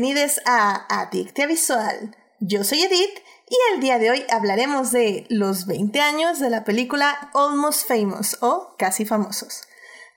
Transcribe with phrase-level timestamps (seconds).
[0.00, 2.16] Bienvenidos a Adictia Visual.
[2.38, 3.18] Yo soy Edith
[3.50, 8.38] y el día de hoy hablaremos de los 20 años de la película Almost Famous
[8.40, 9.62] o Casi Famosos.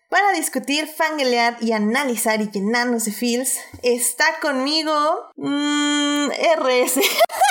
[0.07, 6.99] Para discutir, fangelear y analizar y llenarnos de feels, está conmigo mmm, RS.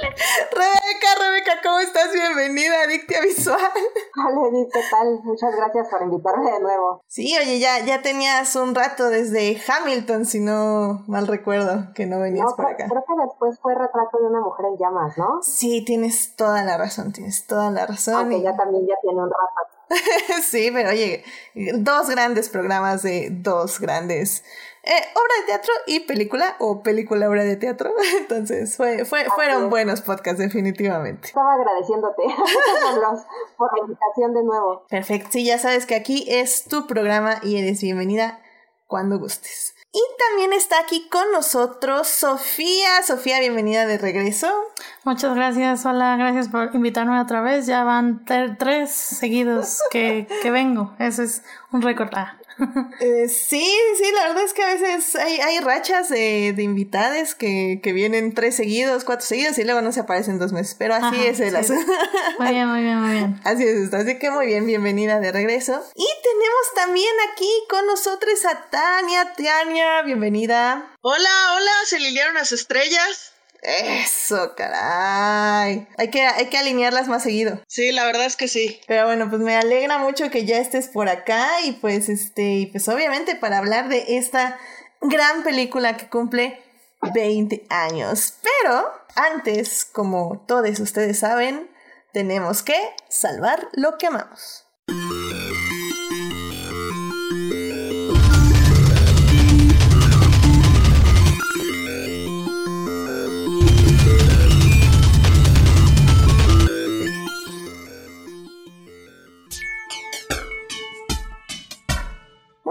[0.00, 2.12] Rebeca, Rebeca, ¿cómo estás?
[2.12, 3.58] Bienvenida a Adictia Visual.
[3.58, 5.20] Hola Edith, ¿qué tal?
[5.24, 7.02] Muchas gracias por invitarme de nuevo.
[7.08, 12.20] Sí, oye, ya, ya tenías un rato desde Hamilton, si no mal recuerdo, que no
[12.20, 12.86] venías por acá.
[12.88, 15.42] Creo que después fue Retrato de una mujer en llamas, ¿no?
[15.42, 18.14] Sí, tienes toda la razón, tienes toda la razón.
[18.14, 19.78] Aunque ya también ya tiene un rato
[20.42, 21.24] sí, pero oye,
[21.54, 24.44] dos grandes programas de dos grandes
[24.88, 27.92] eh, obra de teatro y película o película obra de teatro.
[28.18, 31.28] Entonces, fue, fue, fueron buenos podcasts, definitivamente.
[31.28, 32.22] Estaba agradeciéndote
[33.58, 34.86] por la invitación de nuevo.
[34.88, 38.40] Perfecto, sí, ya sabes que aquí es tu programa y eres bienvenida
[38.86, 39.74] cuando gustes.
[39.92, 43.02] Y también está aquí con nosotros Sofía.
[43.02, 44.48] Sofía, bienvenida de regreso.
[45.04, 47.66] Muchas gracias, hola, gracias por invitarme otra vez.
[47.66, 48.24] Ya van
[48.58, 50.94] tres seguidos que, que vengo.
[50.98, 52.10] Eso es un récord.
[52.14, 52.38] Ah.
[53.00, 53.64] Eh, sí,
[53.96, 57.92] sí, la verdad es que a veces hay, hay rachas de, de invitades que, que,
[57.92, 61.38] vienen tres seguidos, cuatro seguidos y luego no se aparecen dos meses, pero así es
[61.40, 61.92] el asunto.
[62.38, 63.40] Muy bien, muy bien, muy bien.
[63.44, 65.82] Así es esto, así que muy bien, bienvenida de regreso.
[65.94, 70.94] Y tenemos también aquí con nosotros a Tania, Tania, bienvenida.
[71.00, 73.27] Hola, hola, se linearon las estrellas.
[73.62, 75.88] Eso, caray.
[75.96, 77.60] Hay que, hay que alinearlas más seguido.
[77.66, 78.80] Sí, la verdad es que sí.
[78.86, 82.88] Pero bueno, pues me alegra mucho que ya estés por acá y pues este, pues
[82.88, 84.58] obviamente para hablar de esta
[85.00, 86.62] gran película que cumple
[87.14, 88.34] 20 años.
[88.42, 91.68] Pero antes, como todos ustedes saben,
[92.12, 94.64] tenemos que salvar lo que amamos.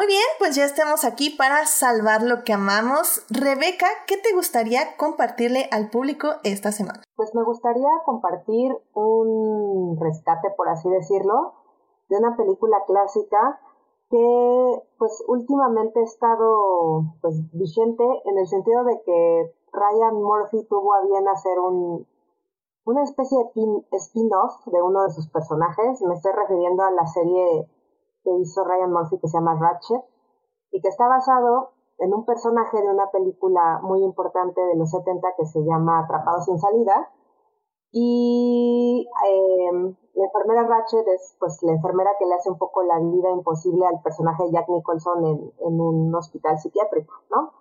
[0.07, 3.25] Bien, pues ya estamos aquí para salvar lo que amamos.
[3.29, 7.01] Rebeca, ¿qué te gustaría compartirle al público esta semana?
[7.17, 11.55] Pues me gustaría compartir un rescate, por así decirlo,
[12.07, 13.59] de una película clásica
[14.09, 20.93] que pues últimamente ha estado pues vigente en el sentido de que Ryan Murphy tuvo
[20.93, 22.07] a bien hacer un,
[22.85, 26.01] una especie de spin-off de uno de sus personajes.
[26.03, 27.67] Me estoy refiriendo a la serie
[28.27, 30.03] que hizo Ryan Murphy que se llama Ratchet
[30.71, 35.29] y que está basado en un personaje de una película muy importante de los 70
[35.37, 37.09] que se llama Atrapado sin salida.
[37.93, 42.99] Y em, la enfermera Ratchet es pues la enfermera que le hace un poco la
[42.99, 47.53] vida imposible al personaje de Jack Nicholson en, en un hospital psiquiátrico, ¿no?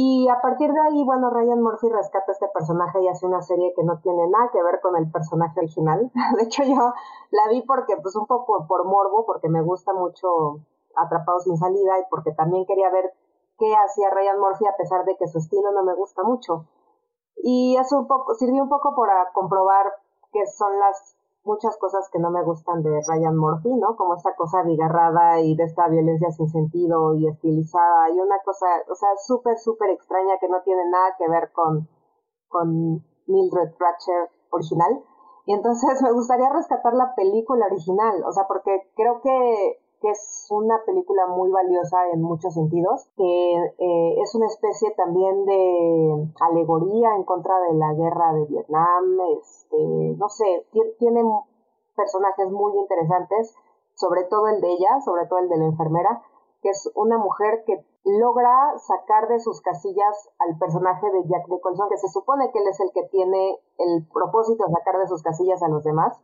[0.00, 3.74] Y a partir de ahí, bueno, Ryan Murphy rescata este personaje y hace una serie
[3.74, 6.12] que no tiene nada que ver con el personaje original.
[6.36, 6.92] De hecho, yo
[7.32, 10.60] la vi porque, pues, un poco por morbo, porque me gusta mucho
[10.94, 13.12] Atrapado sin salida y porque también quería ver
[13.58, 16.66] qué hacía Ryan Murphy a pesar de que su estilo no me gusta mucho.
[17.34, 19.94] Y eso un poco, sirvió un poco para comprobar
[20.32, 21.16] qué son las
[21.48, 23.96] muchas cosas que no me gustan de Ryan Murphy, ¿no?
[23.96, 28.66] Como esta cosa bigarrada y de esta violencia sin sentido y estilizada y una cosa,
[28.90, 31.88] o sea, súper, súper extraña que no tiene nada que ver con,
[32.48, 35.02] con Mildred Ratcher original.
[35.46, 40.46] Y entonces me gustaría rescatar la película original, o sea, porque creo que, que es
[40.50, 47.16] una película muy valiosa en muchos sentidos, que eh, es una especie también de alegoría
[47.16, 50.66] en contra de la guerra de Vietnam, este, no sé,
[50.98, 51.22] tiene
[51.96, 53.54] personajes muy interesantes,
[53.94, 56.22] sobre todo el de ella, sobre todo el de la enfermera,
[56.62, 61.88] que es una mujer que logra sacar de sus casillas al personaje de Jack Nicholson,
[61.88, 65.22] que se supone que él es el que tiene el propósito de sacar de sus
[65.22, 66.16] casillas a los demás,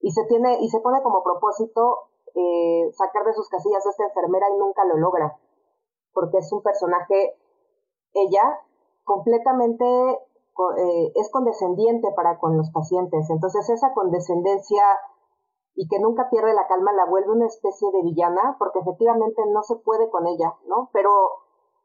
[0.00, 4.04] y se tiene, y se pone como propósito eh, sacar de sus casillas a esta
[4.04, 5.38] enfermera y nunca lo logra,
[6.12, 7.36] porque es un personaje,
[8.14, 8.60] ella,
[9.04, 9.84] completamente
[10.76, 13.30] eh, es condescendiente para con los pacientes.
[13.30, 14.82] Entonces esa condescendencia
[15.74, 19.62] y que nunca pierde la calma la vuelve una especie de villana, porque efectivamente no
[19.62, 20.90] se puede con ella, ¿no?
[20.92, 21.10] Pero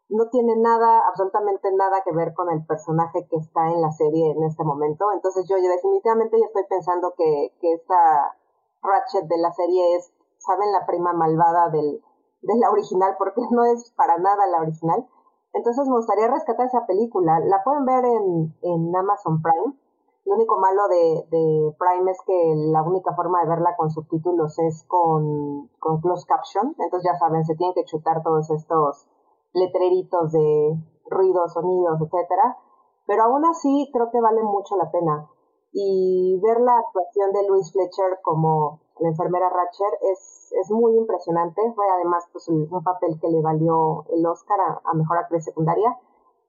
[0.09, 4.31] no tiene nada, absolutamente nada que ver con el personaje que está en la serie
[4.31, 5.05] en este momento.
[5.13, 8.35] Entonces yo, definitivamente yo estoy pensando que, que esta
[8.81, 10.11] Ratchet de la serie es,
[10.45, 10.71] ¿saben?
[10.71, 12.01] La prima malvada del,
[12.41, 15.07] de la original, porque no es para nada la original.
[15.53, 17.39] Entonces me gustaría rescatar esa película.
[17.39, 19.77] La pueden ver en, en Amazon Prime.
[20.25, 24.57] Lo único malo de, de, Prime es que la única forma de verla con subtítulos
[24.59, 26.75] es con, con closed caption.
[26.79, 29.05] Entonces ya saben, se tienen que chutar todos estos
[29.53, 32.57] letreritos de ruidos, sonidos, etcétera,
[33.05, 35.29] pero aún así creo que vale mucho la pena.
[35.71, 41.61] Y ver la actuación de Louis Fletcher como la enfermera Ratcher es, es muy impresionante.
[41.75, 45.97] Fue además pues, un papel que le valió el Oscar a, a Mejor Actriz Secundaria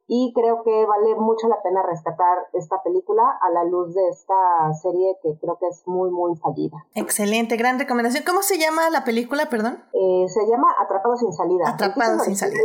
[0.06, 4.34] y creo que vale mucho la pena rescatar esta película a la luz de esta
[4.82, 6.76] serie que creo que es muy, muy fallida.
[6.94, 8.22] Excelente, gran recomendación.
[8.26, 9.82] ¿Cómo se llama la película, perdón?
[9.94, 11.64] Eh, se llama Atrapado sin salida.
[11.70, 12.60] Atrapado sin salida.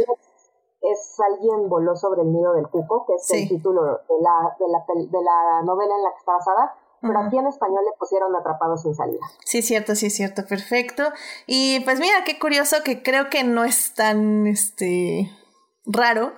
[0.82, 4.68] Es Alguien voló sobre el nido del cuco, que es el título de la, de,
[4.68, 6.76] la, de la novela en la que está basada.
[7.02, 9.20] Pero aquí en español le pusieron Atrapado sin salida.
[9.46, 11.12] Sí, cierto, sí, cierto, perfecto.
[11.48, 15.32] Y pues mira, qué curioso que creo que no es tan este
[15.86, 16.34] raro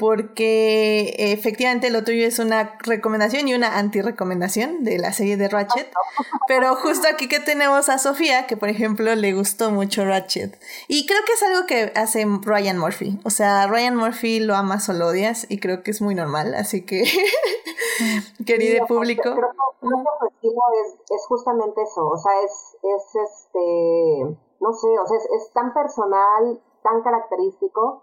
[0.00, 5.92] porque efectivamente lo tuyo es una recomendación y una anti-recomendación de la serie de Ratchet.
[6.48, 10.58] Pero justo aquí que tenemos a Sofía, que por ejemplo le gustó mucho Ratchet.
[10.88, 13.20] Y creo que es algo que hace Ryan Murphy.
[13.24, 16.54] O sea, Ryan Murphy lo amas o lo odias y creo que es muy normal.
[16.54, 17.04] Así que,
[18.46, 19.22] querido público.
[19.22, 19.34] Creo,
[19.80, 22.08] que el objetivo es, es, justamente eso.
[22.08, 28.02] O sea, es, es este, no sé, o sea, es, es tan personal, tan característico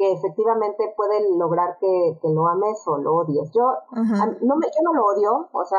[0.00, 3.50] que efectivamente puede lograr que, lo ames o lo odies.
[3.52, 5.78] Yo, no me, yo no lo odio, o sea,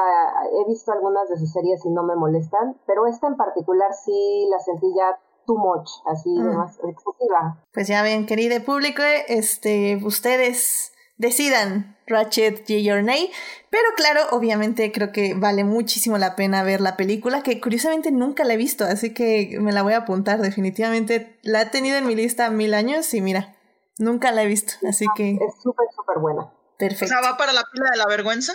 [0.61, 4.47] he visto algunas de sus series y no me molestan, pero esta en particular sí
[4.51, 7.57] la sentí ya too much, así más excesiva.
[7.73, 12.73] Pues ya ven, querido público, este, ustedes decidan Ratchet J.
[12.79, 18.11] Your pero claro, obviamente creo que vale muchísimo la pena ver la película, que curiosamente
[18.11, 21.39] nunca la he visto, así que me la voy a apuntar definitivamente.
[21.41, 23.55] La he tenido en mi lista mil años y mira,
[24.01, 25.31] Nunca la he visto, así que...
[25.31, 26.51] Es súper, súper buena.
[26.77, 27.05] Perfecto.
[27.05, 28.53] O sea, ¿va para la pila de la vergüenza?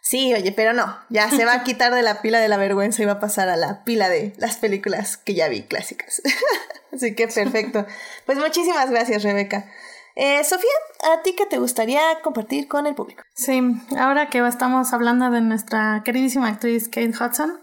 [0.00, 3.02] Sí, oye, pero no, ya se va a quitar de la pila de la vergüenza
[3.02, 6.22] y va a pasar a la pila de las películas que ya vi clásicas.
[6.92, 7.86] Así que perfecto.
[8.24, 9.70] Pues muchísimas gracias, Rebeca.
[10.16, 10.70] Eh, Sofía,
[11.12, 13.22] ¿a ti qué te gustaría compartir con el público?
[13.34, 13.60] Sí,
[13.98, 17.60] ahora que estamos hablando de nuestra queridísima actriz Kate Hudson,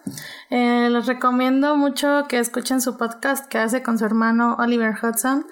[0.49, 5.45] eh, les recomiendo mucho que escuchen su podcast que hace con su hermano Oliver Hudson.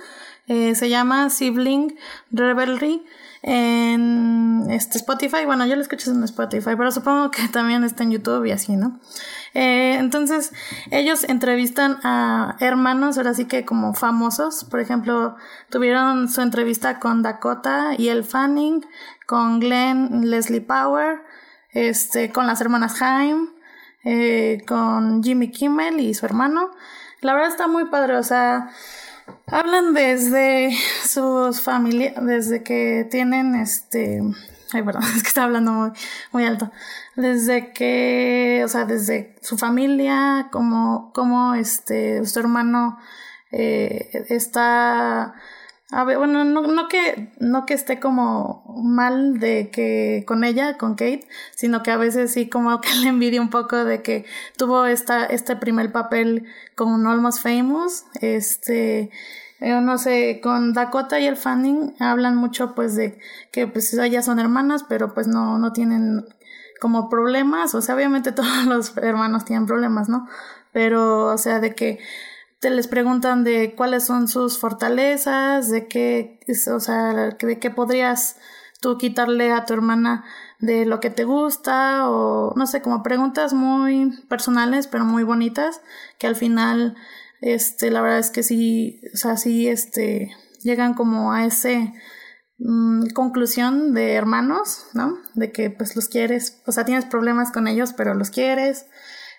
[0.47, 1.97] Eh, se llama Sibling
[2.31, 3.03] Revelry
[3.41, 5.45] en este Spotify.
[5.45, 8.75] Bueno, yo lo escucho en Spotify, pero supongo que también está en YouTube y así,
[8.75, 8.99] ¿no?
[9.55, 10.51] Eh, entonces,
[10.91, 14.65] ellos entrevistan a hermanos, ahora sí que como famosos.
[14.65, 15.35] Por ejemplo,
[15.69, 18.85] tuvieron su entrevista con Dakota y el Fanning,
[19.25, 21.21] con Glenn Leslie Power,
[21.71, 23.49] este, con las hermanas Haim,
[24.03, 26.71] eh, con Jimmy Kimmel y su hermano.
[27.21, 28.69] La verdad está muy padre, o sea,
[29.47, 30.75] Hablan desde
[31.05, 34.21] sus familias, desde que tienen este.
[34.73, 35.93] Ay, perdón, es que está hablando
[36.31, 36.71] muy, alto.
[37.15, 42.97] Desde que, o sea, desde su familia, como, como este, su hermano
[43.51, 45.35] eh, está
[45.95, 50.77] a ver, bueno, no, no, que, no que esté como mal de que con ella,
[50.77, 51.25] con Kate,
[51.55, 54.25] sino que a veces sí como que le envidia un poco de que
[54.57, 59.09] tuvo esta, este primer papel con Almost Famous, este,
[59.61, 63.17] yo no sé, con Dakota y el Fanning hablan mucho pues de
[63.53, 66.25] que pues ellas son hermanas, pero pues no, no tienen
[66.81, 70.27] como problemas, o sea, obviamente todos los hermanos tienen problemas, ¿no?
[70.73, 71.99] Pero, o sea, de que
[72.65, 76.39] te les preguntan de cuáles son sus fortalezas, de qué,
[76.73, 78.37] o sea, de qué podrías
[78.81, 80.25] tú quitarle a tu hermana
[80.57, 85.79] de lo que te gusta o no sé, como preguntas muy personales pero muy bonitas
[86.17, 86.95] que al final
[87.39, 90.31] este la verdad es que sí, o sea, sí este
[90.63, 91.93] llegan como a ese
[92.57, 95.19] mm, conclusión de hermanos, ¿no?
[95.35, 98.87] De que pues los quieres, o sea, tienes problemas con ellos, pero los quieres.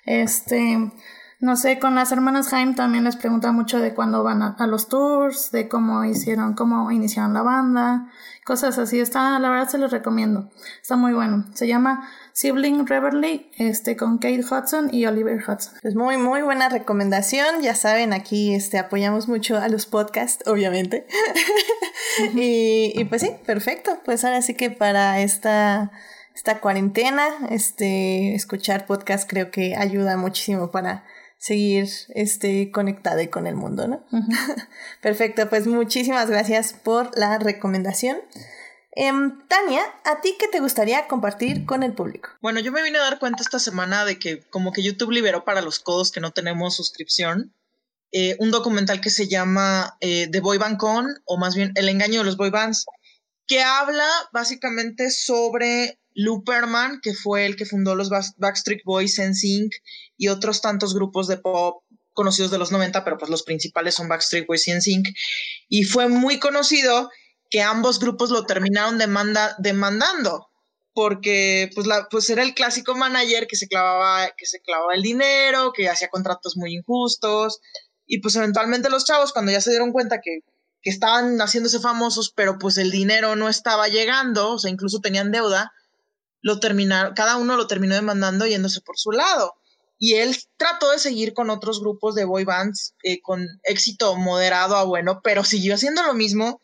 [0.05, 0.93] Este,
[1.39, 4.89] no sé, con las hermanas Haim también les pregunta mucho de cuándo van a, los
[4.89, 8.11] tours, de cómo hicieron, cómo iniciaron la banda,
[8.45, 9.01] cosas así.
[9.01, 10.51] Está, la verdad se los recomiendo.
[10.81, 11.45] Está muy bueno.
[11.53, 15.75] Se llama Sibling Reverly, este, con Kate Hudson y Oliver Hudson.
[15.83, 17.61] Es muy, muy buena recomendación.
[17.61, 21.07] Ya saben, aquí este, apoyamos mucho a los podcasts, obviamente.
[22.35, 23.99] y, y pues sí, perfecto.
[24.07, 25.93] Pues ahora sí que para esta
[26.37, 31.03] esta cuarentena, este, escuchar podcast creo que ayuda muchísimo para
[31.47, 34.05] seguir este, conectada con el mundo, ¿no?
[35.01, 38.19] Perfecto, pues muchísimas gracias por la recomendación.
[38.93, 42.31] Em, Tania, ¿a ti qué te gustaría compartir con el público?
[42.41, 45.45] Bueno, yo me vine a dar cuenta esta semana de que como que YouTube liberó
[45.45, 47.53] para los codos que no tenemos suscripción
[48.13, 51.89] eh, un documental que se llama eh, The Boy Band Con, o más bien El
[51.89, 52.87] engaño de los boy bands,
[53.47, 59.75] que habla básicamente sobre Luperman, que fue el que fundó los Backstreet Boys, en Sync
[60.17, 61.83] y otros tantos grupos de pop
[62.13, 65.09] conocidos de los 90, pero pues los principales son Backstreet Boys y NSYNC.
[65.69, 67.11] Y fue muy conocido
[67.51, 70.49] que ambos grupos lo terminaron demanda, demandando
[70.97, 75.03] porque pues, la, pues era el clásico manager que se clavaba, que se clavaba el
[75.03, 77.61] dinero, que hacía contratos muy injustos,
[78.07, 80.41] y pues eventualmente los chavos cuando ya se dieron cuenta que,
[80.81, 85.33] que estaban haciéndose famosos, pero pues el dinero no estaba llegando, o sea, incluso tenían
[85.33, 85.71] deuda,
[86.41, 89.53] lo terminaron, cada uno lo terminó demandando yéndose por su lado.
[89.99, 94.77] Y él trató de seguir con otros grupos de boy bands eh, con éxito moderado
[94.77, 96.61] a bueno, pero siguió haciendo lo mismo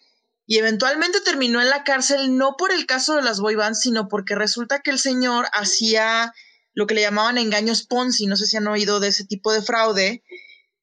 [0.46, 4.08] y eventualmente terminó en la cárcel no por el caso de las boy bands, sino
[4.08, 6.32] porque resulta que el señor hacía
[6.74, 9.62] lo que le llamaban engaños Ponzi, no sé si han oído de ese tipo de
[9.62, 10.22] fraude,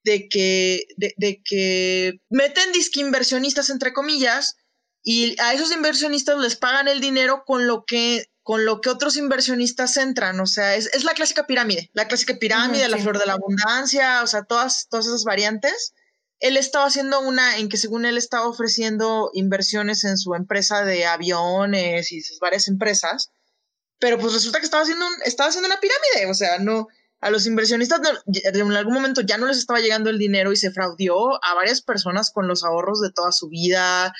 [0.03, 4.55] de que, de, que meten disque inversionistas entre comillas
[5.03, 9.15] y a esos inversionistas les pagan el dinero con lo que con lo que otros
[9.15, 13.33] inversionistas entran, o sea, es, la clásica pirámide, la clásica pirámide, la flor de la
[13.33, 15.93] abundancia, o sea, todas, todas esas variantes.
[16.39, 21.05] Él estaba haciendo una en que según él estaba ofreciendo inversiones en su empresa de
[21.05, 23.29] aviones y sus varias empresas,
[23.99, 26.87] pero pues resulta que estaba haciendo, estaba haciendo una pirámide, o sea, no,
[27.21, 30.71] a los inversionistas en algún momento ya no les estaba llegando el dinero y se
[30.71, 34.11] fraudió a varias personas con los ahorros de toda su vida,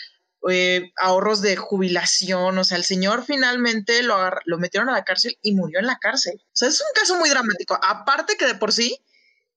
[0.49, 4.15] eh, ahorros de jubilación, o sea, el señor finalmente lo,
[4.45, 6.41] lo metieron a la cárcel y murió en la cárcel.
[6.45, 9.01] O sea, es un caso muy dramático, aparte que de por sí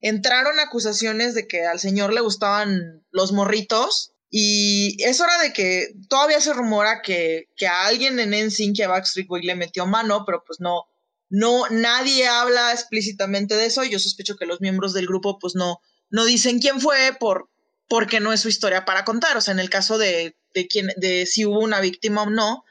[0.00, 5.94] entraron acusaciones de que al señor le gustaban los morritos y es hora de que
[6.08, 9.86] todavía se rumora que, que a alguien en NSYNC que a Backstreet Boy le metió
[9.86, 10.86] mano, pero pues no,
[11.28, 13.84] no, nadie habla explícitamente de eso.
[13.84, 17.50] Yo sospecho que los miembros del grupo pues no, no dicen quién fue por,
[17.88, 20.88] porque no es su historia para contar, o sea, en el caso de, de, quién,
[20.96, 22.64] de si hubo una víctima o no,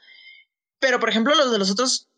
[0.78, 2.08] pero por ejemplo los de los otros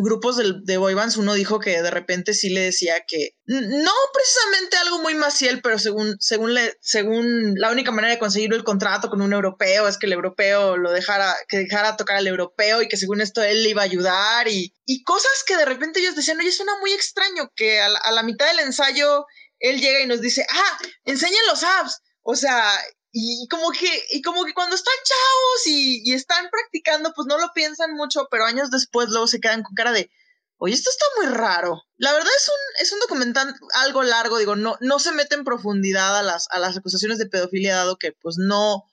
[0.00, 3.92] grupos de, de boy bands, uno dijo que de repente sí le decía que no
[4.14, 8.64] precisamente algo muy maciel, pero según, según, le, según la única manera de conseguir el
[8.64, 12.80] contrato con un europeo es que el europeo lo dejara, que dejara tocar al europeo
[12.80, 16.00] y que según esto él le iba a ayudar y, y cosas que de repente
[16.00, 19.26] ellos decían, oye, suena muy extraño que a la, mitad del ensayo
[19.58, 22.00] él llega y nos dice, ah, enseñen los apps.
[22.22, 22.72] O sea,
[23.12, 27.52] y como que, y como que cuando están chavos y, están practicando, pues no lo
[27.52, 30.10] piensan mucho, pero años después luego se quedan con cara de,
[30.56, 31.82] oye, esto está muy raro.
[31.98, 35.44] La verdad es un, es un documental algo largo, digo, no, no se mete en
[35.44, 38.84] profundidad a las, a las acusaciones de pedofilia, dado que pues no,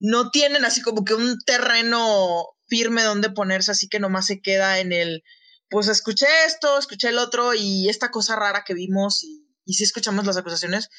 [0.00, 4.80] no tienen así como que un terreno firme donde ponerse, así que nomás se queda
[4.80, 5.22] en el,
[5.70, 9.84] pues escuché esto, escuché el otro y esta cosa rara que vimos y, y sí
[9.84, 10.90] escuchamos las acusaciones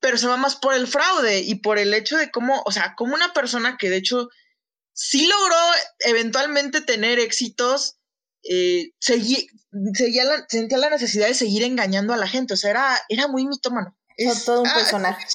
[0.00, 2.94] pero se va más por el fraude y por el hecho de cómo, o sea,
[2.96, 4.28] como una persona que de hecho
[4.92, 5.56] sí logró
[6.00, 7.98] eventualmente tener éxitos,
[8.42, 9.44] eh, seguía
[10.24, 13.46] la, sentía la necesidad de seguir engañando a la gente, o sea, era, era muy
[13.46, 13.96] mitómano.
[14.16, 15.26] Es todo un ah, personaje.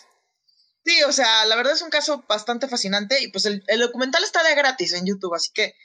[0.83, 4.43] Sí, o sea, la verdad es un caso bastante fascinante y pues el, documental está
[4.43, 5.75] de gratis en YouTube, así que,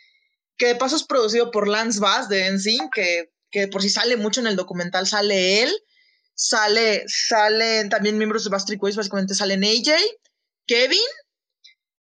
[0.57, 4.17] que de paso es producido por Lance Bass de NSYNC, que, que por si sale
[4.17, 5.77] mucho en el documental sale él
[6.37, 9.97] sale, salen también miembros de Bastard Boys, básicamente salen AJ,
[10.67, 10.99] Kevin,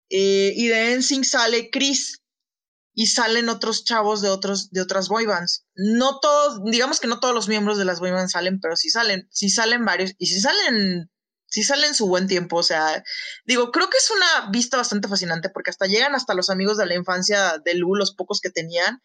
[0.10, 2.20] eh, y de NSYNC sale Chris,
[2.96, 5.66] y salen otros chavos de, otros, de otras boybands.
[5.76, 9.28] No todos, digamos que no todos los miembros de las boybands salen, pero sí salen,
[9.32, 11.10] sí salen varios, y sí salen,
[11.48, 13.04] sí salen su buen tiempo, o sea,
[13.46, 16.86] digo, creo que es una vista bastante fascinante, porque hasta llegan hasta los amigos de
[16.86, 19.02] la infancia de Lu, los pocos que tenían,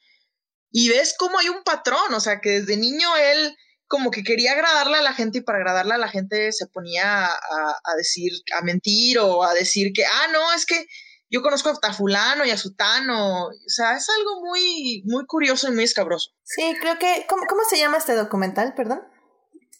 [0.70, 3.56] y ves cómo hay un patrón, o sea, que desde niño él
[3.88, 7.26] como que quería agradarle a la gente y para agradarle a la gente se ponía
[7.26, 10.86] a, decir, a mentir o a decir que, ah, no, es que
[11.30, 13.46] yo conozco a fulano y a sutano.
[13.46, 16.30] O sea, es algo muy, muy curioso y muy escabroso.
[16.44, 19.02] Sí, creo que, ¿cómo, cómo se llama este documental, perdón?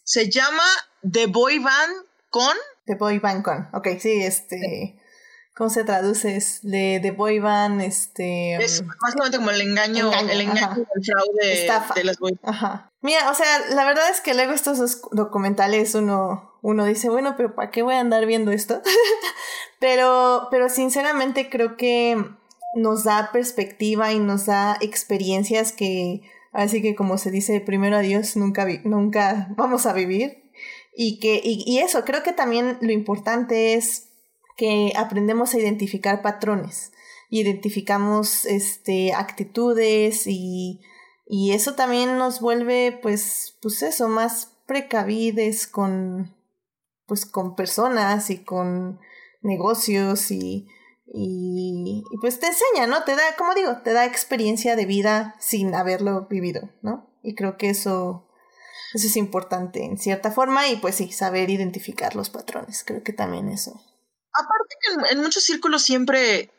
[0.03, 0.63] Se llama
[1.09, 2.57] The Boy Band Con.
[2.85, 4.95] The Boy Band Con, ok, sí, este...
[5.55, 6.37] ¿Cómo se traduce?
[6.37, 8.55] Es de, de boy band, este...
[8.63, 12.88] Es básicamente como el engaño, el engaño, el fraude de las boy Ajá.
[13.01, 17.55] Mira, o sea, la verdad es que luego estos documentales uno, uno dice, bueno, pero
[17.55, 18.81] ¿para qué voy a andar viendo esto?
[19.79, 22.17] pero, pero sinceramente creo que
[22.75, 28.35] nos da perspectiva y nos da experiencias que, así que como se dice, primero adiós,
[28.35, 30.43] nunca, nunca vamos a vivir.
[30.93, 34.09] Y que, y eso, creo que también lo importante es
[34.57, 36.91] que aprendemos a identificar patrones,
[37.29, 40.81] identificamos este, actitudes y,
[41.29, 46.35] y eso también nos vuelve, pues, pues eso, más precavides con,
[47.05, 48.99] pues, con personas y con
[49.41, 50.67] negocios y,
[51.05, 53.03] y, pues te enseña, ¿no?
[53.03, 57.09] Te da, como digo, te da experiencia de vida sin haberlo vivido, ¿no?
[57.23, 58.27] Y creo que eso,
[58.93, 63.13] eso es importante en cierta forma y pues sí, saber identificar los patrones, creo que
[63.13, 63.79] también eso
[64.33, 66.51] aparte que en, muchos círculos siempre,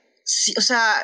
[0.57, 0.95] o sea,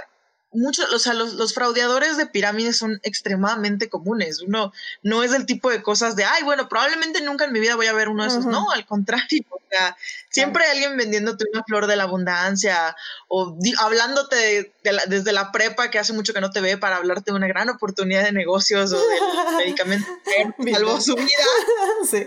[0.56, 4.40] muchos, o sea, los, los, fraudeadores de pirámides son extremadamente comunes.
[4.40, 4.72] Uno
[5.02, 7.86] no es del tipo de cosas de, ay, bueno, probablemente nunca en mi vida voy
[7.86, 8.46] a ver uno de esos.
[8.46, 9.44] No, al contrario.
[9.50, 9.96] O sea,
[10.30, 12.94] siempre hay alguien vendiéndote una flor de la abundancia
[13.28, 14.72] o hablándote
[15.08, 17.68] desde la prepa que hace mucho que no te ve para hablarte de una gran
[17.68, 19.16] oportunidad de negocios o de
[19.64, 21.28] medicamentos que salvó su vida.
[22.10, 22.26] sí.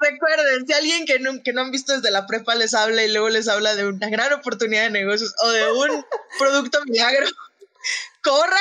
[0.00, 3.10] Recuerden, si alguien que no, que no han visto desde la prepa les habla y
[3.10, 6.04] luego les habla de una gran oportunidad de negocios o de un
[6.38, 7.26] producto milagro,
[8.22, 8.58] corran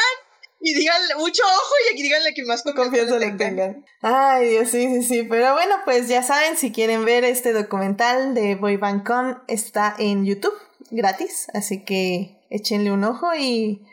[0.59, 3.85] y díganle mucho ojo y díganle que más confianza le tengan.
[4.01, 5.23] Ay, Dios, sí, sí, sí.
[5.23, 10.25] Pero bueno, pues ya saben, si quieren ver este documental de Boy Con, está en
[10.25, 10.57] YouTube,
[10.89, 11.47] gratis.
[11.53, 13.85] Así que échenle un ojo y,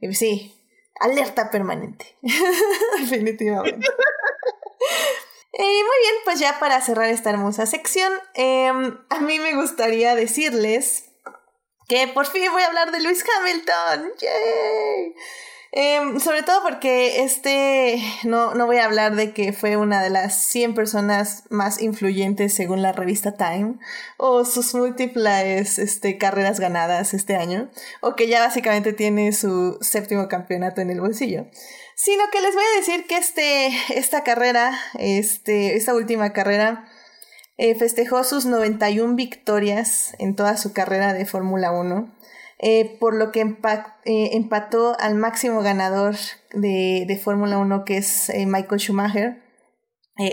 [0.00, 0.54] y sí,
[1.00, 2.16] alerta permanente.
[3.00, 3.86] Definitivamente.
[5.54, 10.14] Y muy bien, pues ya para cerrar esta hermosa sección, em, a mí me gustaría
[10.14, 11.10] decirles
[11.88, 14.12] que por fin voy a hablar de Lewis Hamilton.
[14.18, 15.14] ¡Yay!
[15.74, 20.10] Em, sobre todo porque este, no, no voy a hablar de que fue una de
[20.10, 23.76] las 100 personas más influyentes según la revista Time,
[24.18, 30.28] o sus múltiples este, carreras ganadas este año, o que ya básicamente tiene su séptimo
[30.28, 31.46] campeonato en el bolsillo
[32.02, 36.88] sino que les voy a decir que este, esta carrera, este, esta última carrera,
[37.58, 42.12] eh, festejó sus 91 victorias en toda su carrera de Fórmula 1,
[42.58, 46.16] eh, por lo que eh, empató al máximo ganador
[46.52, 49.40] de, de Fórmula 1, que es Michael Schumacher.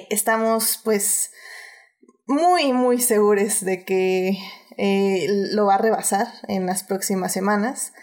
[0.10, 1.34] estamos pues
[2.26, 4.40] muy, muy seguros de que
[5.52, 7.94] lo va a rebasar en las próximas semanas.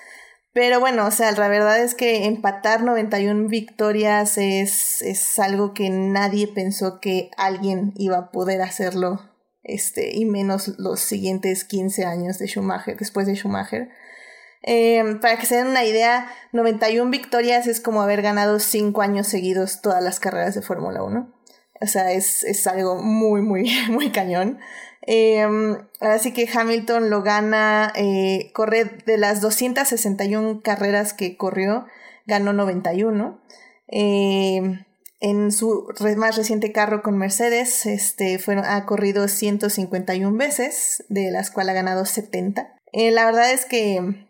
[0.57, 5.91] Pero bueno, o sea, la verdad es que empatar 91 victorias es, es algo que
[5.91, 9.21] nadie pensó que alguien iba a poder hacerlo,
[9.63, 13.91] este, y menos los siguientes 15 años de Schumacher, después de Schumacher.
[14.63, 19.27] Em, para que se den una idea, 91 victorias es como haber ganado 5 años
[19.27, 21.36] seguidos todas las carreras de Fórmula 1.
[21.81, 24.59] O sea, es, es algo muy, muy, muy cañón.
[25.07, 25.47] Eh,
[26.01, 31.87] así que Hamilton lo gana, eh, corre de las 261 carreras que corrió,
[32.27, 33.41] ganó 91.
[33.89, 34.85] Eh,
[35.21, 41.71] en su más reciente carro con Mercedes, este, ha corrido 151 veces, de las cuales
[41.71, 42.75] ha ganado 70.
[42.93, 44.27] Eh, la verdad es que,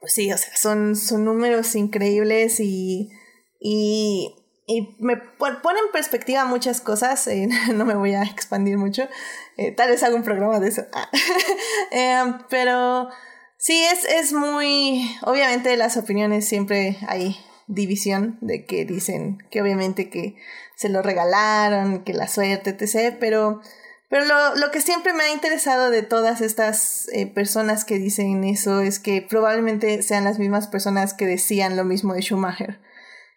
[0.00, 3.10] pues sí, o sea, son, son números increíbles y,
[3.58, 4.34] y
[4.66, 9.08] y me pone en perspectiva muchas cosas, eh, no me voy a expandir mucho,
[9.56, 11.08] eh, tal vez haga un programa de eso, ah.
[11.90, 13.08] em, pero
[13.56, 20.10] sí, es, es muy, obviamente las opiniones siempre hay división de que dicen que obviamente
[20.10, 20.36] que
[20.76, 23.60] se lo regalaron, que la suerte, etc., pero...
[24.08, 28.44] Pero lo, lo, que siempre me ha interesado de todas estas eh, personas que dicen
[28.44, 32.78] eso es que probablemente sean las mismas personas que decían lo mismo de Schumacher.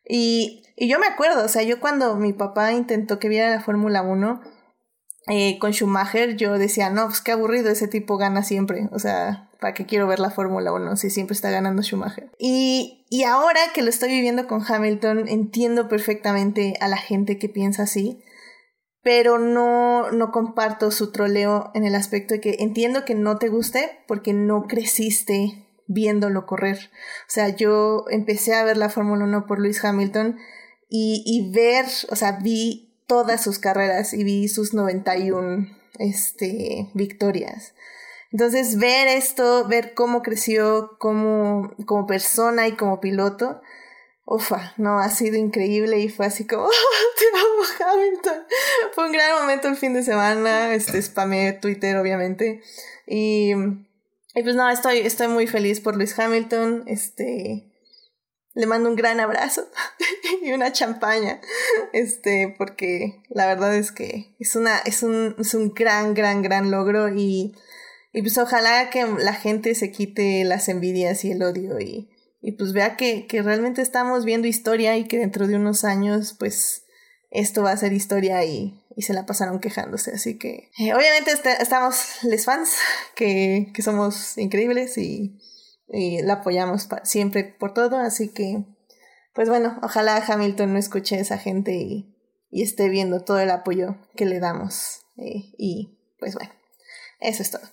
[0.08, 3.62] Y y yo me acuerdo, o sea, yo cuando mi papá intentó que viera la
[3.62, 4.42] Fórmula 1
[5.28, 8.90] eh, con Schumacher, yo decía, no, pues qué aburrido, ese tipo gana siempre.
[8.92, 12.30] O sea, ¿para qué quiero ver la Fórmula 1 si siempre está ganando Schumacher?
[12.38, 17.50] Y, y ahora que lo estoy viviendo con Hamilton, entiendo perfectamente a la gente que
[17.50, 18.22] piensa así
[19.02, 23.50] pero no, no comparto su troleo en el aspecto de que entiendo que no te
[23.50, 26.92] guste porque no creciste viéndolo correr.
[27.28, 30.38] O sea, yo empecé a ver la Fórmula 1 por Lewis Hamilton
[30.90, 35.68] y, ver, o sea, vi todas sus carreras y vi sus 91
[36.00, 37.74] este, victorias.
[38.32, 41.76] Entonces, ver esto, ver cómo creció como,
[42.08, 43.62] persona y como piloto,
[44.26, 46.68] ufa, no, ha sido increíble y fue así como,
[47.20, 48.44] te amo Hamilton.
[48.94, 52.62] Fue un gran momento el fin de semana, este, spamé Twitter obviamente
[53.06, 53.54] y,
[54.36, 57.72] y pues no, estoy, estoy muy feliz por Luis Hamilton, este,
[58.54, 59.70] le mando un gran abrazo
[60.44, 61.40] y una champaña,
[61.94, 66.70] este, porque la verdad es que es una, es un, es un gran, gran, gran
[66.70, 67.56] logro y,
[68.12, 72.10] y pues ojalá que la gente se quite las envidias y el odio y,
[72.42, 76.36] y pues vea que, que realmente estamos viendo historia y que dentro de unos años
[76.38, 76.84] pues
[77.32, 80.12] esto va a ser historia y, y se la pasaron quejándose.
[80.12, 82.78] Así que eh, obviamente este, estamos les fans,
[83.16, 85.40] que, que somos increíbles y
[85.88, 88.66] y la apoyamos siempre por todo, así que,
[89.34, 92.12] pues bueno, ojalá Hamilton no escuche a esa gente y,
[92.52, 95.02] esté viendo todo el apoyo que le damos.
[95.18, 96.54] Eh, y pues bueno,
[97.20, 97.64] eso es todo.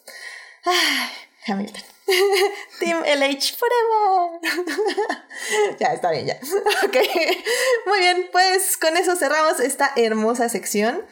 [1.46, 1.91] Hamilton.
[2.80, 4.40] Team LH forever.
[5.78, 6.38] ya, está bien, ya.
[6.86, 6.96] Ok.
[7.86, 11.04] Muy bien, pues con eso cerramos esta hermosa sección.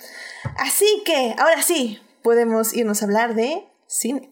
[0.56, 4.30] Así que, ahora sí, podemos irnos a hablar de cine.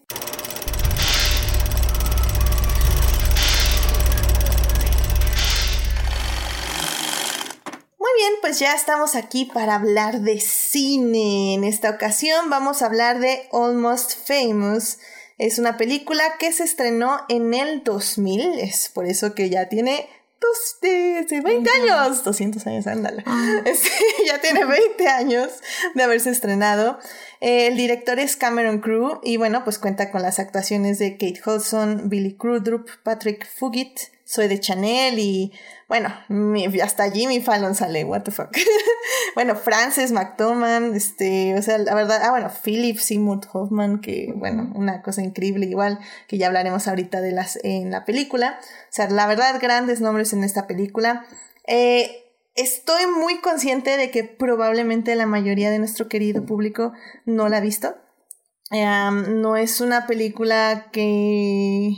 [7.97, 11.53] Muy bien, pues ya estamos aquí para hablar de cine.
[11.53, 14.97] En esta ocasión vamos a hablar de Almost Famous,
[15.39, 20.05] es una película que se estrenó en el 2000, es por eso que ya tiene
[20.41, 23.23] dos, de, 20 años, 200 años, ándale.
[23.25, 23.63] Ah.
[24.25, 25.49] Ya tiene 20 años
[25.95, 26.99] de haberse estrenado.
[27.39, 32.09] El director es Cameron Crew y bueno, pues cuenta con las actuaciones de Kate Hudson,
[32.09, 33.97] Billy Crudup, Patrick Fugit,
[34.29, 35.51] soy de Chanel y
[35.87, 36.13] bueno,
[36.83, 38.55] hasta Jimmy Fallon sale, what the fuck.
[39.35, 44.71] bueno, Frances McDormand, este, o sea, la verdad, ah, bueno, Philip Seymour Hoffman, que bueno,
[44.75, 48.59] una cosa increíble igual, que ya hablaremos ahorita de las en la película.
[48.61, 51.25] O sea, la verdad, grandes nombres en esta película.
[51.65, 56.93] Eh, estoy muy consciente de que probablemente la mayoría de nuestro querido público
[57.25, 57.95] no la ha visto.
[58.69, 61.95] no es una película que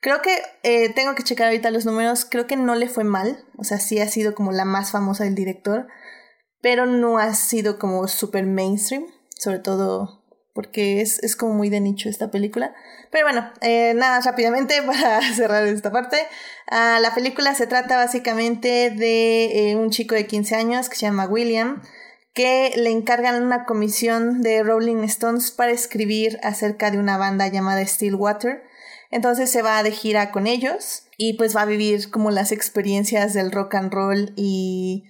[0.00, 2.24] Creo que eh, tengo que checar ahorita los números.
[2.24, 3.44] Creo que no le fue mal.
[3.56, 5.88] O sea, sí ha sido como la más famosa del director.
[6.62, 9.06] Pero no ha sido como super mainstream.
[9.36, 10.20] Sobre todo
[10.54, 12.74] porque es, es como muy de nicho esta película.
[13.10, 16.16] Pero bueno, eh, nada, rápidamente para cerrar esta parte.
[16.70, 21.06] Ah, la película se trata básicamente de eh, un chico de 15 años que se
[21.06, 21.82] llama William
[22.32, 27.84] que le encargan una comisión de Rolling Stones para escribir acerca de una banda llamada
[27.84, 28.62] Stillwater
[29.10, 33.34] entonces se va de gira con ellos y pues va a vivir como las experiencias
[33.34, 35.04] del rock and roll y,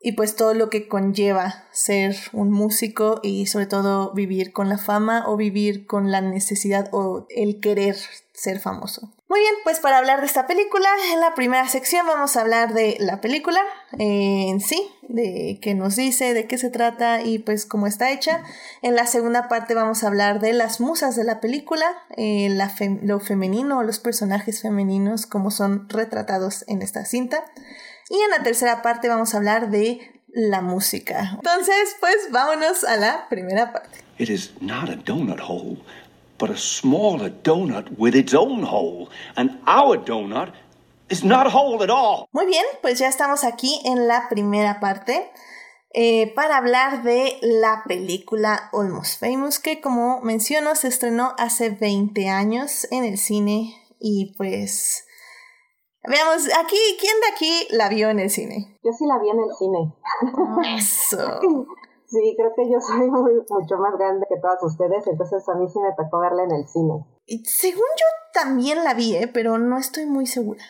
[0.00, 4.78] y pues todo lo que conlleva ser un músico y sobre todo vivir con la
[4.78, 7.96] fama o vivir con la necesidad o el querer
[8.32, 9.13] ser famoso.
[9.26, 12.74] Muy bien, pues para hablar de esta película, en la primera sección vamos a hablar
[12.74, 13.58] de la película
[13.98, 18.12] eh, en sí, de qué nos dice, de qué se trata y pues cómo está
[18.12, 18.42] hecha.
[18.82, 21.86] En la segunda parte vamos a hablar de las musas de la película,
[22.18, 22.54] eh,
[23.02, 27.44] lo femenino, los personajes femeninos, cómo son retratados en esta cinta.
[28.10, 31.30] Y en la tercera parte vamos a hablar de la música.
[31.36, 34.04] Entonces, pues vámonos a la primera parte.
[34.18, 35.78] It is not a donut hole
[36.38, 39.10] but a smaller donut with its own hole.
[39.36, 40.52] And our donut
[41.08, 42.28] is not whole at all.
[42.32, 45.30] Muy bien, pues ya estamos aquí en la primera parte.
[45.96, 52.28] Eh, para hablar de la película Almost Famous, que como menciono se estrenó hace 20
[52.28, 55.06] años en el cine y pues
[56.02, 58.76] veamos, aquí, ¿quién de aquí la vio en el cine?
[58.82, 60.76] Yo sí la vi en el cine.
[60.76, 61.40] Eso.
[62.14, 65.80] Sí, creo que yo soy mucho más grande que todas ustedes, entonces a mí sí
[65.80, 67.04] me tocó verla en el cine.
[67.26, 69.26] Y según yo también la vi, ¿eh?
[69.26, 70.62] pero no estoy muy segura.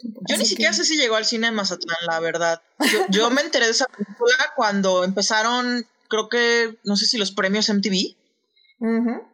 [0.00, 2.62] Yo ni siquiera sé si llegó al cine en Mazatlán, la verdad.
[3.10, 7.68] Yo, me enteré de esa película cuando empezaron, creo que, no sé si los premios
[7.68, 8.16] MTV,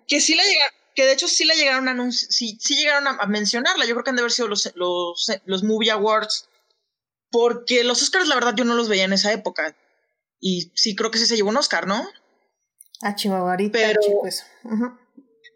[0.08, 3.26] que sí la llegaron, que de hecho sí la llegaron a sí, sí llegaron a,
[3.26, 3.86] mencionarla.
[3.86, 6.48] Yo creo que han de haber sido los, los, los Movie Awards,
[7.30, 9.74] porque los Oscars, la verdad, yo no los veía en esa época.
[10.42, 12.04] Y sí, creo que sí se llevó un Oscar, ¿no?
[13.00, 14.00] Ah, Chihuahua, pero,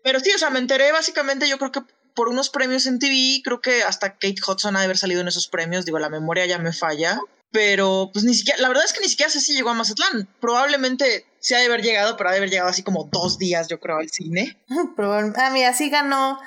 [0.03, 1.83] pero sí, o sea, me enteré básicamente, yo creo que
[2.15, 5.29] por unos premios en TV, creo que hasta Kate Hudson ha de haber salido en
[5.29, 7.21] esos premios, digo, la memoria ya me falla,
[7.51, 10.29] pero pues ni siquiera, la verdad es que ni siquiera sé si llegó a Mazatlán,
[10.41, 13.67] probablemente sí ha de haber llegado, pero ha de haber llegado así como dos días,
[13.69, 14.57] yo creo, al cine.
[15.37, 16.39] ah, mira, sí ganó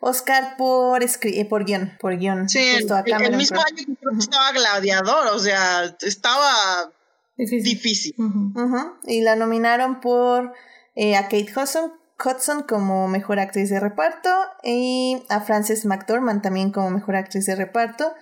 [0.00, 2.48] Oscar por, eh, por guion, por guion.
[2.48, 6.92] Sí, el, mismo año que estaba Gladiador, o sea, estaba
[7.38, 8.14] Difícil.
[9.06, 10.52] Y la nominaron por
[10.96, 14.28] eh, a Kate Hudson, Hudson como mejor actriz de reparto
[14.64, 18.12] y a Frances McDormand también como mejor actriz de reparto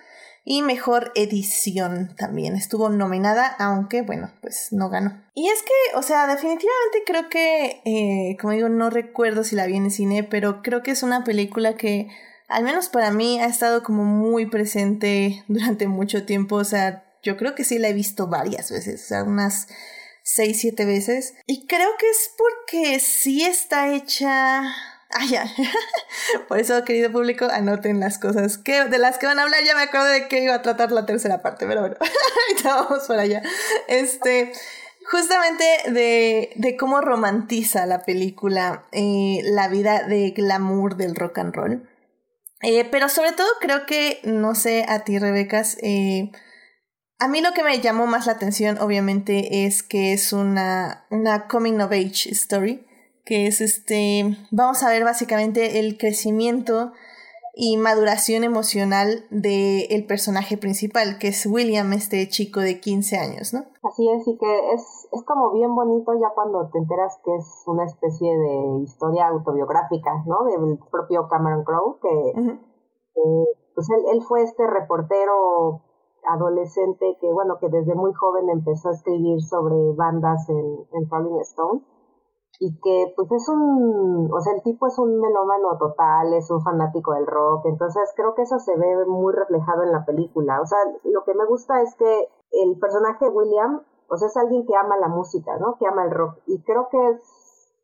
[0.45, 2.55] y mejor edición también.
[2.55, 5.21] Estuvo nominada, aunque bueno, pues no ganó.
[5.33, 9.65] Y es que, o sea, definitivamente creo que, eh, como digo, no recuerdo si la
[9.65, 12.07] vi en el cine, pero creo que es una película que,
[12.47, 17.37] al menos para mí, ha estado como muy presente durante mucho tiempo, o sea, yo
[17.37, 19.67] creo que sí la he visto varias veces, o sea, unas
[20.23, 21.33] seis, siete veces.
[21.45, 24.61] Y creo que es porque sí está hecha...
[25.09, 25.45] Ah, ya.
[26.49, 29.63] Por eso, querido público, anoten las cosas que, de las que van a hablar.
[29.63, 31.95] Ya me acuerdo de que iba a tratar la tercera parte, pero bueno,
[32.49, 33.41] ahorita vamos por allá.
[33.87, 34.51] Este,
[35.09, 41.55] justamente de, de cómo romantiza la película eh, la vida de glamour del rock and
[41.55, 41.89] roll.
[42.61, 46.31] Eh, pero sobre todo creo que, no sé, a ti, Rebecas, eh,
[47.19, 51.47] a mí lo que me llamó más la atención, obviamente, es que es una, una
[51.47, 52.85] coming of age story,
[53.25, 56.91] que es este, vamos a ver básicamente el crecimiento
[57.59, 63.65] y maduración emocional del personaje principal, que es William, este chico de 15 años, ¿no?
[63.81, 67.63] Así es, y que es, es como bien bonito ya cuando te enteras que es
[67.65, 70.45] una especie de historia autobiográfica, ¿no?
[70.45, 72.59] Del propio Cameron Crowe, que
[73.73, 75.81] pues él, él, fue este reportero
[76.27, 81.39] adolescente que, bueno, que desde muy joven empezó a escribir sobre bandas en, en Rolling
[81.41, 81.81] Stone
[82.59, 86.63] y que pues es un, o sea, el tipo es un melómano total, es un
[86.63, 90.59] fanático del rock, entonces creo que eso se ve muy reflejado en la película.
[90.61, 94.65] O sea, lo que me gusta es que el personaje William, o sea, es alguien
[94.65, 95.77] que ama la música, ¿no?
[95.77, 97.21] Que ama el rock y creo que es,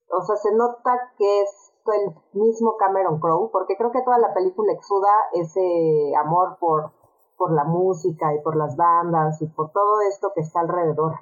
[0.09, 4.33] o sea, se nota que es el mismo Cameron Crowe, porque creo que toda la
[4.33, 6.91] película exuda ese amor por,
[7.37, 11.13] por la música y por las bandas y por todo esto que está alrededor.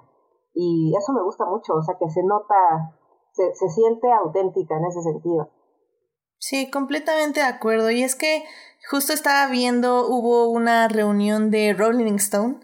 [0.53, 2.55] Y eso me gusta mucho, o sea, que se nota,
[3.31, 5.49] se, se siente auténtica en ese sentido.
[6.37, 7.91] Sí, completamente de acuerdo.
[7.91, 8.43] Y es que
[8.89, 12.59] justo estaba viendo, hubo una reunión de Rolling Stone.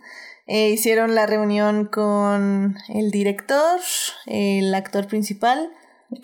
[0.47, 3.79] Eh, hicieron la reunión con el director,
[4.25, 5.71] el actor principal,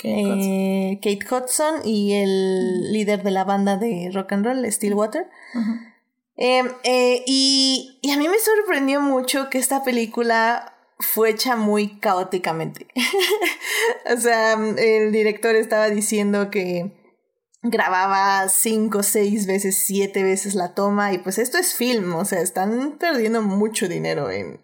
[0.03, 1.81] eh, Kate, Hudson.
[1.83, 5.29] y el líder de la banda de rock and roll, Stillwater.
[6.35, 12.87] Eh, y, y a mí me sorprendió mucho que esta película fue hecha muy caóticamente.
[14.13, 16.91] o sea, el director estaba diciendo que
[17.61, 22.41] grababa cinco, seis veces, siete veces la toma y pues esto es film, o sea,
[22.41, 24.59] están perdiendo mucho dinero en,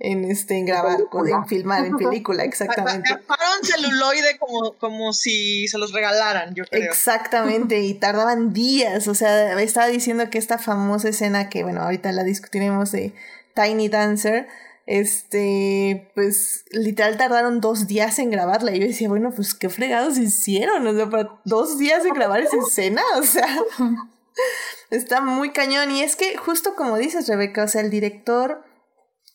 [0.00, 5.78] en este en grabar en filmar en película exactamente un celuloide como como si se
[5.78, 11.08] los regalaran yo creo exactamente y tardaban días o sea estaba diciendo que esta famosa
[11.08, 13.12] escena que bueno ahorita la discutiremos de
[13.54, 14.46] Tiny Dancer
[14.88, 18.74] este, pues literal tardaron dos días en grabarla.
[18.74, 22.40] Y yo decía, bueno, pues qué fregados hicieron, o sea, para dos días de grabar
[22.40, 23.46] esa escena, o sea,
[24.90, 25.90] está muy cañón.
[25.90, 28.64] Y es que justo como dices, Rebeca, o sea, el director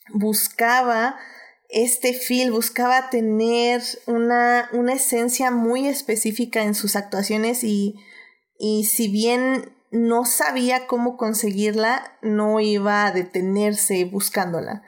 [0.09, 1.17] buscaba
[1.69, 7.95] este feel, buscaba tener una, una esencia muy específica en sus actuaciones y,
[8.59, 14.83] y si bien no sabía cómo conseguirla, no iba a detenerse buscándola.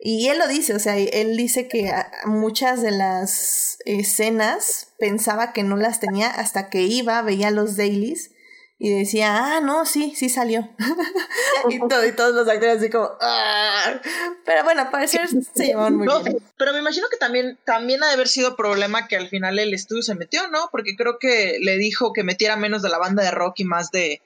[0.00, 1.92] Y él lo dice, o sea, él dice que
[2.24, 8.30] muchas de las escenas pensaba que no las tenía hasta que iba, veía los dailies
[8.80, 10.68] y decía, ah, no, sí, sí salió.
[11.68, 14.00] y, todo, y todos los actores así como, ah".
[14.44, 16.38] Pero bueno, parecer se llevaban muy bien.
[16.56, 19.74] Pero me imagino que también, también ha de haber sido problema que al final el
[19.74, 20.68] estudio se metió, ¿no?
[20.70, 23.90] Porque creo que le dijo que metiera menos de la banda de rock y más
[23.90, 24.22] de,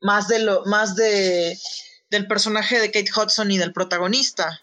[0.00, 1.58] más de lo, más de,
[2.10, 4.60] del personaje de Kate Hudson y del protagonista.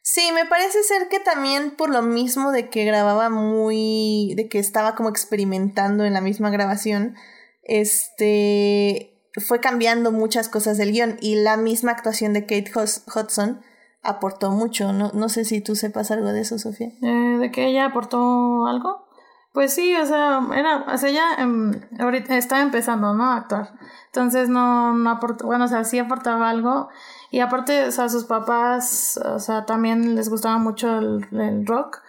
[0.00, 4.58] Sí, me parece ser que también por lo mismo de que grababa muy, de que
[4.58, 7.16] estaba como experimentando en la misma grabación,
[7.64, 9.14] este,
[9.46, 13.60] fue cambiando muchas cosas del guion y la misma actuación de Kate Hudson
[14.02, 14.92] aportó mucho.
[14.92, 16.88] No, no sé si tú sepas algo de eso, Sofía.
[17.02, 19.04] Eh, ¿De que ella aportó algo?
[19.52, 23.24] Pues sí, o sea, era, o sea, ella em, ahorita estaba empezando, ¿no?
[23.24, 23.74] A actuar.
[24.06, 26.88] Entonces no, no aportó, bueno, o sea, sí aportaba algo.
[27.30, 32.02] Y aparte, o sea, sus papás, o sea, también les gustaba mucho el, el rock.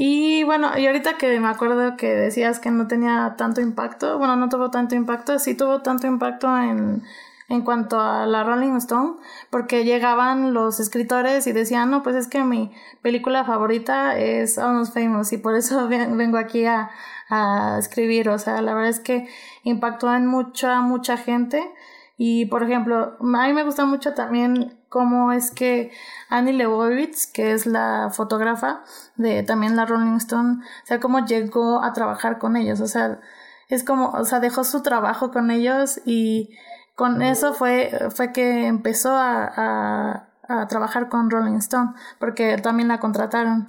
[0.00, 4.36] Y bueno, y ahorita que me acuerdo que decías que no tenía tanto impacto, bueno,
[4.36, 7.02] no tuvo tanto impacto, sí tuvo tanto impacto en,
[7.48, 9.14] en cuanto a la Rolling Stone,
[9.50, 12.70] porque llegaban los escritores y decían, no, pues es que mi
[13.02, 16.90] película favorita es Almost Famous y por eso vengo aquí a,
[17.28, 19.26] a escribir, o sea, la verdad es que
[19.64, 21.68] impactó en mucha, mucha gente.
[22.16, 25.90] Y por ejemplo, a mí me gusta mucho también cómo es que
[26.28, 28.82] Annie Leibovitz, que es la fotógrafa
[29.16, 33.20] de también la Rolling Stone, o sea, cómo llegó a trabajar con ellos, o sea,
[33.68, 36.56] es como, o sea, dejó su trabajo con ellos y
[36.94, 42.88] con eso fue, fue que empezó a, a, a trabajar con Rolling Stone, porque también
[42.88, 43.68] la contrataron.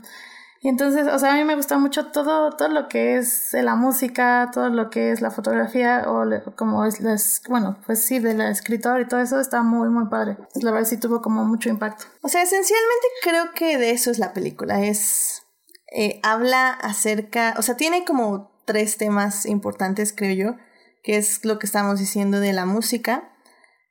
[0.62, 3.76] Y entonces, o sea, a mí me gusta mucho todo, todo lo que es la
[3.76, 8.42] música, todo lo que es la fotografía, o como es, las, bueno, pues sí, del
[8.42, 10.38] escritor y todo eso está muy, muy padre.
[10.56, 12.06] La verdad sí tuvo como mucho impacto.
[12.22, 14.84] O sea, esencialmente creo que de eso es la película.
[14.84, 15.44] Es,
[15.96, 20.58] eh, habla acerca, o sea, tiene como tres temas importantes, creo yo,
[21.04, 23.32] que es lo que estamos diciendo de la música.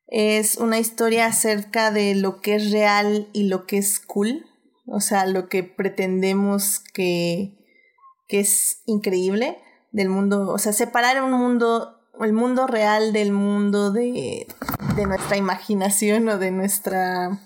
[0.07, 4.45] Es una historia acerca de lo que es real y lo que es cool
[4.91, 7.55] o sea, lo que pretendemos que,
[8.27, 9.59] que es increíble
[9.93, 14.47] del mundo, o sea, separar un mundo, el mundo real del mundo de,
[14.97, 17.39] de nuestra imaginación o de nuestra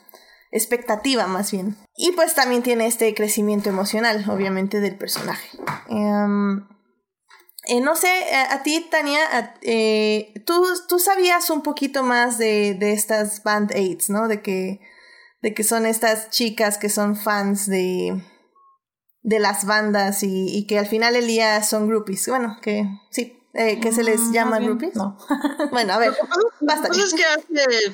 [0.52, 1.76] expectativa más bien.
[1.96, 5.48] Y pues también tiene este crecimiento emocional, obviamente, del personaje.
[5.88, 6.66] Em,
[7.64, 8.08] eh, no sé,
[8.50, 14.10] a, ti, Tania, eh, ¿tú, tú, sabías un poquito más de, de estas band aids,
[14.10, 14.28] ¿no?
[14.28, 14.80] De que
[15.42, 18.22] de que son estas chicas que son fans de,
[19.22, 22.26] de las bandas y, y que al final el día son groupies.
[22.28, 24.94] Bueno, que sí, eh, que se les mm, llama groupies.
[24.94, 25.18] No.
[25.70, 26.14] bueno, a ver,
[26.60, 26.88] basta.
[26.88, 27.92] Pues es que hace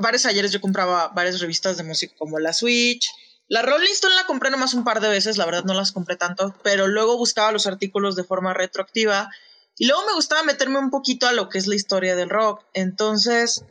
[0.00, 3.10] varios ayeres yo compraba varias revistas de música como la Switch.
[3.48, 6.16] La Rolling Stone la compré nomás un par de veces, la verdad no las compré
[6.16, 9.30] tanto, pero luego buscaba los artículos de forma retroactiva
[9.78, 12.62] y luego me gustaba meterme un poquito a lo que es la historia del rock.
[12.74, 13.64] Entonces,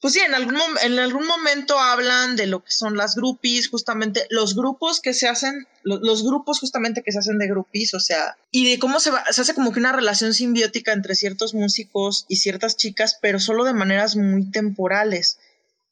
[0.00, 4.26] pues sí, en algún, en algún momento hablan de lo que son las groupies, justamente
[4.30, 8.38] los grupos que se hacen, los, grupos justamente que se hacen de groupies, o sea,
[8.50, 12.24] y de cómo se, va, se hace como que una relación simbiótica entre ciertos músicos
[12.28, 15.38] y ciertas chicas, pero solo de maneras muy temporales.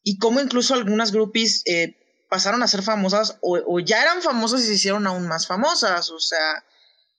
[0.03, 4.63] Y cómo incluso algunas groupies eh, pasaron a ser famosas o, o ya eran famosas
[4.63, 6.65] y se hicieron aún más famosas, o sea,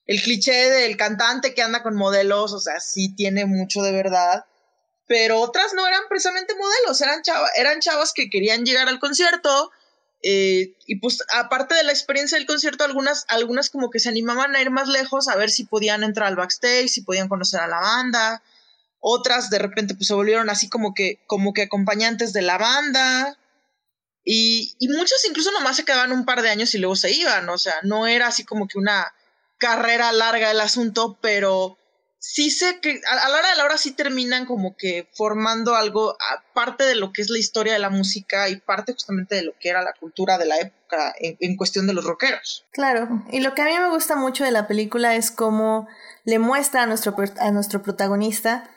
[0.07, 4.45] el cliché del cantante que anda con modelos, o sea, sí tiene mucho de verdad
[5.09, 7.23] pero otras no eran precisamente modelos, eran,
[7.55, 9.71] eran chavas que querían llegar al concierto.
[10.21, 14.55] Eh, y pues aparte de la experiencia del concierto, algunas, algunas como que se animaban
[14.55, 17.67] a ir más lejos a ver si podían entrar al backstage, si podían conocer a
[17.67, 18.43] la banda.
[18.99, 23.35] Otras de repente pues se volvieron así como que, como que acompañantes de la banda.
[24.23, 27.49] Y, y muchas incluso nomás se quedaban un par de años y luego se iban.
[27.49, 29.11] O sea, no era así como que una
[29.57, 31.78] carrera larga el asunto, pero
[32.19, 36.15] sí sé que a, la hora de la hora sí terminan como que formando algo,
[36.31, 39.53] aparte de lo que es la historia de la música y parte justamente de lo
[39.59, 42.65] que era la cultura de la época en, cuestión de los rockeros.
[42.71, 45.87] Claro, y lo que a mí me gusta mucho de la película es cómo
[46.25, 48.69] le muestra a nuestro, a nuestro protagonista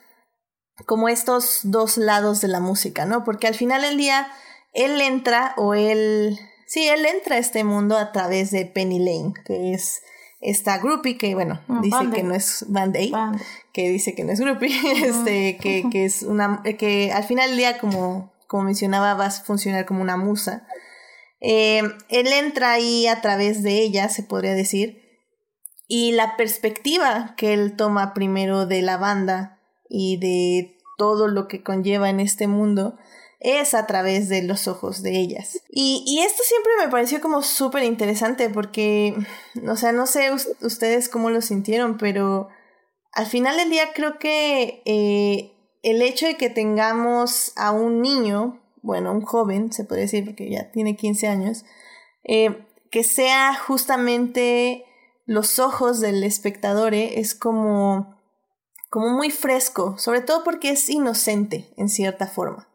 [0.87, 3.25] como estos dos lados de la música, ¿no?
[3.25, 4.29] Porque al final del día
[4.73, 6.39] él entra o él...
[6.67, 10.03] Sí, él entra a este mundo a través de Penny Lane, que es
[10.43, 12.97] esta groupie que, bueno, dice que no es band
[13.73, 14.77] que dice que no es groupie,
[15.07, 19.31] este, que, que, es una, que al final del día, como, como mencionaba, va a
[19.31, 20.67] funcionar como una musa.
[21.41, 25.03] Eh, él entra ahí a través de ella, se podría decir,
[25.87, 31.63] y la perspectiva que él toma primero de la banda y de todo lo que
[31.63, 32.99] conlleva en este mundo,
[33.43, 35.61] es a través de los ojos de ellas.
[35.69, 39.15] Y, y esto siempre me pareció como súper interesante porque,
[39.69, 42.49] o sea, no sé ustedes cómo lo sintieron, pero
[43.13, 45.53] al final del día creo que eh,
[45.83, 50.49] el hecho de que tengamos a un niño, bueno, un joven, se puede decir, porque
[50.49, 51.65] ya tiene 15 años,
[52.25, 54.85] eh, que sea justamente
[55.27, 58.21] los ojos del espectador, eh, es como,
[58.89, 62.72] como muy fresco, sobre todo porque es inocente en cierta forma.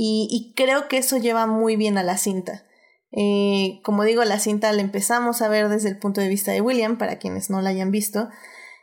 [0.00, 2.64] Y, creo que eso lleva muy bien a la cinta.
[3.10, 6.60] Eh, como digo, la cinta la empezamos a ver desde el punto de vista de
[6.60, 8.28] William, para quienes no la hayan visto.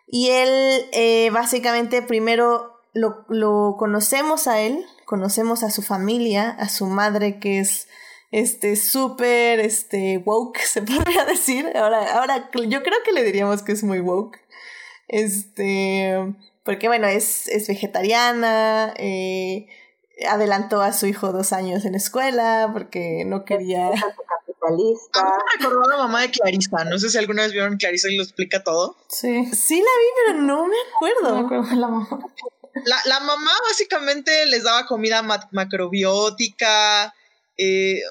[0.08, 6.88] Y él, eh, básicamente, primero lo, conocemos a él, conocemos a su familia, a su
[6.88, 7.88] madre que es
[8.32, 11.72] este súper este woke, se podría decir.
[11.78, 14.38] Ahora, ahora yo creo que le diríamos que es muy woke.
[15.08, 19.68] Este, porque bueno, es, es vegetariana, eh,
[20.30, 23.90] adelantó a su hijo dos años en escuela porque no quería...
[23.90, 25.20] Capitalista.
[25.20, 26.84] A me acordó la mamá de Clarissa.
[26.86, 28.98] No sé si alguna vez vieron Clarissa y lo explica todo.
[29.10, 29.46] Sí.
[29.54, 31.30] Sí la vi, pero no me acuerdo.
[31.30, 32.20] No me acuerdo de la mamá.
[32.86, 37.14] La, la mamá básicamente les daba comida macrobiótica.
[37.58, 38.02] Eh,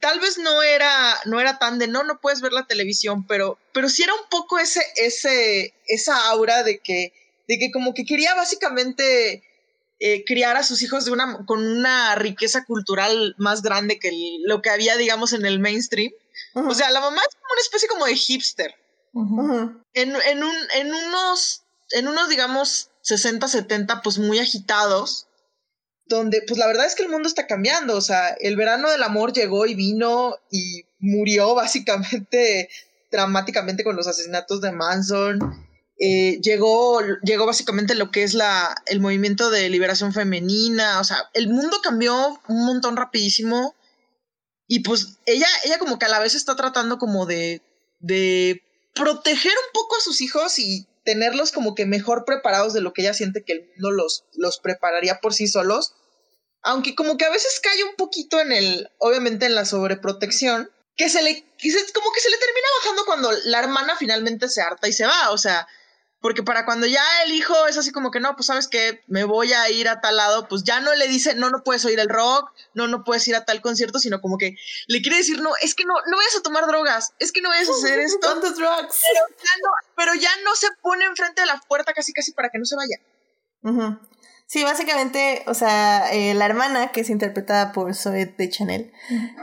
[0.00, 3.58] tal vez no era, no era tan de no, no puedes ver la televisión, pero,
[3.72, 7.12] pero sí era un poco ese, ese, esa aura de que,
[7.46, 9.42] de que como que quería básicamente
[10.00, 14.10] eh, criar a sus hijos de una, con una riqueza cultural más grande que
[14.44, 16.12] lo que había, digamos, en el mainstream.
[16.54, 18.74] O sea, la mamá es como una especie como de hipster.
[19.14, 25.28] en, en, un, en, unos, en unos, digamos, 60, 70, pues muy agitados,
[26.06, 27.96] donde pues la verdad es que el mundo está cambiando.
[27.96, 32.68] O sea, el verano del amor llegó y vino y murió básicamente
[33.12, 35.38] dramáticamente con los asesinatos de Manson
[35.98, 41.30] eh, llegó, llegó básicamente lo que es la, el movimiento de liberación femenina, o sea,
[41.34, 43.74] el mundo cambió un montón rapidísimo
[44.66, 47.62] y pues ella, ella como que a la vez está tratando como de,
[48.00, 48.62] de
[48.94, 53.02] proteger un poco a sus hijos y tenerlos como que mejor preparados de lo que
[53.02, 55.94] ella siente que el mundo los, los prepararía por sí solos.
[56.62, 61.10] Aunque como que a veces cae un poquito en el, obviamente en la sobreprotección, que
[61.10, 61.42] se le,
[61.92, 65.30] como que se le termina bajando cuando la hermana finalmente se harta y se va,
[65.30, 65.66] o sea,
[66.24, 69.24] porque para cuando ya el hijo es así como que no, pues sabes que me
[69.24, 72.00] voy a ir a tal lado, pues ya no le dice, no, no puedes oír
[72.00, 74.56] el rock, no, no puedes ir a tal concierto, sino como que
[74.86, 77.50] le quiere decir, no, es que no, no vayas a tomar drogas, es que no
[77.50, 78.20] vayas a hacer esto.
[78.22, 79.02] ¿Cuántos drugs?
[79.12, 82.48] Pero ya, no, pero ya no se pone enfrente de la puerta casi casi para
[82.48, 82.96] que no se vaya.
[84.46, 88.94] Sí, básicamente, o sea, eh, la hermana, que es interpretada por Zoe de Chanel,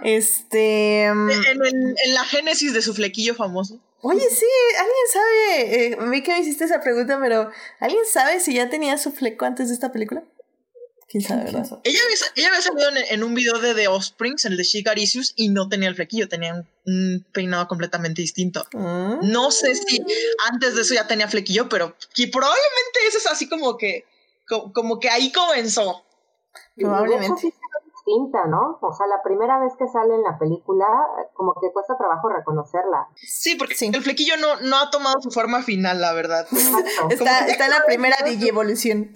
[0.01, 1.03] este...
[1.03, 3.79] En, en la génesis de su flequillo famoso.
[4.03, 4.45] Oye, sí,
[4.77, 8.97] alguien sabe, eh, vi que me hiciste esa pregunta, pero ¿alguien sabe si ya tenía
[8.97, 10.23] su fleco antes de esta película?
[11.11, 11.65] quién sabe, ¿verdad?
[11.83, 14.63] Ella había, ella había salido en, en un video de The Offsprings, el de
[14.95, 18.65] Issues, y no tenía el flequillo, tenía un, un peinado completamente distinto.
[18.71, 19.29] Mm.
[19.29, 20.01] No sé si
[20.49, 24.05] antes de eso ya tenía flequillo, pero que probablemente eso es así como que,
[24.47, 26.05] co- como, que ahí comenzó.
[26.77, 27.53] Probablemente.
[28.11, 28.79] Distinta, ¿no?
[28.81, 30.85] O sea, la primera vez que sale en la película,
[31.33, 33.07] como que cuesta trabajo reconocerla.
[33.15, 33.91] Sí, porque Sí.
[33.93, 36.47] el flequillo no, no ha tomado su forma final, la verdad.
[37.09, 39.11] Está, está en la primera digievolución.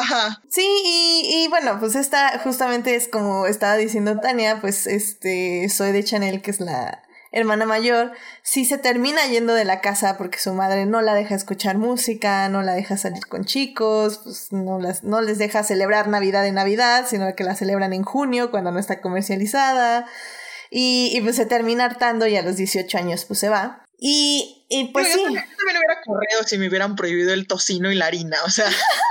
[0.00, 0.40] Ajá.
[0.48, 5.90] Sí, y, y bueno, pues esta justamente es como estaba diciendo Tania, pues este, soy
[5.92, 7.02] de Chanel, que es la
[7.32, 8.12] hermana mayor,
[8.42, 12.48] sí se termina yendo de la casa porque su madre no la deja escuchar música,
[12.48, 16.54] no la deja salir con chicos, pues no, las, no les deja celebrar Navidad en
[16.54, 20.06] Navidad, sino que la celebran en junio cuando no está comercializada.
[20.72, 23.84] Y, y pues se termina hartando y a los 18 años pues se va.
[23.98, 25.20] Y, y pues Pero sí.
[25.20, 28.38] yo también, yo también hubiera corrido si me hubieran prohibido el tocino y la harina.
[28.44, 28.66] O sea,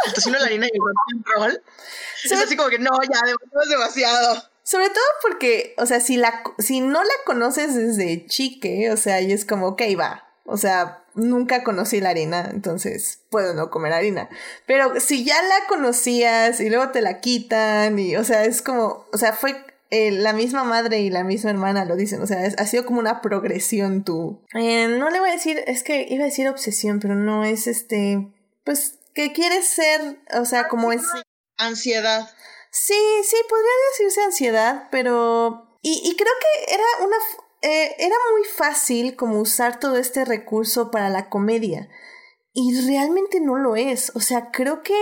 [0.07, 1.63] el tocino, la harina y el rock and roll.
[2.23, 3.21] Es así como que no, ya,
[3.69, 4.48] demasiado.
[4.69, 9.19] Sobre todo porque, o sea, si, la, si no la conoces desde chique, o sea,
[9.19, 10.27] y es como, ok, va.
[10.45, 14.29] O sea, nunca conocí la harina, entonces puedo no comer harina.
[14.67, 19.07] Pero si ya la conocías y luego te la quitan, y, o sea, es como,
[19.11, 19.55] o sea, fue
[19.89, 22.99] eh, la misma madre y la misma hermana lo dicen, o sea, ha sido como
[22.99, 24.39] una progresión tú.
[24.53, 27.65] Eh, no le voy a decir, es que iba a decir obsesión, pero no es
[27.65, 28.31] este,
[28.63, 31.01] pues que quieres ser, o sea, como es...
[31.57, 32.29] Ansiedad.
[32.71, 35.77] Sí, sí, podría decirse ansiedad, pero...
[35.81, 37.15] Y, y creo que era una...
[37.61, 41.89] eh, era muy fácil como usar todo este recurso para la comedia.
[42.53, 44.11] Y realmente no lo es.
[44.15, 44.95] O sea, creo que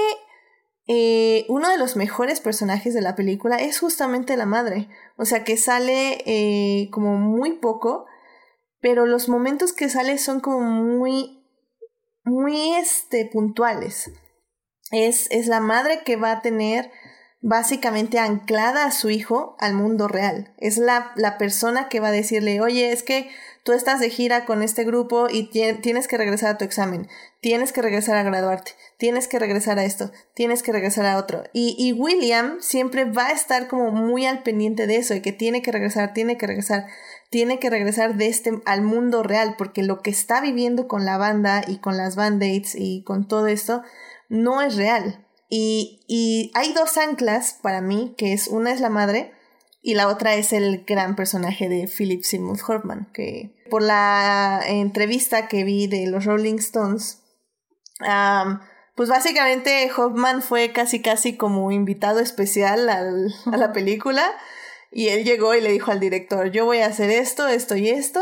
[0.87, 4.89] eh, uno de los mejores personajes de la película es justamente la madre.
[5.17, 8.05] O sea, que sale eh, como muy poco,
[8.79, 11.43] pero los momentos que sale son como muy,
[12.23, 14.11] muy este, puntuales.
[14.91, 16.91] Es, es la madre que va a tener
[17.41, 20.53] básicamente anclada a su hijo al mundo real.
[20.57, 23.29] Es la, la persona que va a decirle, oye, es que
[23.63, 27.07] tú estás de gira con este grupo y tie- tienes que regresar a tu examen,
[27.41, 31.43] tienes que regresar a graduarte, tienes que regresar a esto, tienes que regresar a otro.
[31.53, 35.33] Y, y William siempre va a estar como muy al pendiente de eso, y que
[35.33, 36.87] tiene que regresar, tiene que regresar,
[37.29, 41.17] tiene que regresar de este al mundo real, porque lo que está viviendo con la
[41.17, 43.83] banda y con las band-aids y con todo esto
[44.29, 45.26] no es real.
[45.49, 49.31] Y, y hay dos anclas para mí, que es una es la madre
[49.81, 55.47] y la otra es el gran personaje de Philip Seymour Hoffman, que por la entrevista
[55.47, 57.19] que vi de los Rolling Stones,
[58.95, 64.25] pues básicamente Hoffman fue casi casi como invitado especial al- a la película
[64.91, 67.89] y él llegó y le dijo al director, yo voy a hacer esto, esto y
[67.89, 68.21] esto,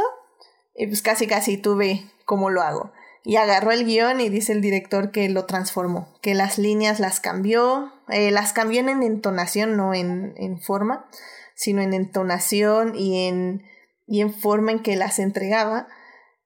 [0.76, 2.92] y pues casi casi tú ve cómo lo hago.
[3.26, 7.20] Y agarró el guion y dice el director que lo transformó, que las líneas las
[7.20, 11.08] cambió, eh, las cambió en entonación, no en, en forma,
[11.56, 13.64] sino en entonación y en,
[14.06, 15.88] y en forma en que las entregaba,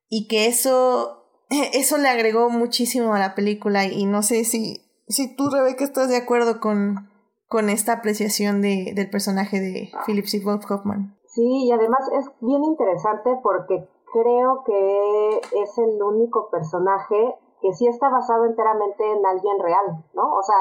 [0.07, 1.25] y que eso,
[1.73, 6.07] eso le agregó muchísimo a la película, y no sé si, si tú, Rebeca, estás
[6.07, 7.09] de acuerdo con,
[7.47, 11.17] con esta apreciación de, del personaje de Philip Seymour Hoffman.
[11.27, 17.87] Sí, y además es bien interesante porque creo que es el único personaje que sí
[17.87, 20.23] está basado enteramente en alguien real, ¿no?
[20.37, 20.55] O sea,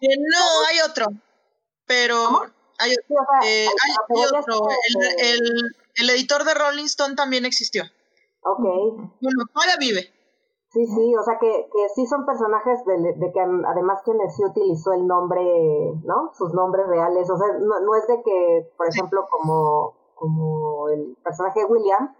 [0.00, 1.06] Eh, no, hay otro.
[1.86, 2.16] Pero
[2.78, 4.58] hay, sí, o sea, eh, a- hay- que otro.
[4.58, 5.40] como El, que- el,
[5.96, 7.82] el editor de Rolling Stone también existió.
[8.42, 10.02] Ok, Bueno, todavía vive.
[10.70, 14.44] sí, sí, o sea que, que sí son personajes de, de que además quienes sí
[14.44, 15.42] utilizó el nombre,
[16.04, 16.30] ¿no?
[16.34, 21.16] Sus nombres reales, o sea, no, no es de que, por ejemplo, como, como el
[21.24, 22.14] personaje de William,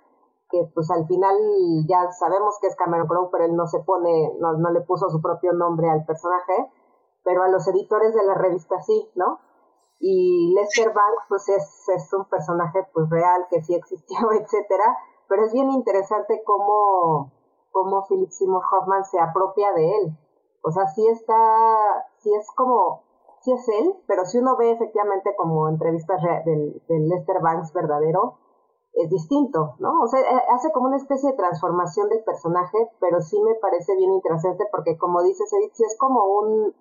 [0.50, 1.36] que pues al final
[1.86, 5.08] ya sabemos que es Cameron Crowe, pero él no se pone, no, no le puso
[5.10, 6.70] su propio nombre al personaje,
[7.24, 9.40] pero a los editores de la revista sí, ¿no?
[10.00, 14.96] Y Lester Banks pues es, es un personaje pues real que sí existió, etcétera,
[15.28, 17.32] pero es bien interesante cómo,
[17.70, 20.18] cómo Philip Seymour Hoffman se apropia de él.
[20.62, 23.02] O sea, sí está, sí es como,
[23.42, 28.38] sí es él, pero si uno ve efectivamente como entrevistas del, del Lester Banks verdadero,
[28.94, 30.00] es distinto, ¿no?
[30.02, 33.94] O sea, eh, hace como una especie de transformación del personaje, pero sí me parece
[33.96, 36.74] bien interesante porque como dices, Edith, sí es como un,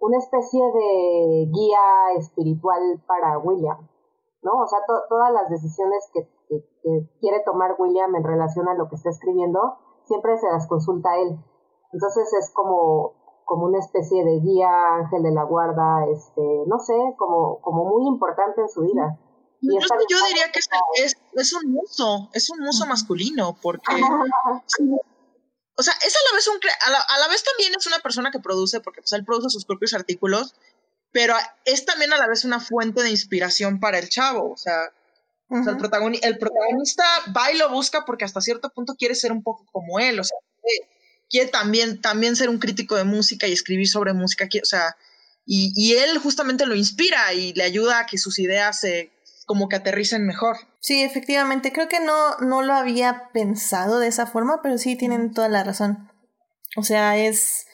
[0.00, 1.80] una especie de guía
[2.18, 3.88] espiritual para William,
[4.42, 4.52] ¿no?
[4.62, 8.88] O sea, to- todas las decisiones que, que- quiere tomar William en relación a lo
[8.88, 9.60] que está escribiendo,
[10.04, 11.38] siempre se las consulta él.
[11.92, 13.12] Entonces es como,
[13.44, 18.08] como una especie de guía, ángel de la guarda, este, no sé, como, como muy
[18.08, 19.18] importante en su vida.
[19.62, 19.78] Yo,
[20.10, 23.84] yo diría que es, es, es un muso, es un muso masculino, porque,
[25.76, 28.00] o sea, es a la vez un, a la, a la vez también es una
[28.00, 30.56] persona que produce, porque pues él produce sus propios artículos,
[31.12, 34.92] pero es también a la vez una fuente de inspiración para el chavo, o sea,
[35.50, 35.78] el,
[36.38, 37.04] protagonista
[37.36, 40.24] va y lo busca porque hasta cierto punto quiere ser un poco como él, o
[40.24, 40.38] sea,
[41.30, 44.96] quiere también, también ser un crítico de música y escribir sobre música, o sea,
[45.46, 49.12] y, y él justamente lo inspira y le ayuda a que sus ideas se
[49.46, 50.56] como que aterricen mejor.
[50.80, 55.32] Sí, efectivamente, creo que no, no lo había pensado de esa forma, pero sí tienen
[55.32, 56.10] toda la razón.
[56.76, 57.66] O sea, es,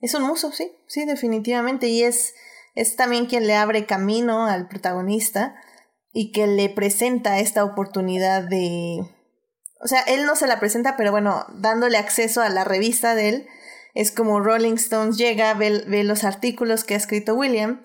[0.00, 1.88] es un muso, sí, sí, definitivamente.
[1.88, 2.34] Y es,
[2.74, 5.56] es también quien le abre camino al protagonista
[6.12, 9.00] y que le presenta esta oportunidad de...
[9.80, 13.28] O sea, él no se la presenta, pero bueno, dándole acceso a la revista de
[13.28, 13.48] él,
[13.94, 17.82] es como Rolling Stones llega, ve, ve los artículos que ha escrito William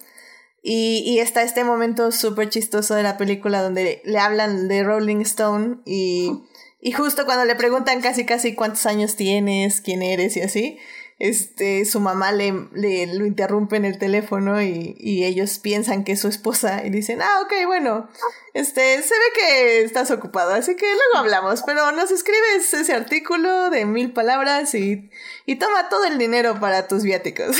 [0.61, 5.21] y, y está este momento súper chistoso de la película donde le hablan de Rolling
[5.21, 6.31] Stone y,
[6.79, 10.77] y justo cuando le preguntan casi casi cuántos años tienes, quién eres y así,
[11.21, 16.13] este, su mamá le, le lo interrumpe en el teléfono y, y, ellos piensan que
[16.13, 18.09] es su esposa y dicen, ah, ok, bueno,
[18.55, 23.69] este, se ve que estás ocupado, así que luego hablamos, pero nos escribes ese artículo
[23.69, 25.11] de mil palabras y,
[25.45, 27.55] y toma todo el dinero para tus viáticos.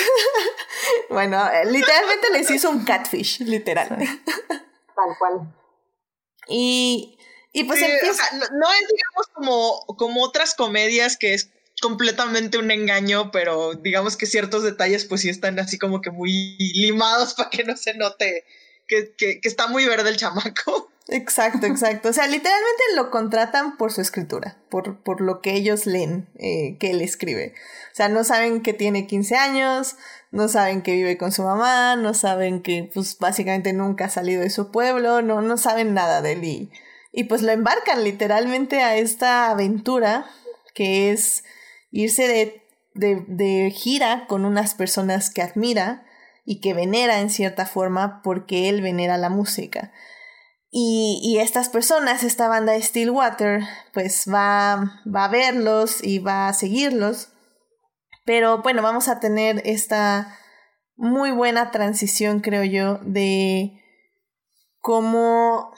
[1.12, 3.90] bueno, literalmente les hizo un catfish, literal.
[4.96, 5.54] Tal cual.
[6.48, 7.16] Y,
[7.54, 11.52] y pues no, no, es, digamos, como, como otras comedias que es
[11.82, 16.56] completamente un engaño, pero digamos que ciertos detalles pues sí están así como que muy
[16.76, 18.46] limados para que no se note
[18.88, 20.92] que, que, está muy verde el chamaco.
[21.08, 22.10] Exacto, exacto.
[22.10, 26.78] O sea, literalmente lo contratan por su escritura, por, por lo que ellos leen eh,
[26.80, 27.54] que él escribe.
[27.92, 29.96] O sea, no saben que tiene 15 años,
[30.32, 34.42] no saben que vive con su mamá, no saben que pues básicamente nunca ha salido
[34.42, 36.72] de su pueblo, no, no saben nada de él y,
[37.12, 40.30] y pues lo embarcan literalmente a esta aventura
[40.74, 41.44] que es
[41.92, 42.64] irse de,
[42.94, 46.06] de, de gira con unas personas que admira
[46.46, 49.92] y que venera en cierta forma porque él venera la música.
[50.74, 53.62] Y, y, estas personas, esta banda de Stillwater,
[53.94, 57.34] pues va, va a verlos y va a seguirlos.
[58.24, 60.38] Pero bueno, vamos a tener esta
[60.96, 63.82] muy buena transición, creo yo, de
[64.80, 65.74] cómo,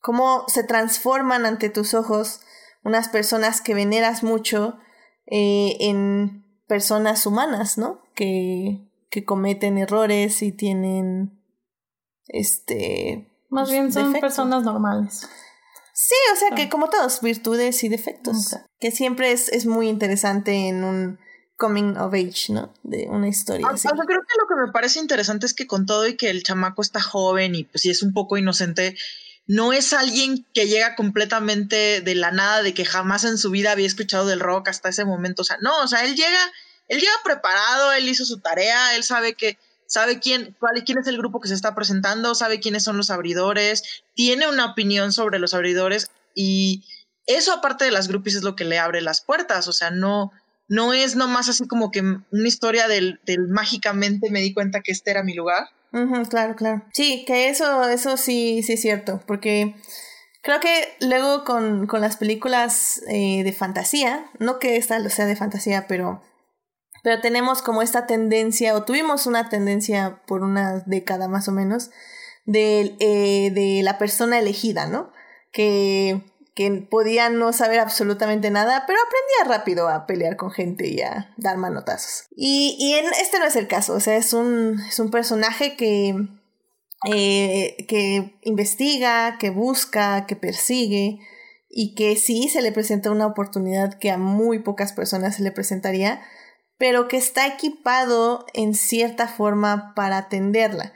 [0.00, 2.40] cómo se transforman ante tus ojos
[2.84, 4.78] unas personas que veneras mucho
[5.30, 8.02] eh, en personas humanas, ¿no?
[8.14, 11.40] Que, que cometen errores y tienen
[12.26, 15.26] este más bien son personas normales.
[15.94, 18.56] Sí, o sea que como todos, virtudes y defectos.
[18.78, 21.18] Que siempre es, es muy interesante en un
[21.56, 22.72] coming of age, ¿no?
[22.84, 23.66] De una historia.
[23.68, 26.44] Ah, creo que lo que me parece interesante es que con todo y que el
[26.44, 28.96] chamaco está joven y pues sí es un poco inocente,
[29.48, 33.72] no es alguien que llega completamente de la nada, de que jamás en su vida
[33.72, 35.40] había escuchado del rock hasta ese momento.
[35.40, 36.52] O sea, no, o sea, él llega,
[36.86, 41.06] él llega preparado, él hizo su tarea, él sabe que, sabe quién, cuál, quién es
[41.06, 45.38] el grupo que se está presentando, sabe quiénes son los abridores, tiene una opinión sobre
[45.38, 46.84] los abridores y
[47.26, 49.66] eso aparte de las groupies es lo que le abre las puertas.
[49.66, 50.30] O sea, no,
[50.68, 54.92] no es nomás así como que una historia del, del mágicamente me di cuenta que
[54.92, 55.70] este era mi lugar
[56.28, 56.82] claro, claro.
[56.92, 59.74] Sí, que eso, eso sí, sí es cierto, porque
[60.42, 65.26] creo que luego con, con las películas eh, de fantasía, no que esta lo sea
[65.26, 66.22] de fantasía, pero,
[67.02, 71.90] pero tenemos como esta tendencia, o tuvimos una tendencia por una década más o menos,
[72.44, 75.12] de, eh, de la persona elegida, ¿no?
[75.52, 76.22] Que
[76.58, 81.32] que podía no saber absolutamente nada, pero aprendía rápido a pelear con gente y a
[81.36, 82.26] dar manotazos.
[82.34, 85.76] Y, y en, este no es el caso, o sea, es un, es un personaje
[85.76, 86.16] que,
[87.06, 91.20] eh, que investiga, que busca, que persigue
[91.70, 95.52] y que sí se le presenta una oportunidad que a muy pocas personas se le
[95.52, 96.22] presentaría,
[96.76, 100.92] pero que está equipado en cierta forma para atenderla.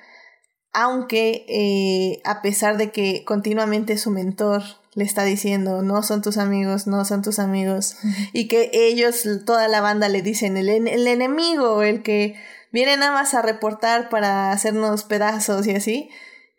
[0.73, 6.37] Aunque eh, a pesar de que continuamente su mentor le está diciendo, no son tus
[6.37, 7.97] amigos, no son tus amigos,
[8.33, 12.35] y que ellos, toda la banda le dicen, el, el enemigo, el que
[12.73, 16.11] viene nada más a reportar para hacernos pedazos y así,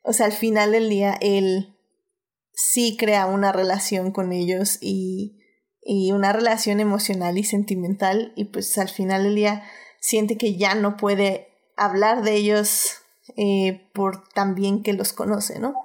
[0.03, 1.77] o sea, al final del día él
[2.53, 5.39] sí crea una relación con ellos y,
[5.81, 9.63] y una relación emocional y sentimental, y pues al final del día
[9.99, 12.97] siente que ya no puede hablar de ellos
[13.37, 15.82] eh, por tan bien que los conoce, ¿no?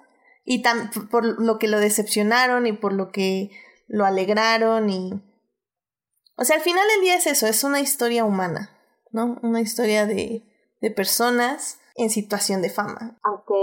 [0.50, 3.50] Y tan, por lo que lo decepcionaron y por lo que
[3.86, 5.22] lo alegraron y...
[6.38, 8.70] O sea, al final del día es eso, es una historia humana,
[9.12, 9.36] ¿no?
[9.42, 10.42] Una historia de,
[10.80, 13.18] de personas en situación de fama.
[13.24, 13.54] Aunque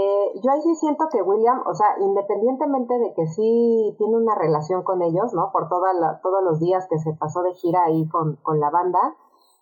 [0.44, 4.84] yo ahí sí siento que William, o sea, independientemente de que sí tiene una relación
[4.84, 5.50] con ellos, ¿no?
[5.52, 8.70] Por toda la, todos los días que se pasó de gira ahí con, con la
[8.70, 9.16] banda,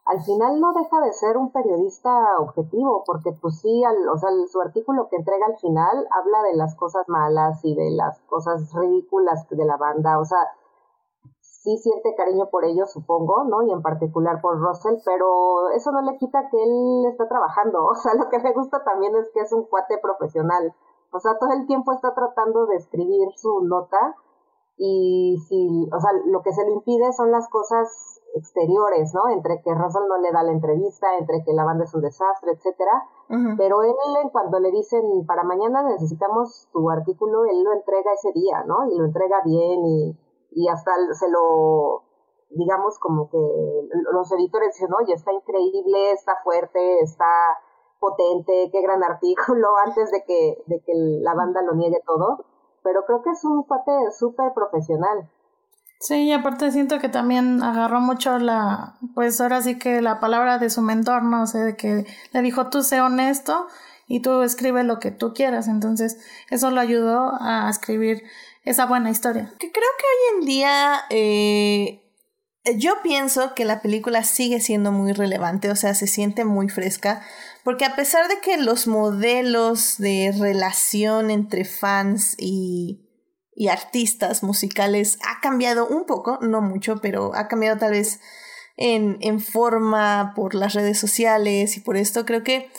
[0.06, 3.82] al final no deja de ser un periodista objetivo, porque pues sí,
[4.12, 7.90] o sea, su artículo que entrega al final habla de las cosas malas y de
[7.90, 10.40] las cosas ridículas de la banda, o sea,
[11.40, 13.62] sí siente cariño por ellos, supongo, ¿no?
[13.62, 17.94] Y en particular por Russell, pero eso no le quita que él está trabajando, o
[17.94, 20.74] sea, lo que me gusta también es que es un cuate profesional,
[21.12, 24.16] o sea, todo el tiempo está tratando de escribir su nota
[24.76, 29.28] y si, o sea, lo que se le impide son las cosas exteriores, ¿no?
[29.30, 32.52] Entre que Russell no le da la entrevista, entre que la banda es un desastre,
[32.52, 33.04] etcétera.
[33.56, 33.94] Pero él,
[34.32, 38.86] cuando le dicen, para mañana necesitamos tu artículo, él lo entrega ese día, ¿no?
[38.90, 40.18] Y lo entrega bien y,
[40.52, 42.02] y hasta se lo,
[42.50, 43.38] digamos, como que
[44.12, 47.26] los editores dicen, oye, está increíble, está fuerte, está
[47.98, 52.44] potente, qué gran artículo, antes de que, de que la banda lo niegue todo.
[52.82, 55.30] Pero creo que es un cuate súper profesional.
[56.00, 60.58] Sí, y aparte siento que también agarró mucho la, pues ahora sí que la palabra
[60.58, 61.42] de su mentor, ¿no?
[61.42, 63.66] O sea, de que le dijo, tú sé honesto
[64.06, 65.66] y tú escribe lo que tú quieras.
[65.66, 66.18] Entonces,
[66.50, 68.22] eso lo ayudó a escribir
[68.64, 69.52] esa buena historia.
[69.58, 72.04] Que creo que hoy en día eh,
[72.76, 77.22] yo pienso que la película sigue siendo muy relevante, o sea, se siente muy fresca,
[77.62, 83.03] porque a pesar de que los modelos de relación entre fans y
[83.56, 88.20] y artistas musicales ha cambiado un poco, no mucho, pero ha cambiado tal vez
[88.76, 92.70] en, en forma por las redes sociales y por esto creo que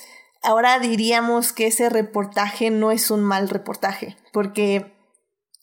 [0.41, 4.93] ahora diríamos que ese reportaje no es un mal reportaje, porque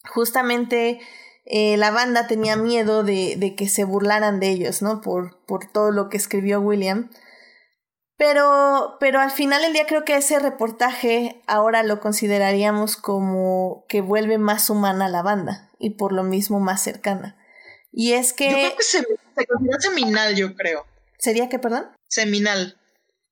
[0.08, 1.00] justamente
[1.44, 5.00] eh, la banda tenía miedo de, de, que se burlaran de ellos, ¿no?
[5.00, 7.10] Por, por todo lo que escribió William.
[8.22, 14.00] Pero, pero al final del día creo que ese reportaje ahora lo consideraríamos como que
[14.00, 17.36] vuelve más humana a la banda y por lo mismo más cercana.
[17.90, 18.48] Y es que...
[18.48, 20.86] Yo creo que se, se considera seminal, yo creo.
[21.18, 21.88] ¿Sería qué, perdón?
[22.06, 22.78] Seminal.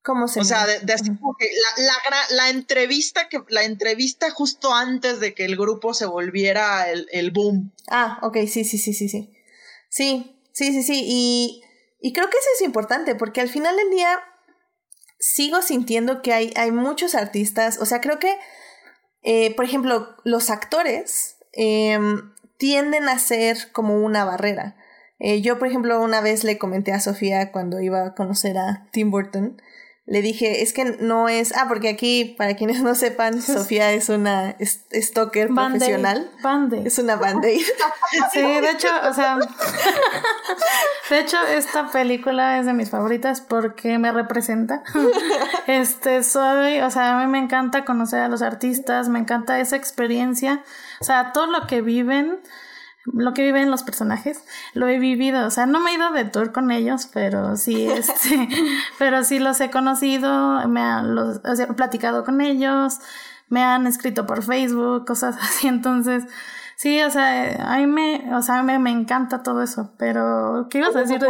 [0.03, 0.65] ¿Cómo seminal?
[0.65, 5.21] O sea, de, así como que la, la, la, entrevista que la entrevista justo antes
[5.21, 7.73] de que el grupo se volviera el, el boom.
[7.89, 9.33] Ah, ok, sí, sí, sí, sí, sí.
[9.89, 11.05] Sí, sí, sí, sí.
[11.07, 11.63] Y,
[12.01, 14.21] y creo que eso es importante porque al final del día
[15.21, 18.37] sigo sintiendo que hay, hay muchos artistas, o sea, creo que,
[19.23, 24.77] eh, por ejemplo, los actores em, tienden a ser como una barrera.
[25.19, 28.89] Eh, yo, por ejemplo, una vez le comenté a Sofía cuando iba a conocer a
[28.91, 29.61] Tim Burton,
[30.07, 34.09] le dije, es que no es, ah, porque aquí, para quienes no sepan, Sofía es
[34.09, 36.31] una stalker profesional.
[36.85, 37.65] Es una band-aid.
[38.33, 39.39] sí, de hecho, o sea,
[41.11, 44.83] de hecho, esta película es de mis favoritas porque me representa.
[45.67, 49.77] Este, soy, o sea, a mí me encanta conocer a los artistas, me encanta esa
[49.77, 50.65] experiencia,
[51.01, 52.41] o sea, todo lo que viven
[53.13, 54.45] lo que viven los personajes,
[54.75, 57.87] lo he vivido, o sea, no me he ido de tour con ellos, pero sí,
[57.91, 58.49] este,
[58.99, 62.99] pero sí los he conocido, me han los, he platicado con ellos,
[63.49, 66.25] me han escrito por Facebook, cosas así, entonces,
[66.77, 70.79] sí, o sea, a mí me, o sea, me, me encanta todo eso, pero, ¿qué
[70.79, 71.21] ibas a decir?
[71.21, 71.29] No,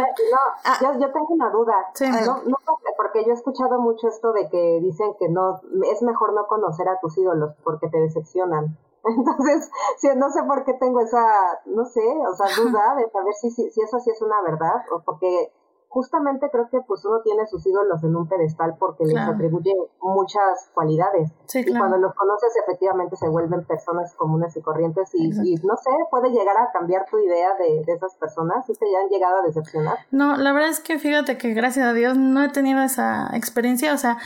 [0.65, 0.77] ah.
[0.81, 2.05] yo, yo, tengo una duda, sí.
[2.09, 2.57] no, no,
[2.97, 5.61] porque yo he escuchado mucho esto de que dicen que no,
[5.91, 8.77] es mejor no conocer a tus ídolos porque te decepcionan.
[9.17, 11.23] Entonces, sí, no sé por qué tengo esa,
[11.65, 14.83] no sé, o sea, duda de saber si, si, si eso sí es una verdad,
[14.91, 15.51] o porque
[15.91, 20.69] justamente creo que pues uno tiene sus ídolos en un pedestal porque les atribuye muchas
[20.73, 21.29] cualidades.
[21.53, 25.91] Y cuando los conoces efectivamente se vuelven personas comunes y corrientes y, y, no sé,
[26.09, 29.41] puede llegar a cambiar tu idea de, de esas personas y te han llegado a
[29.41, 29.97] decepcionar.
[30.11, 33.93] No, la verdad es que fíjate que gracias a Dios no he tenido esa experiencia,
[33.93, 34.17] o sea,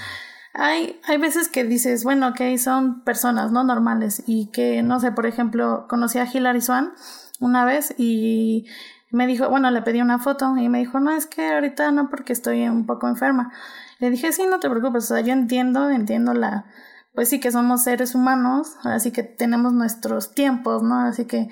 [0.58, 3.64] hay, hay veces que dices, bueno, ok, son personas, ¿no?
[3.64, 4.24] Normales.
[4.26, 6.94] Y que, no sé, por ejemplo, conocí a Hilary Swan
[7.40, 8.66] una vez y
[9.12, 12.10] me dijo, bueno, le pedí una foto y me dijo, no, es que ahorita no
[12.10, 13.52] porque estoy un poco enferma.
[14.00, 16.66] Le dije, sí, no te preocupes, o sea, yo entiendo, entiendo la,
[17.14, 21.00] pues sí que somos seres humanos, así que tenemos nuestros tiempos, ¿no?
[21.00, 21.50] Así que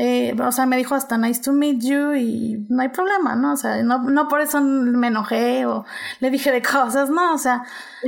[0.00, 3.54] eh, o sea, me dijo hasta nice to meet you y no hay problema, ¿no?
[3.54, 5.84] O sea, no, no por eso me enojé o
[6.20, 7.34] le dije de cosas, ¿no?
[7.34, 7.64] O sea,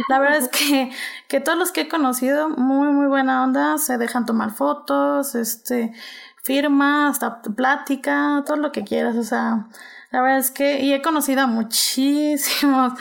[0.08, 0.92] la verdad es que,
[1.26, 5.92] que todos los que he conocido, muy, muy buena onda, se dejan tomar fotos, este,
[6.44, 9.66] firma, hasta plática, todo lo que quieras, o sea,
[10.12, 12.92] la verdad es que, y he conocido a muchísimos,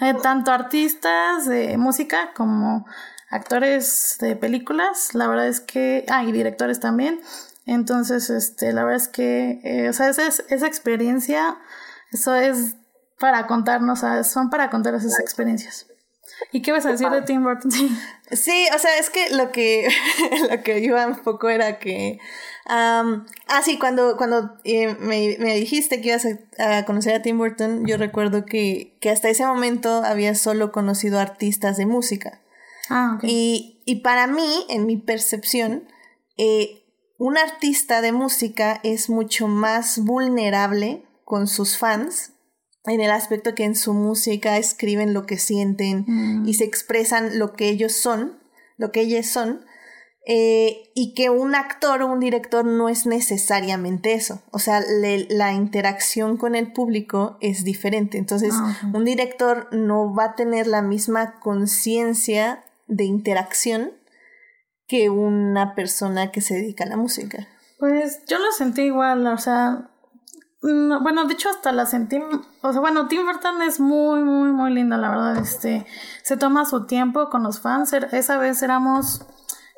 [0.00, 2.84] eh, tanto artistas de música como
[3.30, 7.20] actores de películas, la verdad es que, ah, y directores también,
[7.66, 11.58] entonces, este, la verdad es que, eh, o sea, esa, esa experiencia,
[12.12, 12.76] eso es
[13.18, 15.86] para contarnos, son para contar esas experiencias.
[16.52, 17.70] ¿Y qué vas a decir de Tim Burton?
[18.30, 19.86] Sí, o sea, es que lo que,
[20.50, 22.18] lo que iba un poco era que...
[22.66, 23.22] ah,
[23.62, 26.26] sí, cuando, cuando eh, me, me, dijiste que ibas
[26.58, 30.72] a, a, conocer a Tim Burton, yo recuerdo que, que hasta ese momento había solo
[30.72, 32.40] conocido artistas de música.
[32.88, 33.30] Ah, okay.
[33.30, 35.86] y, y para mí, en mi percepción,
[36.38, 36.83] eh,
[37.18, 42.32] un artista de música es mucho más vulnerable con sus fans
[42.86, 46.48] en el aspecto que en su música escriben lo que sienten mm.
[46.48, 48.38] y se expresan lo que ellos son,
[48.76, 49.64] lo que ellas son,
[50.26, 54.42] eh, y que un actor o un director no es necesariamente eso.
[54.52, 58.16] O sea, le, la interacción con el público es diferente.
[58.18, 63.92] Entonces, Ah, un director no va a tener la misma conciencia de interacción
[64.86, 67.46] que una persona que se dedica a la música.
[67.78, 69.88] Pues yo lo sentí igual, o sea,
[70.62, 72.18] no, bueno, de hecho hasta la sentí,
[72.62, 75.86] o sea, bueno, Tim Burton es muy, muy, muy linda, la verdad, este,
[76.22, 79.26] se toma su tiempo con los fans, Er- esa vez éramos,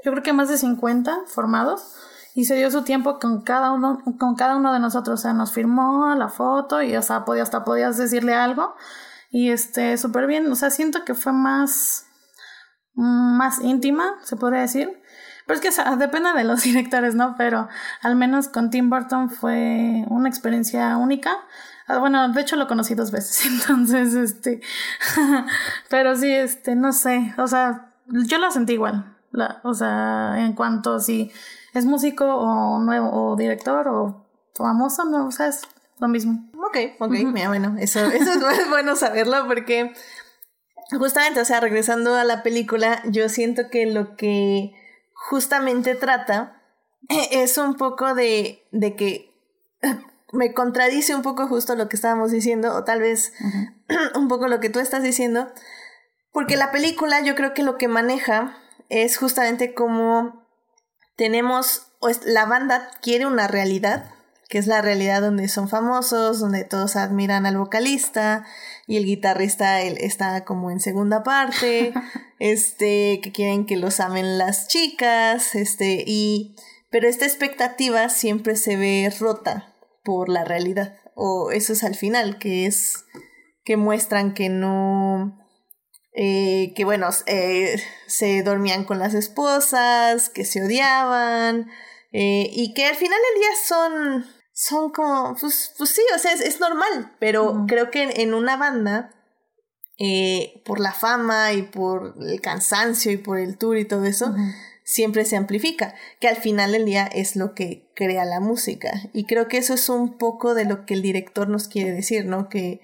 [0.04, 1.94] yo creo que más de 50 formados,
[2.34, 5.32] y se dio su tiempo con cada uno, con cada uno de nosotros, o sea,
[5.32, 8.74] nos firmó la foto y hasta podía, hasta podías decirle algo,
[9.30, 12.05] y este, súper bien, o sea, siento que fue más,
[12.96, 15.02] más íntima, se podría decir.
[15.46, 17.34] Pero es que o sea, depende de los directores, ¿no?
[17.38, 17.68] Pero
[18.02, 21.36] al menos con Tim Burton fue una experiencia única.
[21.88, 24.60] Ah, Bueno, de hecho lo conocí dos veces, entonces, este,
[25.88, 30.52] pero sí, este, no sé, o sea, yo la sentí igual, la, o sea, en
[30.54, 31.30] cuanto a si
[31.74, 35.62] es músico o nuevo, o director o famoso, no, o sea, es
[35.98, 36.50] lo mismo.
[36.54, 39.94] Ok, ok, mira, bueno, eso, eso es bu- bueno saberlo porque
[40.90, 44.72] justamente, o sea, regresando a la película, yo siento que lo que
[45.12, 46.62] justamente trata
[47.30, 49.34] es un poco de, de que
[50.32, 53.32] me contradice un poco justo lo que estábamos diciendo, o tal vez
[54.14, 55.52] un poco lo que tú estás diciendo,
[56.32, 58.56] porque la película yo creo que lo que maneja
[58.88, 60.46] es justamente como
[61.16, 64.10] tenemos, o es- la banda quiere una realidad,
[64.48, 68.44] que es la realidad donde son famosos, donde todos admiran al vocalista
[68.86, 71.92] y el guitarrista él está como en segunda parte,
[72.38, 76.54] este, que quieren que los amen las chicas, este, y,
[76.90, 79.74] pero esta expectativa siempre se ve rota
[80.04, 83.04] por la realidad, o eso es al final, que es
[83.64, 85.36] que muestran que no,
[86.14, 91.68] eh, que bueno, eh, se dormían con las esposas, que se odiaban,
[92.12, 96.32] eh, y que al final del día son, son como, pues, pues sí, o sea,
[96.32, 99.10] es, es normal, pero creo que en, en una banda,
[99.98, 104.34] eh, por la fama y por el cansancio y por el tour y todo eso,
[104.82, 108.90] siempre se amplifica, que al final del día es lo que crea la música.
[109.12, 112.24] Y creo que eso es un poco de lo que el director nos quiere decir,
[112.24, 112.48] ¿no?
[112.48, 112.80] Que,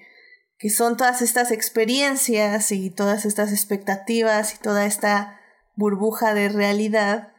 [0.59, 5.39] que son todas estas experiencias y todas estas expectativas y toda esta
[5.75, 7.33] burbuja de realidad,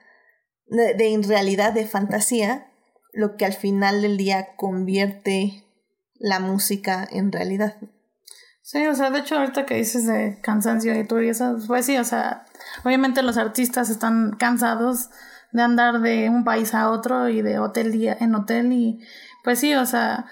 [0.66, 2.73] de, de irrealidad, de fantasía,
[3.14, 5.64] lo que al final del día convierte
[6.18, 7.76] la música en realidad.
[8.62, 11.84] Sí, o sea, de hecho ahorita que dices de cansancio y tour y eso, pues
[11.84, 12.46] sí, o sea,
[12.82, 15.10] obviamente los artistas están cansados
[15.52, 19.00] de andar de un país a otro y de hotel día en hotel y
[19.44, 20.26] pues sí, o sea,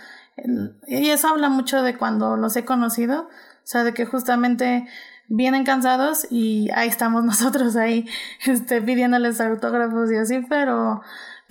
[0.87, 4.89] y eso habla mucho de cuando los he conocido, o sea, de que justamente
[5.29, 8.07] vienen cansados y ahí estamos nosotros ahí,
[8.47, 11.03] este, pidiéndoles autógrafos y así, pero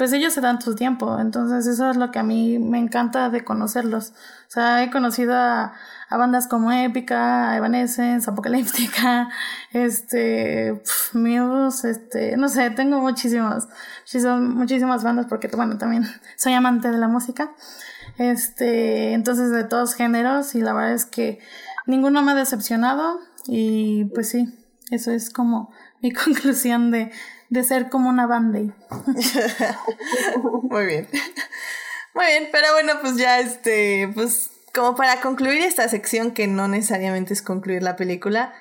[0.02, 3.30] pues ellos se dan su tiempo, entonces eso es lo que a mí me encanta
[3.30, 4.14] de conocerlos.
[4.48, 5.74] O sea, he conocido a,
[6.10, 9.30] bandas como Épica, Evanescence, Apocalíptica,
[9.74, 10.82] este,
[11.14, 13.68] Muse, este, no sé, tengo muchísimas,
[14.00, 16.04] muchísimas, muchísimas bandas porque, bueno, también
[16.36, 17.52] soy amante de la música,
[18.18, 21.38] este, entonces de todos géneros y la verdad es que
[21.86, 24.52] ninguno me ha decepcionado y pues sí,
[24.90, 25.72] eso es como
[26.02, 27.12] mi conclusión de,
[27.52, 28.60] de ser como una banda.
[30.64, 31.08] Muy bien.
[32.16, 36.70] Muy bien, pero bueno, pues ya este, pues como para concluir esta sección que no
[36.70, 38.54] necesariamente es concluir la película,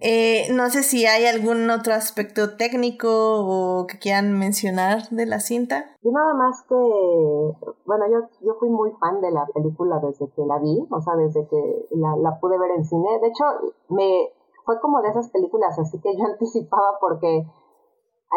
[0.00, 5.40] eh, no sé si hay algún otro aspecto técnico o que quieran mencionar de la
[5.40, 5.86] cinta.
[6.02, 10.42] Yo nada más que, bueno, yo, yo fui muy fan de la película desde que
[10.46, 13.18] la vi, o sea, desde que la, la pude ver en cine.
[13.20, 13.44] De hecho,
[13.88, 14.30] me
[14.66, 17.46] fue como de esas películas, así que yo anticipaba porque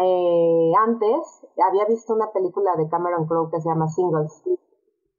[0.02, 4.44] eh, antes había visto una película de Cameron Crowe que se llama Singles,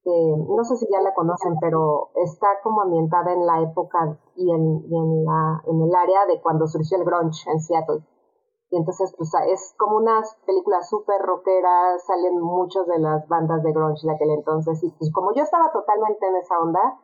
[0.04, 4.50] que no sé si ya la conocen, pero está como ambientada en la época y
[4.50, 8.04] en, y en, la, en el área de cuando surgió el grunge en Seattle.
[8.70, 13.72] Y entonces, pues es como unas películas súper rockeras, salen muchos de las bandas de
[13.72, 14.82] grunge de aquel entonces.
[14.84, 16.98] Y pues como yo estaba totalmente en esa onda,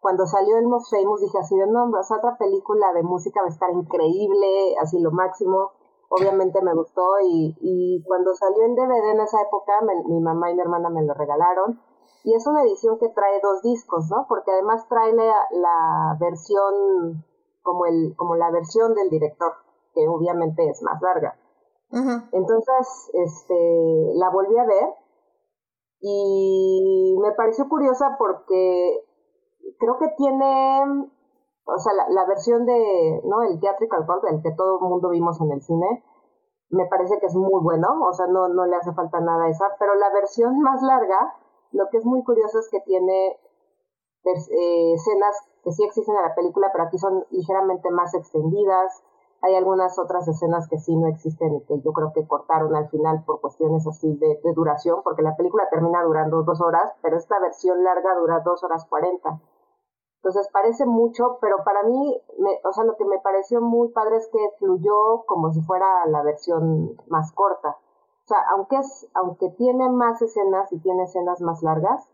[0.00, 3.48] cuando salió el Most Famous dije así de nombre, o otra película de música va
[3.48, 5.72] a estar increíble, así lo máximo.
[6.12, 9.72] Obviamente me gustó y, y cuando salió en DVD en esa época,
[10.06, 11.80] mi mamá y mi hermana me lo regalaron.
[12.24, 14.26] Y es una edición que trae dos discos, ¿no?
[14.28, 17.24] Porque además trae la, la versión,
[17.62, 19.52] como, el, como la versión del director,
[19.94, 21.38] que obviamente es más larga.
[22.32, 24.94] Entonces, este, la volví a ver
[26.00, 29.04] y me pareció curiosa porque
[29.78, 31.10] creo que tiene,
[31.74, 33.42] o sea, la, versión de, ¿no?
[33.42, 36.04] El Theatrical Cut, el que todo el mundo vimos en el cine,
[36.70, 39.48] me parece que es muy bueno, o sea, no, no le hace falta nada a
[39.48, 41.34] esa, pero la versión más larga,
[41.72, 43.38] lo que es muy curioso es que tiene
[44.24, 49.02] eh, escenas que sí existen en la película, pero aquí son ligeramente más extendidas,
[49.42, 52.88] hay algunas otras escenas que sí no existen y que yo creo que cortaron al
[52.90, 57.16] final por cuestiones así de, de, duración, porque la película termina durando dos horas, pero
[57.16, 59.40] esta versión larga dura dos horas cuarenta.
[60.22, 64.16] Entonces parece mucho, pero para mí, me, o sea, lo que me pareció muy padre
[64.16, 67.78] es que fluyó como si fuera la versión más corta.
[68.24, 72.06] O sea, aunque es, aunque tiene más escenas y tiene escenas más largas,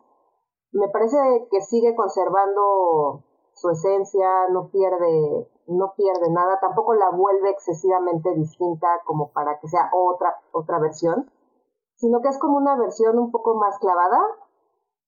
[0.71, 1.17] me parece
[1.51, 8.87] que sigue conservando su esencia, no pierde, no pierde nada, tampoco la vuelve excesivamente distinta
[9.05, 11.29] como para que sea otra, otra versión,
[11.97, 14.21] sino que es como una versión un poco más clavada,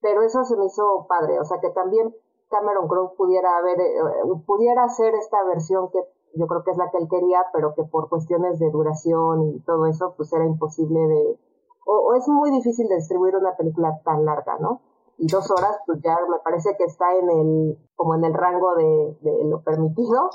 [0.01, 2.15] pero eso se me hizo padre, o sea que también
[2.51, 4.01] Cameron Crowe pudiera haber, eh,
[4.47, 5.99] pudiera hacer esta versión que
[6.35, 9.61] yo creo que es la que él quería, pero que por cuestiones de duración y
[9.61, 11.39] todo eso, pues era imposible de,
[11.87, 14.83] o, es muy difícil de distribuir una película tan larga, ¿no?
[15.17, 18.75] Y dos horas, pues ya me parece que está en el, como en el rango
[18.77, 20.31] de, de lo permitido.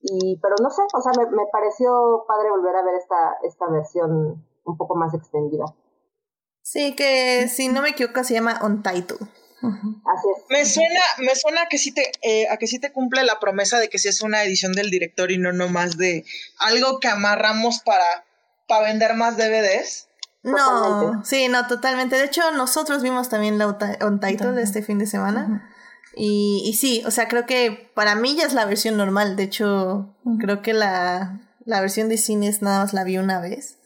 [0.00, 3.66] Y, pero no sé, o sea, me, me pareció padre volver a ver esta, esta
[3.68, 5.64] versión un poco más extendida.
[6.62, 9.26] Sí, que si no me equivoco se llama Untitled.
[9.60, 10.44] Así es.
[10.50, 13.40] Me suena, me suena a que sí te, eh, a que sí te cumple la
[13.40, 16.24] promesa de que sí es una edición del director y no nomás de
[16.58, 18.24] algo que amarramos para,
[18.66, 20.08] para vender más DVDs.
[20.44, 22.16] No, sí, no, totalmente.
[22.16, 25.68] De hecho, nosotros vimos también la Untitled de este fin de semana.
[26.14, 29.34] y, y, sí, o sea, creo que para mí ya es la versión normal.
[29.36, 33.78] De hecho, creo que la, la versión de cines nada más la vi una vez.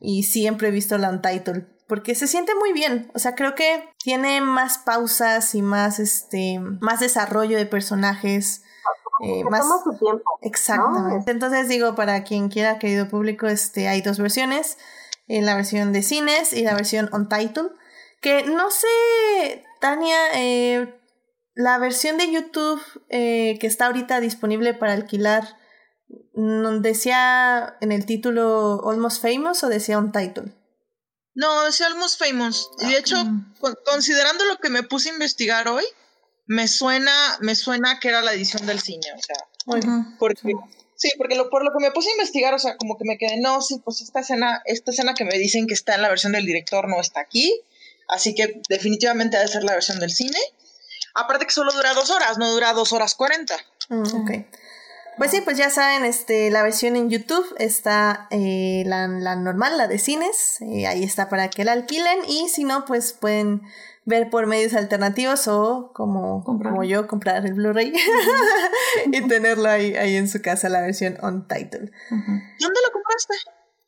[0.00, 3.10] Y siempre he visto la Untitled porque se siente muy bien.
[3.14, 8.62] O sea, creo que tiene más pausas y más, este, más desarrollo de personajes.
[9.24, 10.38] Eh, más su tiempo.
[10.42, 11.30] Exactamente.
[11.30, 14.78] Entonces digo, para quien quiera, querido público, este, hay dos versiones.
[15.28, 17.70] En la versión de cines y la versión on title.
[18.20, 21.00] Que no sé, Tania, eh,
[21.54, 25.56] la versión de YouTube eh, que está ahorita disponible para alquilar,
[26.80, 30.55] ¿decía en el título Almost Famous o decía on title?
[31.36, 32.70] No, decía Almost Famous.
[32.80, 33.16] Y de hecho,
[33.84, 35.84] considerando lo que me puse a investigar hoy,
[36.46, 39.36] me suena, me suena que era la edición del cine, o sea,
[40.18, 40.54] porque
[40.96, 43.18] sí, porque lo, por lo que me puse a investigar, o sea, como que me
[43.18, 46.08] quedé, no, sí, pues esta escena, esta escena que me dicen que está en la
[46.08, 47.60] versión del director no está aquí,
[48.08, 50.38] así que definitivamente debe ser la versión del cine.
[51.14, 53.56] Aparte que solo dura dos horas, no dura dos horas cuarenta.
[53.88, 54.30] Mm, ok.
[55.16, 59.88] Pues sí, pues ya saben, este, la versión en YouTube está eh, la, normal, la
[59.88, 63.62] de cines, eh, ahí está para que la alquilen y si no, pues pueden
[64.04, 67.92] ver por medios alternativos o como, como yo comprar el Blu-ray
[69.12, 71.90] y tenerlo ahí, ahí en su casa, la versión on title.
[72.10, 73.34] ¿Dónde lo compraste?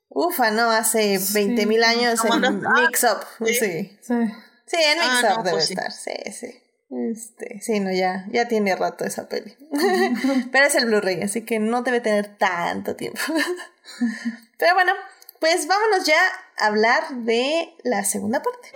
[0.09, 3.47] Ufa, no, hace 20 mil años en Mix Up.
[3.47, 3.55] Sí.
[3.55, 6.63] Sí, sí en Mix ah, Up debe pues estar, sí, sí.
[6.91, 9.55] Este, sí, no, ya, ya tiene rato esa peli.
[10.53, 13.21] Pero es el Blu-ray, así que no debe tener tanto tiempo.
[14.59, 14.93] Pero bueno,
[15.39, 16.21] pues vámonos ya
[16.57, 18.73] a hablar de la segunda parte.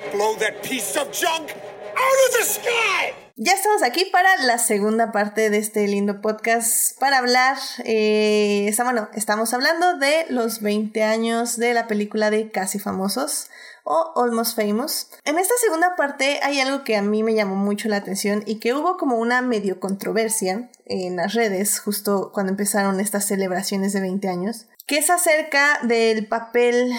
[3.37, 8.85] Ya estamos aquí para la segunda parte de este lindo podcast para hablar, eh, está,
[8.85, 13.49] bueno, estamos hablando de los 20 años de la película de Casi Famosos
[13.85, 15.11] o Almost Famous.
[15.25, 18.59] En esta segunda parte hay algo que a mí me llamó mucho la atención y
[18.59, 24.01] que hubo como una medio controversia en las redes justo cuando empezaron estas celebraciones de
[24.01, 26.93] 20 años, que es acerca del papel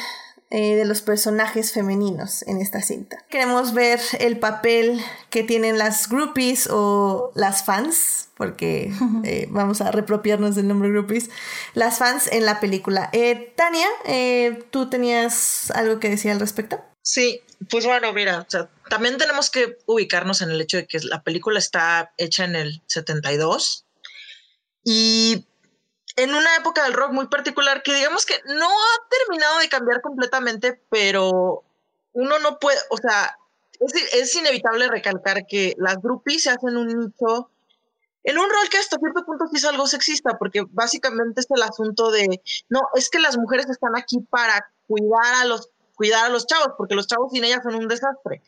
[0.55, 3.25] eh, de los personajes femeninos en esta cinta.
[3.27, 5.01] Queremos ver el papel
[5.31, 8.93] que tienen las groupies o las fans, porque
[9.23, 11.31] eh, vamos a repropiarnos del nombre groupies,
[11.73, 13.09] las fans en la película.
[13.13, 13.87] Eh, Tania,
[14.69, 16.79] ¿tú tenías algo que decir al respecto?
[17.01, 18.45] Sí, pues bueno, mira,
[18.91, 22.83] también tenemos que ubicarnos en el hecho de que la película está hecha en el
[22.85, 23.87] 72
[24.83, 25.47] y
[26.16, 30.01] en una época del rock muy particular que digamos que no ha terminado de cambiar
[30.01, 31.64] completamente, pero
[32.14, 33.38] uno no puede, o sea,
[33.80, 37.49] es, inevitable recalcar que las groupies se hacen un nicho
[38.24, 41.61] en un rol que hasta cierto punto sí es algo sexista, porque básicamente es el
[41.61, 46.30] asunto de, no, es que las mujeres están aquí para cuidar a los, cuidar a
[46.30, 48.41] los chavos, porque los chavos sin ellas son un desastre.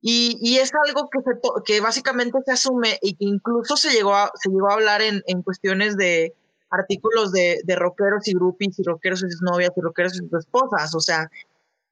[0.00, 1.32] Y, y es algo que, se
[1.64, 5.22] que básicamente se asume y que incluso se llegó a, se llegó a hablar en,
[5.26, 6.34] en cuestiones de
[6.74, 10.32] artículos de, de rockeros y groupies y rockeros y sus novias y rockeros y sus
[10.40, 10.94] esposas.
[10.94, 11.30] O sea,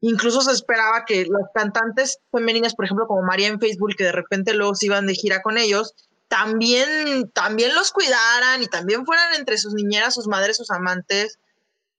[0.00, 4.12] incluso se esperaba que las cantantes femeninas, por ejemplo, como María en Facebook, que de
[4.12, 5.94] repente luego iban de gira con ellos,
[6.28, 11.38] también, también los cuidaran y también fueran entre sus niñeras, sus madres, sus amantes.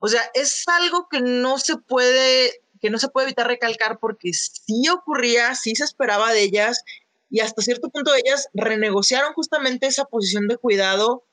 [0.00, 4.32] O sea, es algo que no se puede, que no se puede evitar recalcar porque
[4.32, 6.82] sí ocurría, sí se esperaba de ellas
[7.30, 11.24] y hasta cierto punto ellas renegociaron justamente esa posición de cuidado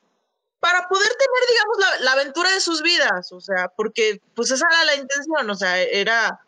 [0.62, 4.66] para poder tener, digamos, la, la, aventura de sus vidas, o sea, porque pues esa
[4.72, 6.40] era la intención, o sea, era,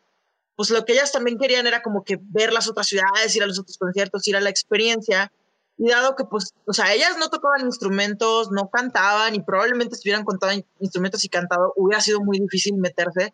[0.55, 3.47] pues lo que ellas también querían era como que ver las otras ciudades, ir a
[3.47, 5.31] los otros conciertos, ir a la experiencia,
[5.77, 10.07] y dado que, pues, o sea, ellas no tocaban instrumentos, no cantaban y probablemente si
[10.07, 13.33] hubieran contado instrumentos y cantado hubiera sido muy difícil meterse,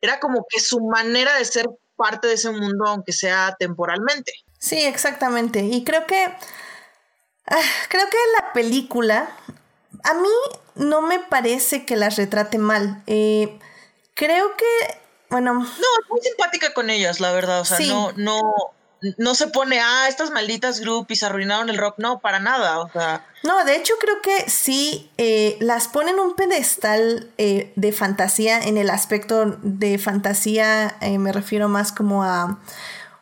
[0.00, 4.32] era como que su manera de ser parte de ese mundo, aunque sea temporalmente.
[4.58, 5.60] Sí, exactamente.
[5.64, 6.24] Y creo que,
[7.46, 9.28] ah, creo que la película,
[10.04, 10.28] a mí
[10.74, 13.02] no me parece que las retrate mal.
[13.06, 13.58] Eh,
[14.14, 14.98] creo que,
[15.30, 15.54] bueno...
[15.54, 17.60] No, es muy simpática con ellas, la verdad.
[17.60, 18.54] O sea, no, no,
[19.16, 23.26] no se pone, ah, estas malditas groupies arruinaron el rock, no, para nada, o sea.
[23.42, 28.76] No, de hecho creo que sí eh, las ponen un pedestal eh, de fantasía, en
[28.76, 32.58] el aspecto de fantasía eh, me refiero más como a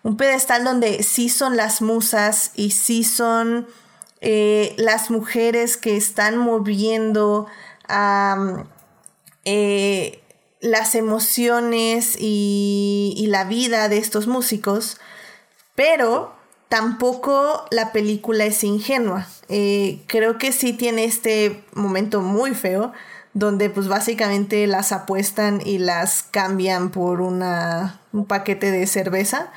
[0.02, 3.68] un pedestal donde sí son las musas y sí son
[4.20, 7.46] las mujeres que están moviendo
[10.60, 14.98] las emociones y, y la vida de estos músicos
[15.78, 16.32] pero
[16.68, 19.28] tampoco la película es ingenua.
[19.48, 22.92] Eh, creo que sí tiene este momento muy feo
[23.32, 29.52] donde pues básicamente las apuestan y las cambian por una, un paquete de cerveza.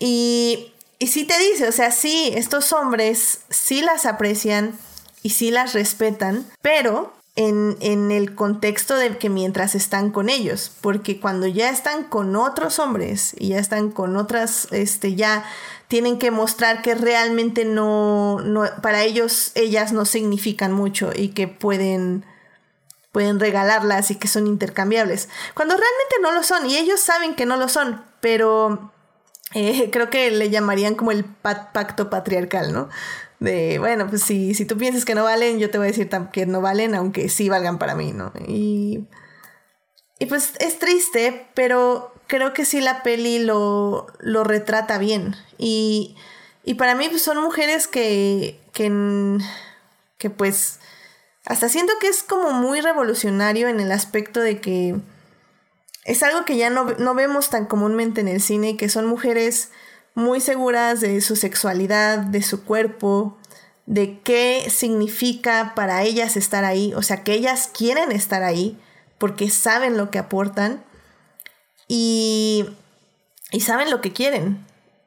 [0.00, 4.78] Y, y sí te dice, o sea, sí, estos hombres sí las aprecian
[5.22, 11.18] y sí las respetan, pero en, el contexto de que mientras están con ellos, porque
[11.18, 15.44] cuando ya están con otros hombres y ya están con otras, este, ya
[15.88, 21.48] tienen que mostrar que realmente no, no para ellos, ellas no significan mucho y que
[21.48, 22.26] pueden,
[23.10, 27.46] pueden regalarlas y que son intercambiables, cuando realmente no lo son y ellos saben que
[27.46, 28.92] no lo son, pero
[29.54, 32.88] eh, creo que le llamarían como el pacto patriarcal, ¿no?
[33.40, 36.08] de, bueno, pues si, si tú piensas que no valen, yo te voy a decir
[36.30, 38.32] que no valen, aunque sí valgan para mí, ¿no?
[38.46, 39.06] Y,
[40.18, 45.34] y pues es triste, pero creo que sí la peli lo, lo retrata bien.
[45.56, 46.16] Y,
[46.64, 49.38] y para mí pues, son mujeres que, que,
[50.18, 50.78] que pues
[51.46, 54.96] hasta siento que es como muy revolucionario en el aspecto de que
[56.10, 59.70] es algo que ya no, no vemos tan comúnmente en el cine, que son mujeres
[60.14, 63.38] muy seguras de su sexualidad, de su cuerpo,
[63.86, 68.76] de qué significa para ellas estar ahí, o sea, que ellas quieren estar ahí
[69.18, 70.82] porque saben lo que aportan
[71.86, 72.66] y,
[73.52, 74.66] y saben lo que quieren.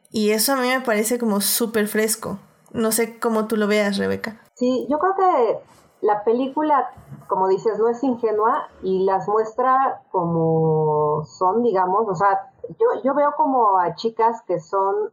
[0.10, 2.40] Y eso a mí me parece como súper fresco.
[2.72, 4.42] No sé cómo tú lo veas, Rebeca.
[4.56, 5.58] Sí, yo creo que
[6.04, 6.92] la película,
[7.28, 13.14] como dices, no es ingenua y las muestra como son, digamos, o sea, yo, yo
[13.14, 15.12] veo como a chicas que son,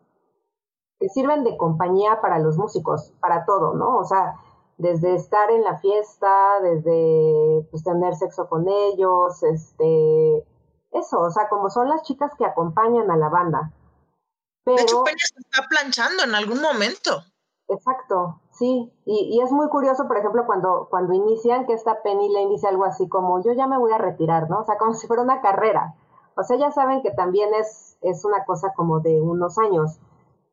[0.98, 3.98] que sirven de compañía para los músicos, para todo, ¿no?
[3.98, 4.34] O sea,
[4.78, 10.44] desde estar en la fiesta, desde pues, tener sexo con ellos, este,
[10.90, 13.72] eso, o sea, como son las chicas que acompañan a la banda.
[14.64, 17.22] Pero, de hecho, se está planchando en algún momento.
[17.68, 22.50] Exacto, sí, y, es muy curioso, por ejemplo, cuando, cuando inician que esta Penny Lane
[22.50, 24.60] dice algo así como, yo ya me voy a retirar, ¿no?
[24.60, 25.94] O sea, como si fuera una carrera.
[26.36, 29.98] O sea, ya saben que también es, es una cosa como de unos años.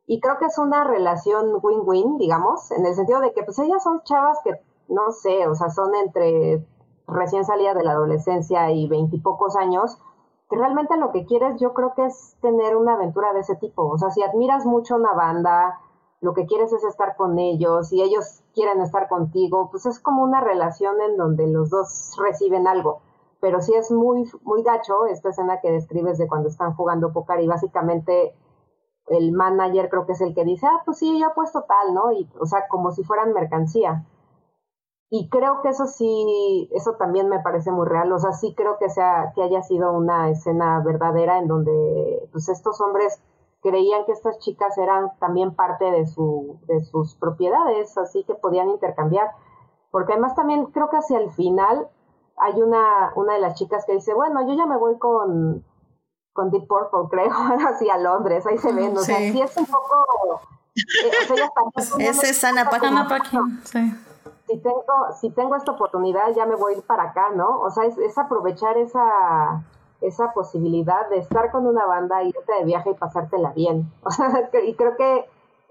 [0.05, 3.83] Y creo que es una relación win-win, digamos, en el sentido de que pues ellas
[3.83, 4.51] son chavas que,
[4.87, 6.65] no sé, o sea, son entre
[7.07, 9.97] recién salidas de la adolescencia y veintipocos años,
[10.49, 13.85] que realmente lo que quieres yo creo que es tener una aventura de ese tipo.
[13.85, 15.81] O sea, si admiras mucho una banda,
[16.21, 20.23] lo que quieres es estar con ellos y ellos quieren estar contigo, pues es como
[20.23, 23.01] una relación en donde los dos reciben algo
[23.39, 27.39] pero sí es muy, muy gacho esta escena que describes de cuando están jugando póker
[27.41, 28.35] y básicamente
[29.07, 31.93] el manager creo que es el que dice, ah, pues sí, yo he puesto tal,
[31.93, 32.11] ¿no?
[32.11, 34.05] Y, o sea, como si fueran mercancía.
[35.09, 38.77] Y creo que eso sí, eso también me parece muy real, o sea, sí creo
[38.77, 43.21] que sea, que haya sido una escena verdadera en donde, pues estos hombres
[43.61, 48.69] creían que estas chicas eran también parte de, su, de sus propiedades, así que podían
[48.69, 49.31] intercambiar.
[49.91, 51.87] Porque además también creo que hacia el final
[52.37, 55.63] hay una, una de las chicas que dice, bueno, yo ya me voy con,
[56.33, 57.31] con Deep Purple, creo,
[57.67, 60.41] así a Londres, ahí se ven, o sea, sí es un poco...
[60.75, 63.61] Eh, o sea, Ese es Ana Paquin.
[63.63, 63.93] sí.
[64.45, 64.83] Si tengo,
[65.19, 67.59] si tengo esta oportunidad, ya me voy a ir para acá, ¿no?
[67.59, 69.61] O sea, es, es aprovechar esa,
[70.01, 73.91] esa posibilidad de estar con una banda, irte de viaje y pasártela bien.
[74.03, 75.25] O sea, y creo que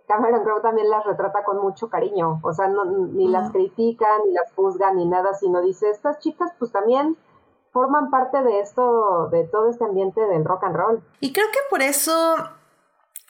[0.07, 2.41] Cameron Crowe también las retrata con mucho cariño.
[2.43, 6.53] O sea, no, ni las critica, ni las juzga, ni nada, sino dice, estas chicas
[6.59, 7.17] pues también
[7.73, 11.03] forman parte de esto, de todo este ambiente del rock and roll.
[11.21, 12.13] Y creo que por eso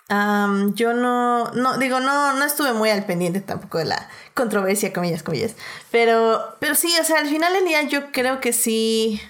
[0.09, 5.23] yo no, no, digo, no, no estuve muy al pendiente tampoco de la controversia, comillas,
[5.23, 5.57] comillas.
[5.91, 9.21] Pero, pero sí, o sea, al final del día yo creo que sí,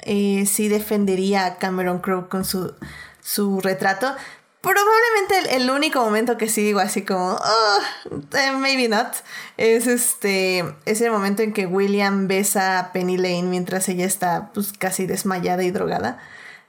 [0.00, 2.74] eh, sí defendería a Cameron Crowe con su,
[3.20, 4.14] su retrato.
[4.60, 7.78] Probablemente el, único momento que sí digo así como, oh,
[8.32, 9.08] eh, maybe not,
[9.58, 14.50] es este, es el momento en que William besa a Penny Lane mientras ella está
[14.54, 16.18] pues casi desmayada y drogada.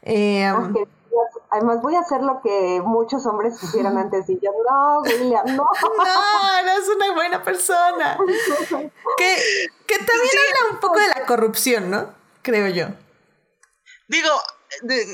[0.01, 0.51] Eh,
[1.55, 5.63] Además voy a hacer lo que muchos hombres hicieron antes y yo, no, William, no.
[5.81, 8.17] No, eres una buena persona.
[9.17, 9.35] que,
[9.87, 12.07] que también habla un poco de la corrupción, ¿no?
[12.41, 12.87] Creo yo.
[14.07, 14.29] Digo,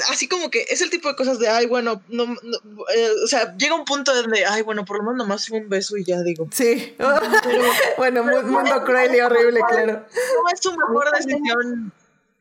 [0.09, 3.55] así como que es el tipo de cosas de, ay, bueno, no, eh, o sea,
[3.55, 6.47] llega un punto donde, ay, bueno, por lo menos nomás un beso y ya digo.
[6.51, 6.95] Sí,
[7.97, 9.93] bueno, mundo cruel y horrible, claro.
[9.93, 11.93] No es su mejor decisión.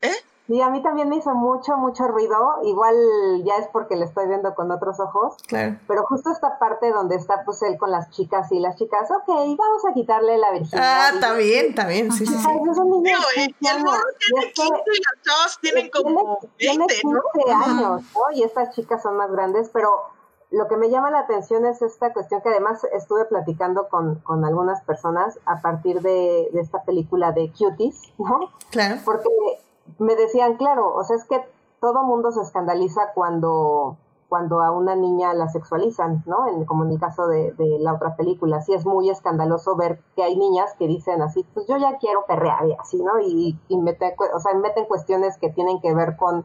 [0.02, 0.16] ¿Eh?
[0.50, 2.58] Sí, a mí también me hizo mucho, mucho ruido.
[2.64, 2.96] Igual
[3.44, 5.36] ya es porque le estoy viendo con otros ojos.
[5.46, 5.76] Claro.
[5.86, 9.28] Pero justo esta parte donde está pues él con las chicas y las chicas, ok,
[9.28, 10.82] vamos a quitarle la virginidad.
[10.82, 12.34] Ah, también, también, sí, sí.
[12.34, 12.48] sí.
[12.68, 16.86] es un niño y el morro tiene 15 y las chavas tienen como 20, tiene
[16.86, 17.64] 15 ¿no?
[17.64, 18.32] años, ¿no?
[18.34, 20.02] Y estas chicas son más grandes, pero
[20.50, 24.44] lo que me llama la atención es esta cuestión que además estuve platicando con, con
[24.44, 28.50] algunas personas a partir de, de esta película de Cuties, ¿no?
[28.72, 29.00] Claro.
[29.04, 29.28] Porque
[29.98, 31.44] me decían, claro, o sea, es que
[31.80, 33.96] todo mundo se escandaliza cuando,
[34.28, 36.46] cuando a una niña la sexualizan, ¿no?
[36.46, 38.60] En, como en el caso de, la otra película.
[38.60, 42.24] Sí es muy escandaloso ver que hay niñas que dicen así, pues yo ya quiero
[42.26, 43.20] perrear y así, ¿no?
[43.20, 46.44] Y, y mete, o sea, meten cuestiones que tienen que ver con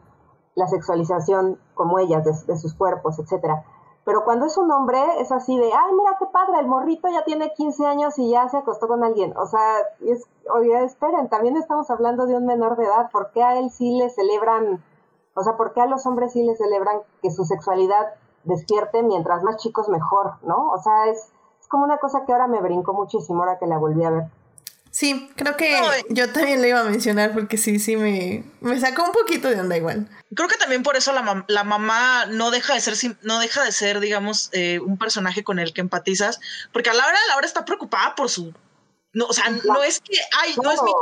[0.54, 3.64] la sexualización como ellas, de, de sus cuerpos, etcétera.
[4.06, 7.24] Pero cuando es un hombre, es así de, ay, mira qué padre, el morrito ya
[7.24, 9.36] tiene 15 años y ya se acostó con alguien.
[9.36, 13.10] O sea, es, oye, esperen, también estamos hablando de un menor de edad.
[13.10, 14.80] ¿Por qué a él sí le celebran,
[15.34, 19.42] o sea, por qué a los hombres sí le celebran que su sexualidad despierte mientras
[19.42, 20.70] más chicos mejor, ¿no?
[20.70, 23.78] O sea, es, es como una cosa que ahora me brincó muchísimo ahora que la
[23.78, 24.30] volví a ver.
[24.96, 25.78] Sí, creo que
[26.08, 29.60] yo también lo iba a mencionar porque sí, sí, me, me sacó un poquito de
[29.60, 30.08] onda igual.
[30.34, 33.72] Creo que también por eso la, la mamá no deja de ser, no deja de
[33.72, 36.40] ser, digamos, eh, un personaje con el que empatizas,
[36.72, 38.54] porque a la hora, a la hora está preocupada por su...
[39.12, 40.92] No, o sea, no es que, ay, no, es mi...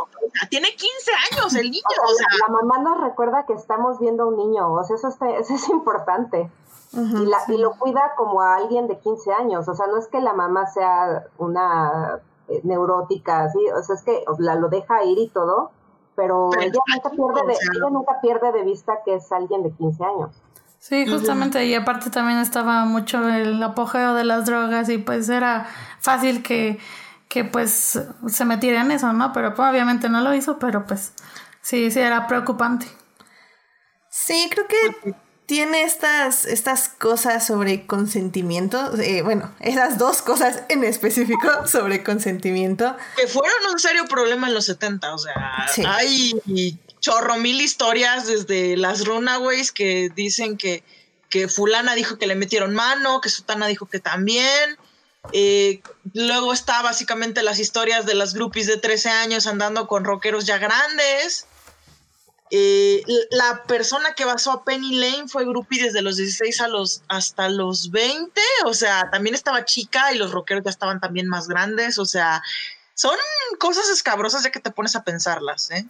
[0.51, 1.85] tiene 15 años el niño.
[2.03, 5.07] O sea, la mamá nos recuerda que estamos viendo a un niño, o sea, eso,
[5.07, 6.51] eso es importante.
[6.95, 10.09] y, la, y lo cuida como a alguien de 15 años, o sea, no es
[10.09, 12.21] que la mamá sea una
[12.63, 13.59] neurótica, ¿sí?
[13.77, 15.71] O sea, es que la, lo deja ir y todo,
[16.17, 20.05] pero, ella, nunca pierde de, ella nunca pierde de vista que es alguien de 15
[20.05, 20.31] años.
[20.79, 25.67] Sí, justamente, y aparte también estaba mucho el apogeo de las drogas y pues era
[25.99, 26.79] fácil que,
[27.29, 29.33] que pues se metiera en eso, ¿no?
[29.33, 31.15] Pero pues, obviamente no lo hizo, pero pues
[31.63, 32.87] sí, sí era preocupante.
[34.11, 35.15] Sí, creo que
[35.47, 42.97] tiene estas, estas cosas sobre consentimiento, eh, bueno, esas dos cosas en específico sobre consentimiento.
[43.17, 46.33] Que fueron un serio problema en los 70, o sea, hay
[47.01, 50.83] chorro mil historias desde las Runaways que dicen que,
[51.29, 54.79] que fulana dijo que le metieron mano, que sutana dijo que también.
[55.33, 60.47] Eh, luego está básicamente las historias de las groupies de 13 años andando con rockeros
[60.47, 61.47] ya grandes.
[62.57, 63.03] Eh,
[63.33, 67.49] la persona que basó a Penny Lane fue groupie desde los 16 a los, hasta
[67.49, 71.99] los 20, o sea, también estaba chica y los rockeros ya estaban también más grandes,
[71.99, 72.45] o sea,
[72.95, 73.17] son
[73.59, 75.85] cosas escabrosas ya que te pones a pensarlas, ¿eh?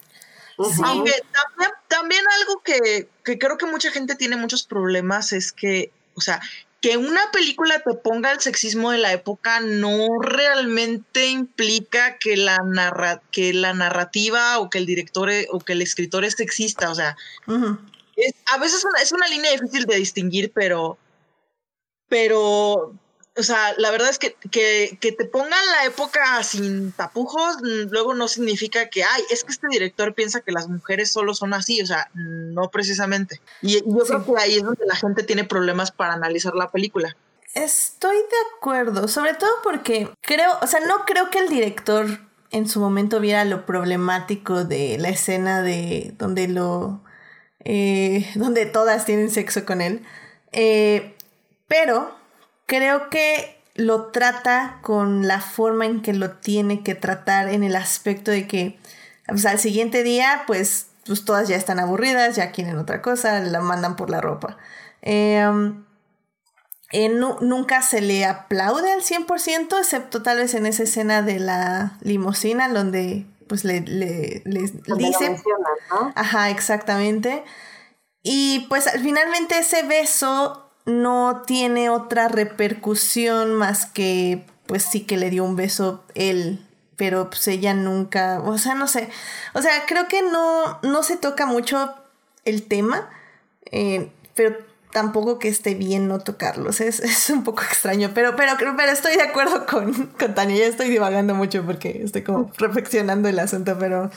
[0.57, 5.91] Aunque también, también algo que, que creo que mucha gente tiene muchos problemas es que,
[6.15, 6.41] o sea,
[6.81, 12.57] que una película te ponga el sexismo de la época no realmente implica que la,
[12.57, 16.91] narra que la narrativa o que el director e, o que el escritor es sexista.
[16.91, 20.97] O sea, a veces es una línea difícil de distinguir, pero,
[22.07, 22.93] pero
[23.37, 27.91] o sea, la verdad es que, que, que, te pongan la época sin tapujos, mm,
[27.91, 31.53] luego no significa que, ay, es que este director piensa que las mujeres solo son
[31.53, 33.41] así, o sea, no precisamente.
[33.61, 37.15] Y, yo creo que ahí es donde la gente tiene problemas para analizar la película.
[37.53, 42.07] Estoy de acuerdo, sobre todo porque creo, o sea, no creo que el director
[42.51, 47.01] en su momento viera lo problemático de la escena de donde lo,
[47.65, 50.05] eh, donde todas tienen sexo con él,
[50.53, 51.15] eh,
[51.67, 52.15] pero
[52.65, 57.75] creo que lo trata con la forma en que lo tiene que tratar en el
[57.75, 58.79] aspecto de que,
[59.27, 63.59] pues, al siguiente día, pues, pues todas ya están aburridas, ya quieren otra cosa, la
[63.59, 64.57] mandan por la ropa.
[65.01, 65.45] Eh,
[66.91, 71.97] eh, nunca se le aplaude al 100%, excepto tal vez en esa escena de la
[72.01, 74.43] limosina, donde pues le, le,
[74.97, 75.41] dice...
[76.15, 77.43] Ajá, exactamente.
[78.23, 85.29] Y pues finalmente ese beso no tiene otra repercusión más que pues sí que le
[85.29, 89.09] dio un beso él, pero pues ella nunca, o sea, no sé,
[89.53, 91.93] o sea, creo que no, no se toca mucho
[92.45, 93.09] el tema,
[93.71, 94.57] eh, pero
[94.95, 96.79] tampoco que esté bien no tocarlos.
[96.79, 100.55] Es, un poco extraño, pero, pero, pero estoy de acuerdo con, con Tania.
[100.55, 104.09] Ya estoy divagando mucho porque estoy como reflexionando el asunto, pero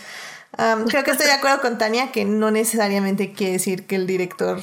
[0.88, 4.60] creo que estoy de acuerdo con Tania que no necesariamente quiere decir que el director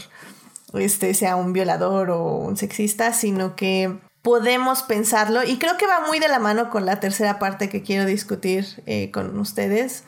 [0.78, 6.08] este, sea un violador o un sexista, sino que podemos pensarlo y creo que va
[6.08, 10.04] muy de la mano con la tercera parte que quiero discutir eh, con ustedes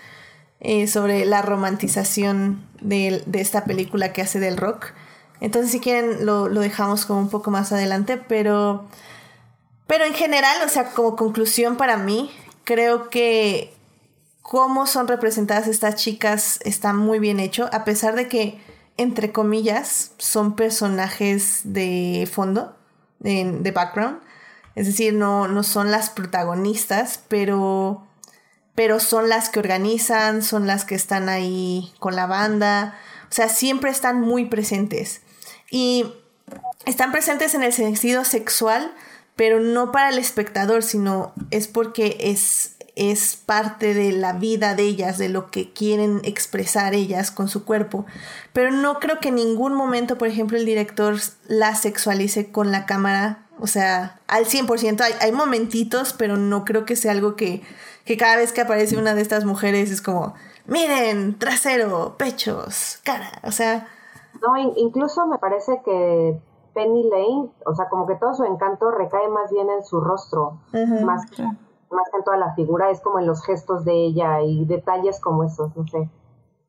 [0.59, 4.93] eh, sobre la romantización de, de esta película que hace del rock.
[5.39, 8.85] Entonces, si quieren, lo, dejamos como un poco más adelante, pero,
[9.85, 12.31] pero en general, o sea, como conclusión para mí,
[12.63, 13.73] creo que
[14.41, 18.59] cómo son representadas estas chicas está muy bien hecho, a pesar de que,
[18.97, 22.75] entre comillas, son personajes de fondo,
[23.19, 24.19] de, background.
[24.75, 28.05] Es decir, no, no son las protagonistas, pero,
[28.75, 32.97] pero son las que organizan, son las que están ahí con la banda.
[33.29, 35.21] O sea, siempre están muy presentes.
[35.69, 36.13] Y
[36.85, 38.93] están presentes en el sentido sexual,
[39.35, 44.83] pero no para el espectador, sino es porque es, es parte de la vida de
[44.83, 48.05] ellas, de lo que quieren expresar ellas con su cuerpo.
[48.53, 51.15] Pero no creo que en ningún momento, por ejemplo, el director
[51.47, 55.01] la sexualice con la cámara, o sea, al 100%.
[55.01, 57.61] Hay, hay momentitos, pero no creo que sea algo que,
[58.05, 60.33] que cada vez que aparece una de estas mujeres es como,
[60.65, 63.87] miren, trasero, pechos, cara, o sea
[64.41, 66.39] no, incluso me parece que
[66.73, 70.59] Penny Lane, o sea, como que todo su encanto recae más bien en su rostro,
[71.03, 71.25] más,
[71.91, 75.19] más que en toda la figura, es como en los gestos de ella y detalles
[75.19, 76.09] como esos, no sé.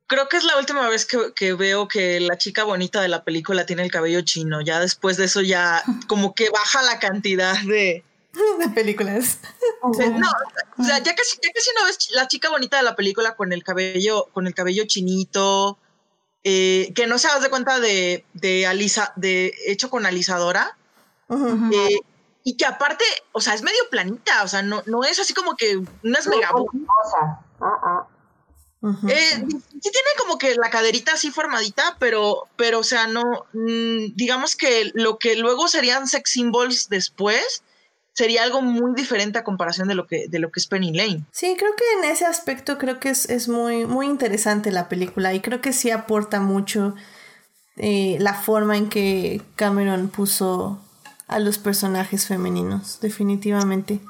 [0.06, 3.66] Creo que es la última vez que, veo que la chica bonita de la película
[3.66, 4.62] tiene el cabello chino.
[4.62, 8.04] Ya después de eso ya como que baja la cantidad de,
[8.58, 9.40] de películas.
[9.82, 13.36] no, o sea, ya casi, ya casi no ves la chica bonita de la película
[13.36, 15.76] con el cabello, con el cabello chinito,
[16.42, 20.78] eh, que no se das de cuenta de, de, alisa, de hecho con alisadora.
[21.30, 21.98] Eh,
[22.44, 25.56] y que aparte, o sea, es medio planita, o sea, no, no es así como
[25.56, 26.50] que no es mega.
[28.80, 34.14] Eh, sí tiene como que la caderita así formadita, pero, pero, o sea, no, mm,
[34.14, 37.62] digamos que lo que luego serían sex symbols después,
[38.12, 41.24] sería algo muy diferente a comparación de lo que, de lo que es Penny Lane.
[41.30, 45.40] Sí, creo que en ese aspecto creo que es, muy, muy interesante la película y
[45.40, 46.94] creo que sí aporta mucho
[47.76, 50.80] eh, la forma en que Cameron puso
[51.28, 54.00] a los personajes femeninos, definitivamente.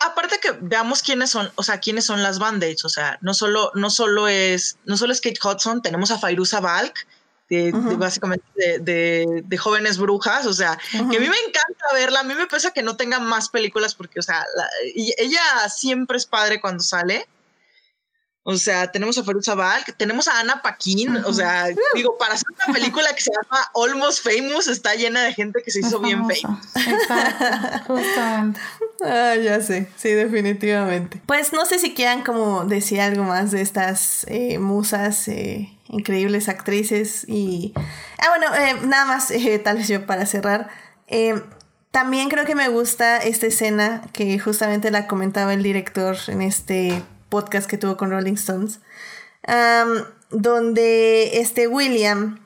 [0.00, 3.72] Aparte que veamos quiénes son, o sea, quiénes son las bandits, o sea, no solo,
[3.74, 7.06] no solo es, no solo es Kate Hudson, tenemos a Fairuza Balk,
[7.48, 8.44] de, básicamente
[8.80, 12.72] de, jóvenes brujas, o sea, que a mí me encanta verla, a mí me pesa
[12.72, 14.44] que no tenga más películas porque, o sea,
[14.94, 17.28] ella siempre es padre cuando sale.
[18.46, 22.46] O sea, tenemos a Feruza Balk, tenemos a Ana Paquin, o sea, digo, para hacer
[22.54, 26.18] una película que se llama Almost Famous está llena de gente que se hizo bien
[26.18, 26.66] famous.
[26.76, 28.60] Exacto, justamente.
[29.02, 31.22] Ah, ya sé, sí, definitivamente.
[31.24, 36.50] Pues no sé si quieran como decir algo más de estas eh, musas eh, increíbles
[36.50, 37.72] actrices y...
[38.18, 40.68] Ah, bueno, eh, nada más, eh, tal vez yo para cerrar.
[41.06, 41.42] Eh,
[41.90, 47.02] también creo que me gusta esta escena que justamente la comentaba el director en este
[47.34, 48.78] podcast que tuvo con Rolling Stones,
[50.30, 52.38] donde este William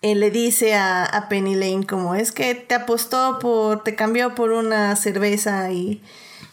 [0.00, 4.52] le dice a, a, Penny Lane como es que te apostó por, te cambió por
[4.52, 6.02] una cerveza y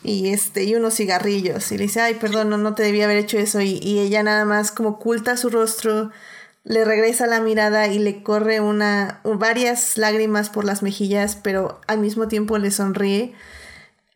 [0.03, 3.17] y este y unos cigarrillos y le dice ay perdón no, no te debía haber
[3.17, 6.11] hecho eso y, ella nada más como oculta su rostro
[6.63, 11.99] le regresa la mirada y le corre una varias lágrimas por las mejillas pero al
[11.99, 13.33] mismo tiempo le sonríe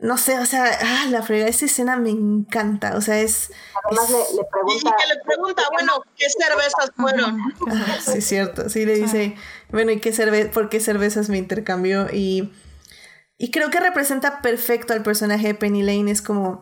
[0.01, 3.51] no sé, o sea, ah, la frega, esa escena me encanta, o sea, es...
[3.85, 4.89] Además Le, le, pregunta...
[4.89, 7.39] Y que le pregunta, bueno, ¿qué cervezas fueron?
[7.69, 9.35] Ah, sí, cierto, sí, le dice,
[9.69, 12.07] bueno, ¿y qué cerve por qué cervezas me intercambió?
[12.11, 12.51] Y
[13.41, 16.11] y creo que representa perfecto al personaje de Penny Lane.
[16.11, 16.61] Es como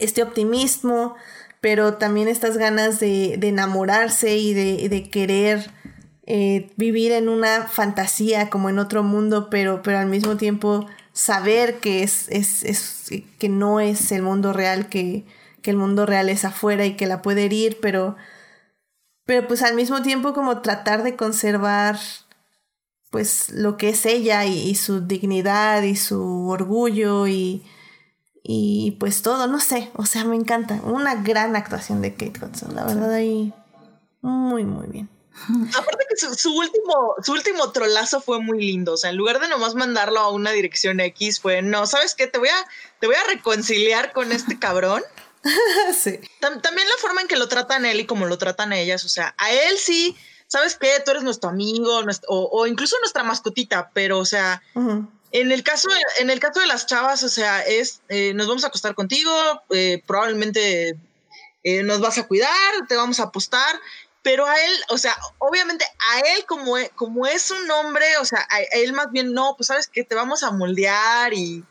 [0.00, 1.14] este optimismo,
[1.60, 5.70] pero también estas ganas de, enamorarse y de, querer
[6.26, 11.78] eh, vivir en una fantasía como en otro mundo, pero, pero al mismo tiempo saber
[11.80, 15.24] que, es, es, que no es el mundo real, que,
[15.62, 18.16] que el mundo real es afuera y que la puede herir, pero,
[19.24, 21.98] pero pues al mismo tiempo como tratar de conservar
[23.10, 27.62] pues lo que es ella y, su dignidad y su orgullo y,
[28.42, 30.80] y pues todo, no sé, o sea, me encanta.
[30.82, 33.52] Una gran actuación de Kate Hudson, la verdad ahí
[34.22, 35.11] muy, muy bien.
[35.76, 38.94] Aparte que su, último, su último trolazo fue muy lindo.
[38.94, 42.26] O sea, en lugar de nomás mandarlo a una dirección X, fue no, ¿sabes qué?
[42.26, 42.66] Te voy a,
[43.00, 45.02] te voy a reconciliar con este cabrón.
[45.94, 46.20] sí.
[46.40, 49.04] también la forma en que lo tratan él y como lo tratan ellas.
[49.04, 51.00] O sea, a él sí, ¿sabes qué?
[51.04, 54.62] Tú eres nuestro amigo, o, incluso nuestra mascotita, pero, o sea,
[55.32, 55.88] en el caso,
[56.20, 59.32] en el caso de las chavas, o sea, es eh, nos vamos a acostar contigo,
[59.70, 60.96] eh, probablemente
[61.64, 62.50] eh, nos vas a cuidar,
[62.88, 63.80] te vamos a apostar
[64.22, 66.76] pero a él, o sea, obviamente a él como,
[67.26, 70.42] es un hombre, o sea, a, él más bien no, pues sabes que te vamos
[70.42, 71.64] a moldear y,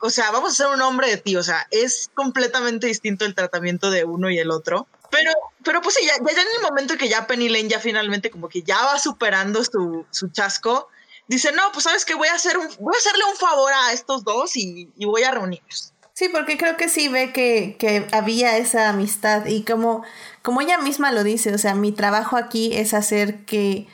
[0.00, 3.34] o sea, vamos a ser un hombre de ti, o sea, es completamente distinto el
[3.34, 4.86] tratamiento de uno y el otro.
[5.10, 5.32] Pero,
[5.64, 8.62] pero pues sí, ya, en el momento que ya Penny Lane ya finalmente como que
[8.62, 10.88] ya va superando su, su chasco,
[11.28, 13.92] dice, no, pues sabes que voy a hacer un, voy a hacerle un favor a
[13.94, 15.94] estos dos y, y voy a reunirlos.
[16.18, 20.02] Sí, porque creo que sí ve que, que, había esa amistad y como,
[20.42, 23.86] como ella misma lo dice, o sea, mi trabajo aquí es hacer que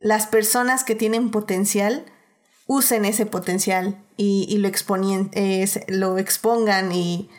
[0.00, 2.04] las personas que tienen potencial
[2.66, 5.30] usen ese potencial y, y lo, exponien,
[5.86, 7.30] lo expongan y,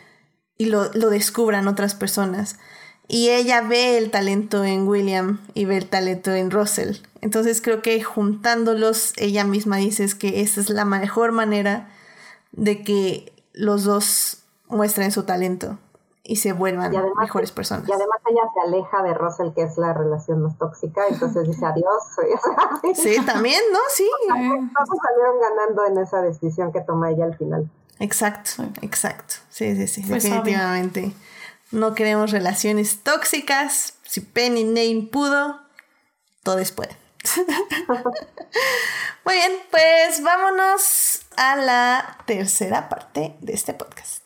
[0.56, 2.56] y lo, lo, descubran otras personas.
[3.08, 6.96] Y ella ve el talento en William y ve el talento en Russell.
[7.20, 11.90] Entonces creo que juntándolos, ella misma dice que esa es la mejor manera
[12.52, 15.78] de que los dos muestren su talento
[16.24, 17.88] y se vuelvan mejores personas.
[17.88, 21.66] Y además ella se aleja de Russell, que es la relación más tóxica, entonces dice
[21.66, 22.02] adiós.
[22.94, 23.78] sí, también, ¿no?
[23.90, 24.08] Sí.
[24.28, 27.68] Todos salieron ganando en esa decisión que toma ella al final.
[27.98, 29.34] Exacto, exacto.
[29.48, 31.12] Sí, sí, sí, pues definitivamente.
[31.70, 33.94] No queremos relaciones tóxicas.
[34.02, 35.60] Si Penny Name pudo,
[36.42, 36.96] todos pueden.
[39.24, 44.22] Muy bien, pues vámonos a la tercera parte de este podcast.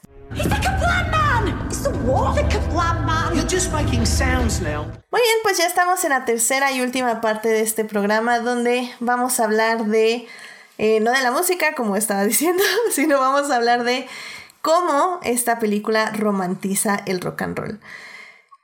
[5.10, 8.90] Muy bien, pues ya estamos en la tercera y última parte de este programa donde
[9.00, 10.26] vamos a hablar de,
[10.78, 14.08] eh, no de la música como estaba diciendo, sino vamos a hablar de
[14.62, 17.80] cómo esta película romantiza el rock and roll.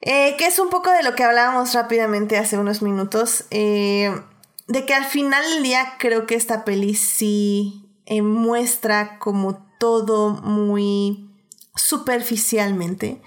[0.00, 3.44] Eh, que es un poco de lo que hablábamos rápidamente hace unos minutos.
[3.50, 4.12] Eh,
[4.66, 10.30] de que al final del día creo que esta peli sí eh, muestra como todo
[10.30, 11.28] muy
[11.74, 13.20] superficialmente.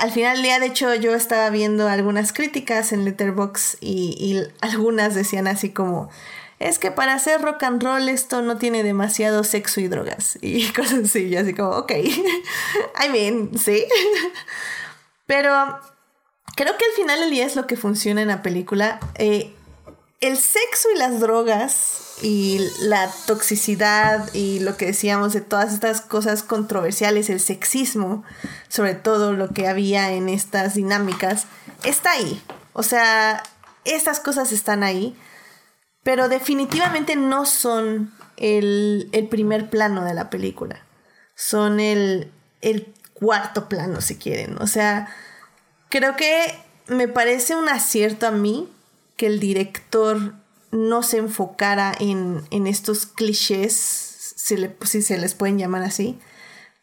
[0.00, 4.42] al final del día, de hecho, yo estaba viendo algunas críticas en Letterboxd y, y
[4.60, 6.10] algunas decían así como,
[6.62, 10.70] es que para hacer rock and roll esto no tiene demasiado sexo y drogas y
[10.72, 11.92] cosas así, y así como, ok,
[13.04, 13.84] I mean, sí.
[15.26, 15.80] Pero
[16.56, 19.00] creo que al final del día es lo que funciona en la película.
[19.16, 19.52] Eh,
[20.20, 26.00] el sexo y las drogas y la toxicidad y lo que decíamos de todas estas
[26.00, 28.22] cosas controversiales, el sexismo,
[28.68, 31.46] sobre todo lo que había en estas dinámicas,
[31.82, 32.40] está ahí.
[32.72, 33.42] O sea,
[33.84, 35.16] estas cosas están ahí,
[36.04, 40.86] pero definitivamente no son el, primer plano de la película.
[41.34, 42.30] Son el,
[42.60, 44.62] el cuarto plano, si quieren.
[44.62, 45.08] O sea,
[45.88, 46.54] creo que
[46.86, 48.72] me parece un acierto a mí
[49.16, 50.34] que el director
[50.72, 56.18] no se enfocara en, estos clichés, si, si, se les pueden llamar así,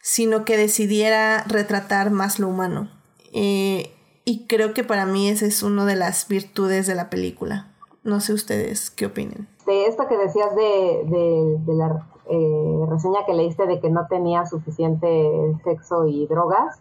[0.00, 2.90] sino que decidiera retratar más lo humano.
[3.34, 3.92] Eh,
[4.24, 7.74] y creo que para mí esa es una de las virtudes de la película.
[8.02, 9.48] No sé ustedes qué opinen.
[9.66, 14.46] De esto que decías de, de la eh, reseña que leíste de que no tenía
[14.46, 16.80] suficiente sexo y drogas,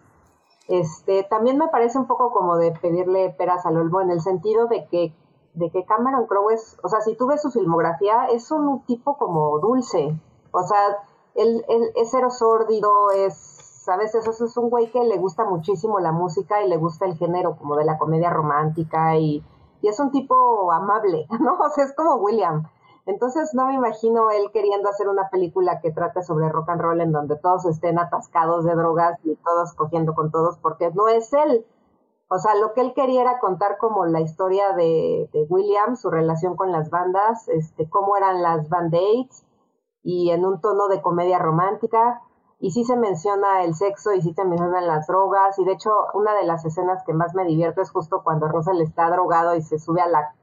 [0.68, 4.68] este, también me parece un poco como de pedirle peras al olmo en el sentido
[4.68, 5.11] de que,
[5.60, 9.18] de que Cameron Crowe es, o sea, si tú ves su filmografía, es un tipo
[9.18, 10.18] como dulce,
[10.52, 10.98] o sea,
[11.36, 11.64] él,
[11.95, 16.64] es cero sórdido, es, a veces es un güey que le gusta muchísimo la música
[16.64, 19.44] y le gusta el género como de la comedia romántica y,
[19.81, 21.57] y es un tipo amable, ¿no?
[21.57, 22.68] O sea, es como William.
[23.06, 27.02] Entonces no me imagino él queriendo hacer una película que trate sobre rock and roll
[27.02, 31.34] en donde todos estén atascados de drogas y todos cogiendo con todos, porque no es
[31.34, 31.65] él.
[32.30, 36.12] O sea, lo que él quería era contar como la historia de, de William, su
[36.12, 39.46] relación con las bandas, este, cómo eran las band aids,
[40.04, 42.22] y en un tono de comedia romántica.
[42.60, 45.58] Y sí se menciona el sexo y sí se mencionan las drogas.
[45.60, 48.82] Y de hecho, una de las escenas que más me divierte es justo cuando Russell
[48.82, 50.36] está drogado y se sube a la,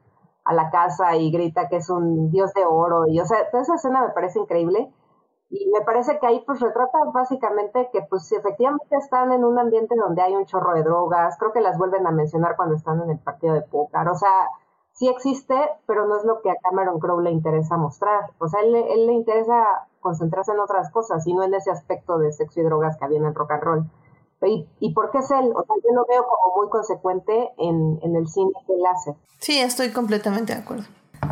[0.43, 3.07] a la casa y grita que es un dios de oro.
[3.07, 4.91] Y o sea, toda esa escena me parece increíble.
[5.49, 9.95] Y me parece que ahí pues retrata básicamente que pues efectivamente están en un ambiente
[9.95, 13.11] donde hay un chorro de drogas, creo que las vuelven a mencionar cuando están en
[13.11, 14.49] el partido de póker, o sea,
[14.91, 15.55] sí existe,
[15.85, 19.07] pero no es lo que a Cameron Crowe le interesa mostrar, o sea, él, él
[19.07, 22.97] le interesa concentrarse en otras cosas y no en ese aspecto de sexo y drogas
[22.97, 23.85] que había en el rock and roll.
[24.43, 25.51] ¿Y, ¿Y por qué es él?
[25.55, 29.15] O sea, yo lo veo como muy consecuente en, en el cine que él hace.
[29.39, 30.83] Sí, estoy completamente de acuerdo.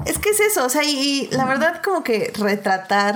[0.06, 3.16] Es que es eso, o sea, y, y la verdad como que retratar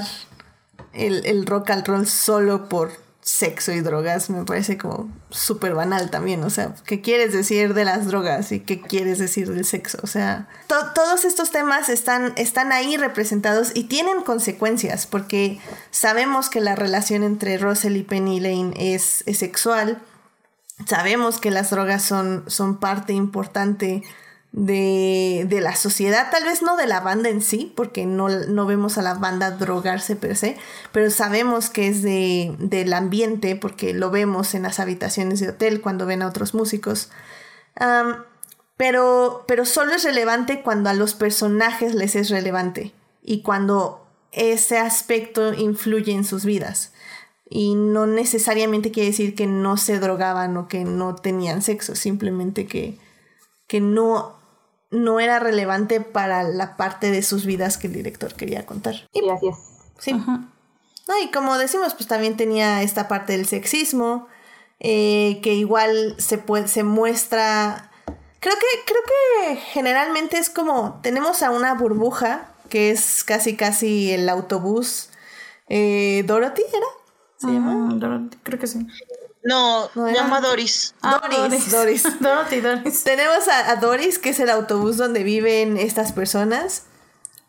[0.94, 2.92] el, el rock and roll solo por
[3.30, 7.86] sexo y drogas me parece como súper banal también, o sea, ¿qué quieres decir de
[7.86, 10.00] las drogas y qué quieres decir del sexo?
[10.02, 15.60] O sea, todos estos temas están, están ahí representados y tienen consecuencias porque
[15.92, 20.02] sabemos que la relación entre Russell y Penny Lane es, es sexual,
[20.86, 24.04] sabemos que las drogas son, son parte importante
[24.52, 28.66] de, de, la sociedad, tal vez no de la banda en sí, porque no, no
[28.66, 30.58] vemos a la banda drogarse per se,
[30.92, 35.82] pero sabemos que es de, del ambiente, porque lo vemos en las habitaciones de hotel
[35.82, 37.12] cuando ven a otros músicos.
[38.76, 44.78] Pero, pero solo es relevante cuando a los personajes les es relevante y cuando ese
[44.78, 46.94] aspecto influye en sus vidas.
[47.50, 52.68] Y no necesariamente quiere decir que no se drogaban o que no tenían sexo, simplemente
[52.68, 52.98] que,
[53.68, 54.39] que no
[54.92, 58.96] no era relevante para la parte de sus vidas que el director quería contar.
[59.14, 59.56] Y así es.
[60.00, 60.14] Sí.
[60.14, 64.28] No, y como decimos, pues también tenía esta parte del sexismo,
[64.80, 67.92] eh, que igual se, puede, se muestra...
[68.40, 74.14] Creo que, creo que generalmente es como, tenemos a una burbuja, que es casi casi
[74.14, 75.10] el autobús.
[75.68, 76.86] Eh, ¿Dorothy era?
[77.38, 77.94] ¿Se llama?
[77.96, 78.88] Dorothy, creo que sí.
[79.44, 80.94] No, no llama Doris.
[81.02, 81.72] Ah, Doris.
[81.72, 82.04] Doris.
[82.20, 83.04] Dorothy, Doris.
[83.04, 86.84] Tenemos a, a, Doris, que es el autobús donde viven estas personas.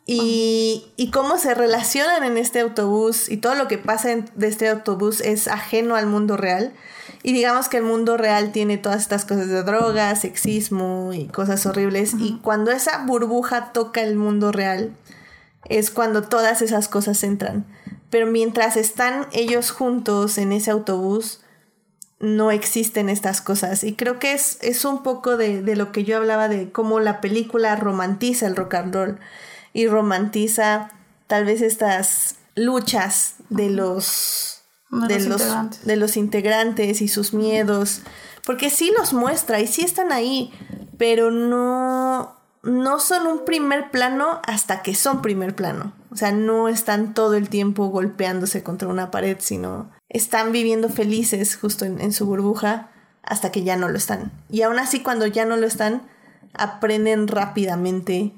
[0.07, 4.49] Y, y, cómo se relacionan en este autobús y todo lo que pasa en, de
[4.49, 6.73] este autobús es ajeno al mundo real.
[7.23, 11.65] Y digamos que el mundo real tiene todas estas cosas de drogas, sexismo y cosas
[11.67, 12.15] horribles.
[12.15, 12.27] Uh -huh.
[12.27, 14.97] Y cuando esa burbuja toca el mundo real,
[15.67, 17.65] es cuando todas esas cosas entran.
[18.11, 21.41] Pero mientras están ellos juntos en ese autobús,
[22.21, 23.83] no existen estas cosas.
[23.83, 27.01] Y creo que es, es un poco de, de, lo que yo hablaba de cómo
[27.01, 29.19] la película romantiza el rock and roll
[29.73, 30.91] y romantiza
[31.27, 35.43] tal vez estas luchas de los de, de los,
[35.85, 38.03] de los integrantes y sus miedos.
[38.45, 40.53] Porque sí los muestra y sí están ahí,
[40.99, 45.93] pero no, no son un primer plano hasta que son primer plano.
[46.11, 51.57] O sea, no están todo el tiempo golpeándose contra una pared, sino están viviendo felices
[51.57, 52.91] justo en, su burbuja
[53.23, 54.33] hasta que ya no lo están.
[54.51, 56.03] Y aún así cuando ya no lo están,
[56.53, 58.35] aprenden rápidamente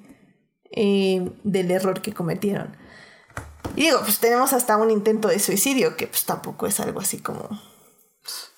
[0.71, 2.77] eh, del error que cometieron.
[3.75, 7.19] Y digo, pues tenemos hasta un intento de suicidio, que pues tampoco es algo así
[7.19, 7.49] como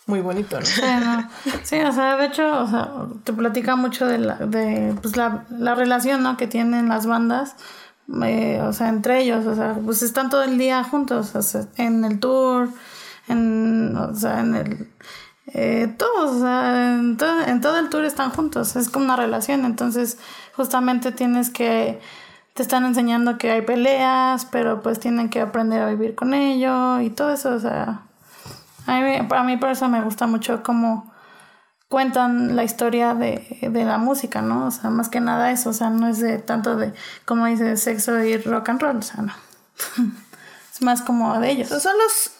[0.07, 0.67] muy bonito, ¿no?
[1.63, 2.91] Sí, o sea, de hecho, o sea,
[3.25, 6.37] te platica mucho de la, de, pues, la, la relación ¿no?
[6.37, 7.57] que tienen las bandas.
[8.23, 11.33] Eh, o sea, entre ellos, o sea, pues están todo el día juntos,
[11.77, 12.69] en el tour,
[13.29, 14.91] en, o sea, en el,
[15.49, 20.19] eh, todos, en todo, en todo el tour están juntos, es como una relación, entonces
[20.57, 22.01] justamente tienes que,
[22.55, 27.01] te están enseñando que hay peleas, pero pues tienen que aprender a vivir con ello
[27.01, 28.03] y todo eso, o sea,
[28.87, 31.13] a mí, mí por eso me gusta mucho cómo
[31.89, 34.67] cuentan la historia de, de la música, ¿no?
[34.67, 36.93] O sea, más que nada eso, o sea, no es de tanto de,
[37.25, 39.33] como dice, sexo y rock and roll, o sea, no.
[40.73, 41.69] es más como de ellos.
[41.69, 42.33] Son los,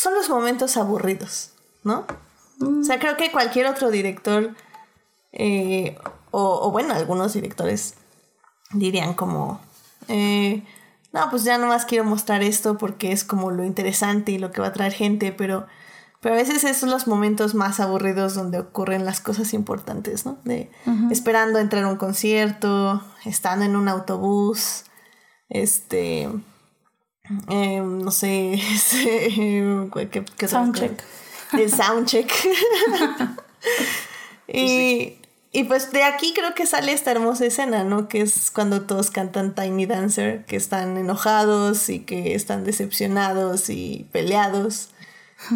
[0.00, 1.50] son los momentos aburridos,
[1.84, 2.06] ¿no?
[2.58, 2.80] Mm.
[2.80, 4.54] O sea, creo que cualquier otro director,
[5.32, 5.98] eh,
[6.30, 7.94] o, o, bueno, algunos directores
[8.72, 9.60] dirían como,
[10.08, 10.64] eh,
[11.12, 14.62] no, pues ya nomás quiero mostrar esto porque es como lo interesante y lo que
[14.62, 15.66] va a traer gente, pero
[16.22, 20.38] pero a veces esos son los momentos más aburridos donde ocurren las cosas importantes, ¿no?
[20.44, 21.12] De uh -huh.
[21.12, 24.84] esperando entrar a un concierto, estando en un autobús,
[25.48, 26.28] este.
[27.48, 28.60] Eh, no sé.
[30.10, 31.02] ¿qué, qué soundcheck.
[31.52, 32.32] El soundcheck.
[34.48, 35.18] y,
[35.52, 38.08] y pues de aquí creo que sale esta hermosa escena, ¿no?
[38.08, 44.06] Que es cuando todos cantan Tiny Dancer, que están enojados y que están decepcionados y
[44.12, 44.90] peleados.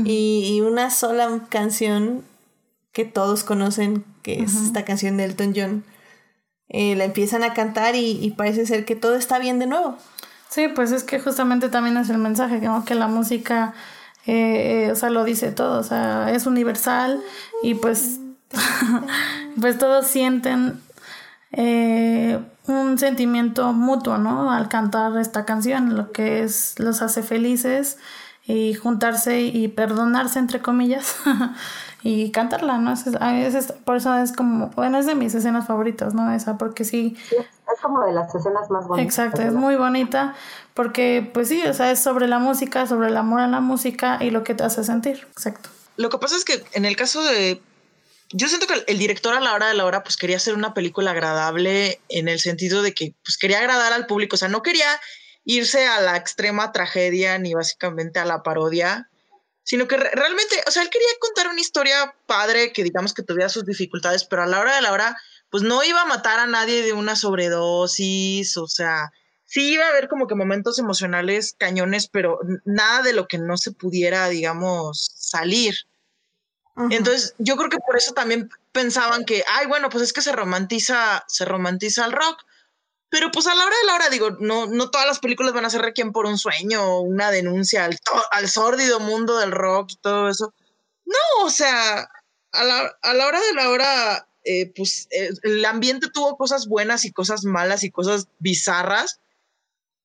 [0.04, 2.24] Y, y, una sola canción
[2.92, 4.66] que todos conocen, que es uh -huh.
[4.66, 5.84] esta canción de Elton John,
[6.70, 9.98] eh, la empiezan a cantar y, y, parece ser que todo está bien de nuevo.
[10.54, 12.84] Sí, pues es que justamente también es el mensaje, ¿no?
[12.84, 13.74] que la música,
[14.24, 17.20] eh, o sea, lo dice todo, o sea, es universal
[17.64, 18.20] y pues,
[19.60, 20.80] pues todos sienten
[21.50, 24.52] eh, un sentimiento mutuo, ¿no?
[24.52, 27.98] Al cantar esta canción, lo que es, los hace felices
[28.46, 31.16] y juntarse y perdonarse, entre comillas,
[32.06, 32.92] y cantarla, ¿no?
[32.92, 36.30] Es, es, por eso es como, bueno, es de mis escenas favoritas, ¿no?
[36.34, 37.16] Esa, porque sí.
[37.30, 39.06] es como de las escenas más bonitas.
[39.06, 40.34] Exacto, es muy bonita,
[40.74, 44.18] porque pues sí, o sea, es sobre la música, sobre el amor a la música
[44.20, 45.70] y lo que te hace sentir, exacto.
[45.96, 47.62] Lo que pasa es que en el caso de
[48.32, 50.74] yo siento que el director a la hora de la hora pues quería hacer una
[50.74, 54.62] película agradable en el sentido de que pues quería agradar al público, o sea, no
[54.62, 54.88] quería
[55.46, 59.08] irse a la extrema tragedia ni básicamente a la parodia,
[59.64, 63.48] sino que realmente, o sea, él quería contar una historia padre que digamos que tuviera
[63.48, 65.16] sus dificultades, pero a la hora de la hora
[65.50, 69.12] pues no iba a matar a nadie de una sobredosis, o sea,
[69.44, 73.56] sí iba a haber como que momentos emocionales cañones, pero nada de lo que no
[73.56, 75.74] se pudiera, digamos, salir.
[76.90, 80.32] Entonces, yo creo que por eso también pensaban que, ay, bueno, pues es que se
[80.32, 82.42] romantiza, se romantiza el rock.
[83.14, 85.64] Pero pues a la hora de la hora, digo, no, no todas las películas van
[85.64, 87.96] a ser Requiem por un sueño o una denuncia al,
[88.32, 90.52] al sórdido mundo del rock y todo eso.
[91.04, 92.10] No, o sea,
[92.50, 96.66] a la, a la hora de la hora, eh, pues eh, el ambiente tuvo cosas
[96.66, 99.20] buenas y cosas malas y cosas bizarras,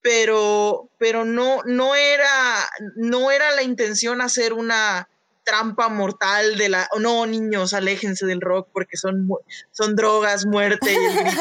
[0.04, 5.10] pero, pero no, no era, no era la intención hacer una,
[5.50, 6.88] trampa mortal de la.
[6.92, 9.28] Oh, no, niños, aléjense del rock porque son,
[9.72, 10.96] son drogas, muerte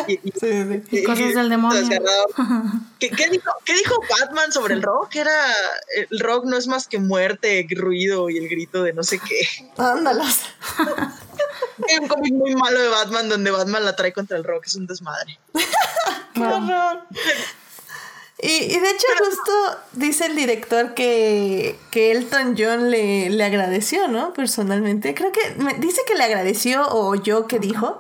[0.09, 0.31] y,
[1.05, 1.83] cosas del demonio.
[2.99, 5.17] ¿Qué, dijo, ¿Qué, dijo, Batman sobre el rock?
[5.17, 5.33] Era.
[6.11, 9.47] El rock no es más que muerte, ruido y el grito de no sé qué.
[9.77, 10.41] Ándalas.
[11.89, 14.75] Hay un cómic muy malo de Batman donde Batman la trae contra el rock, es
[14.75, 15.39] un desmadre.
[16.35, 17.03] ¡Qué horror!
[18.41, 19.53] Y, de hecho justo
[19.95, 24.33] dice el director que, que Elton John le, le, agradeció, ¿no?
[24.33, 25.13] Personalmente.
[25.13, 25.41] Creo que
[25.79, 27.99] dice que le agradeció o yo que dijo,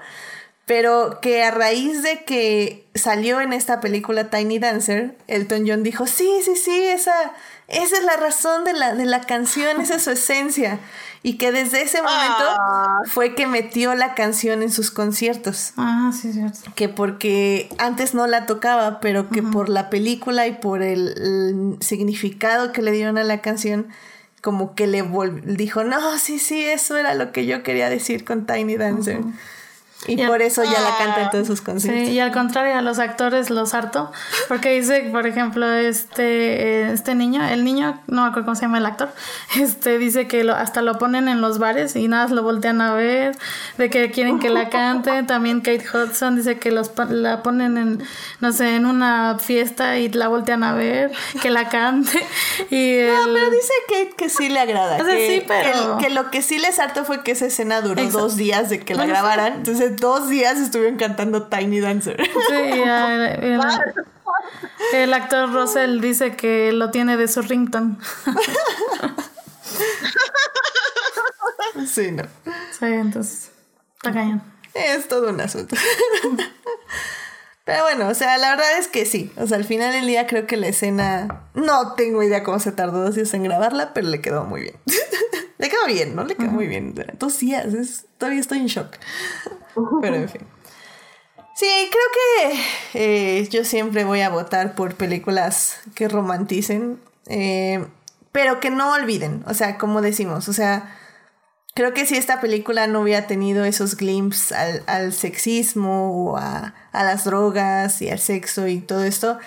[0.65, 6.07] pero que a raíz de que salió en esta película Tiny Dancer, Elton John dijo,
[6.07, 7.33] sí, sí, sí, esa,
[7.67, 10.79] esa es la razón de la, de la canción, esa es su esencia.
[11.23, 13.01] Y que desde ese momento ah.
[13.07, 15.73] fue que metió la canción en sus conciertos.
[15.77, 16.73] Ah, sí, cierto.
[16.75, 22.73] Que porque antes no la tocaba, pero que por la película y por el, significado
[22.73, 23.89] que le dieron a la canción,
[24.43, 25.03] como que le
[25.45, 29.21] dijo, no, sí, sí, eso era lo que yo quería decir con Tiny Dancer.
[30.07, 32.07] Y, por eso ya la canta en todos sus conciertos.
[32.07, 34.13] Sí, y al contrario, a los actores los harto.
[34.47, 38.79] Porque dice, por ejemplo, este, este niño, el niño, no me acuerdo cómo se llama
[38.79, 39.11] el actor,
[39.59, 42.95] este dice que lo, hasta lo ponen en los bares y nada, lo voltean a
[42.95, 43.37] ver,
[43.77, 45.23] de que quieren que la cante.
[45.27, 48.03] También Kate Hudson dice que los, la ponen en,
[48.41, 51.11] no sé, en una fiesta y la voltean a ver,
[51.43, 52.25] que la cante.
[52.71, 54.99] Y No, pero dice Kate que sí le agrada.
[54.99, 55.99] que, sí, pero...
[55.99, 58.95] que, lo que sí les harto fue que esa escena duró dos días de que
[58.95, 59.55] la grabaran.
[59.55, 62.21] Entonces dos días estuvieron cantando Tiny Dancer.
[62.49, 62.83] Sí,
[64.95, 67.97] el, actor Russell dice que lo tiene de su ringtone.
[71.87, 72.25] Sí, no.
[72.79, 73.51] Sí, entonces,
[73.97, 74.43] está cañón.
[74.75, 75.77] Es todo un asunto.
[77.65, 79.31] Pero bueno, o sea, la verdad es que sí.
[79.37, 81.43] O sea, al final del día creo que la escena.
[81.55, 84.77] No tengo idea cómo se tardó dos días en grabarla, pero le quedó muy bien.
[85.59, 86.25] le quedó bien, ¿no?
[86.25, 86.95] Le quedó muy bien.
[87.19, 88.07] Dos días, es...
[88.17, 88.97] todavía estoy en shock.
[90.01, 90.43] Pero en fin.
[91.59, 97.85] Sí, creo que eh, yo siempre voy a votar por películas que romanticen, eh,
[98.31, 100.97] pero que no olviden, o sea, como decimos, o sea,
[101.75, 104.53] creo que si esta película no hubiera tenido esos glimpses
[104.87, 109.39] al, sexismo o a, a, las drogas y al sexo y todo esto,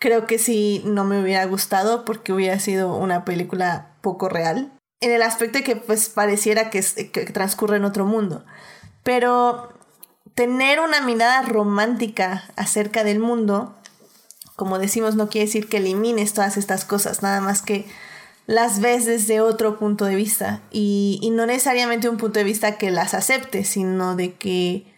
[0.00, 5.12] creo que sí no me hubiera gustado porque hubiera sido una película poco real, en
[5.12, 8.44] el aspecto de que pues pareciera que, que transcurre en otro mundo.
[9.02, 9.72] Pero
[10.34, 13.76] tener una mirada romántica acerca del mundo,
[14.56, 17.86] como decimos, no quiere decir que elimines todas estas cosas, nada más que
[18.46, 22.90] las ves desde otro punto de vista y, no necesariamente un punto de vista que
[22.90, 24.92] las aceptes, sino de que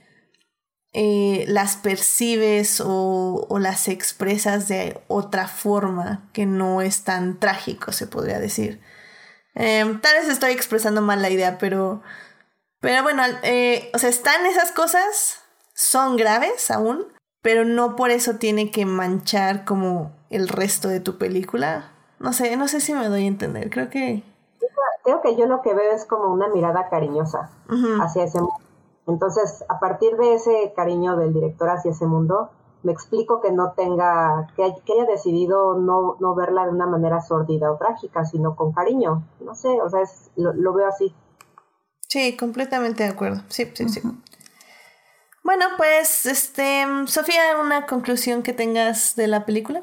[0.95, 8.07] eh, las percibes o, las expresas de otra forma que no es tan trágico, se
[8.07, 8.81] podría decir.
[9.55, 12.03] Em, tal vez estoy expresando mal la idea, pero
[12.83, 15.43] pero bueno, eh, o sea, están esas cosas,
[15.73, 17.07] son graves aún,
[17.41, 21.93] pero no por eso tiene que manchar como el resto de tu película.
[22.19, 24.23] No sé, no sé si me doy a entender, creo que...
[25.05, 27.51] Creo que yo lo que veo es como una mirada cariñosa
[28.01, 28.55] hacia ese mundo.
[29.07, 32.51] Entonces, a partir de ese cariño del director hacia ese mundo,
[32.83, 37.71] me explico que no tenga, que, haya decidido no, no verla de una manera sórdida
[37.71, 39.23] o trágica, sino con cariño.
[39.41, 41.15] No sé, o sea, es, lo, veo así.
[42.13, 43.43] Sí, completamente de acuerdo.
[43.49, 44.03] Sí, sí, sí.
[45.43, 49.81] Bueno, pues, este, Sofía, ¿una conclusión que tengas de la película?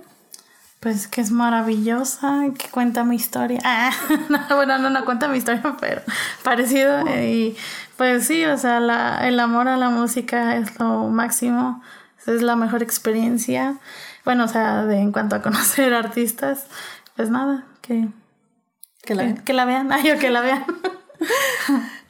[0.80, 3.60] Pues que es maravillosa, que cuenta mi historia.
[3.64, 3.90] Ah,
[4.56, 6.04] bueno, no, no cuenta mi historia, pero
[6.44, 7.04] parecido.
[7.20, 7.58] Y
[7.98, 11.82] pues sí, o sea, la, el amor a la música es lo máximo
[12.28, 13.80] es la mejor experiencia.
[14.24, 16.68] Bueno, o sea, de, en cuanto a conocer artistas,
[17.16, 18.08] pues nada, que,
[19.02, 19.92] que, la, que, la vean.
[19.92, 20.64] Ay, o que la vean.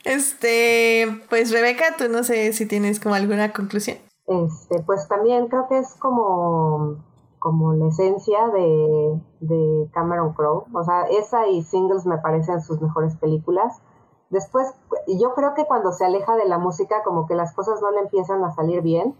[0.09, 3.97] Este, pues Rebeca, tú no sé si tienes como alguna conclusión.
[4.27, 6.97] Este, pues también creo que es como,
[7.39, 10.65] como la esencia de, de Cameron Crowe.
[10.73, 13.81] O sea, esa y Singles me parecen sus mejores películas.
[14.29, 14.67] Después,
[15.07, 18.01] yo creo que cuando se aleja de la música, como que las cosas no le
[18.01, 19.15] empiezan a salir bien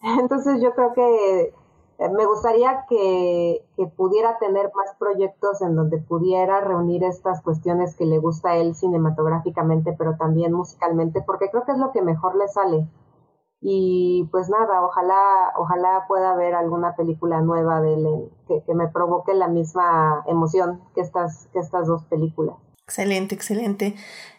[0.20, 1.54] Entonces yo creo que
[1.98, 3.64] me gustaría que,
[3.96, 8.76] pudiera tener más proyectos en donde pudiera reunir estas cuestiones que le gusta a él
[8.76, 12.88] cinematográficamente, pero también musicalmente, porque creo que es lo que mejor le sale.
[13.60, 18.86] Y pues nada, ojalá, ojalá pueda ver alguna película nueva de él que, que me
[18.86, 22.67] provoque la misma emoción que estas, que estas dos películas.
[22.88, 23.94] Excelente, excelente.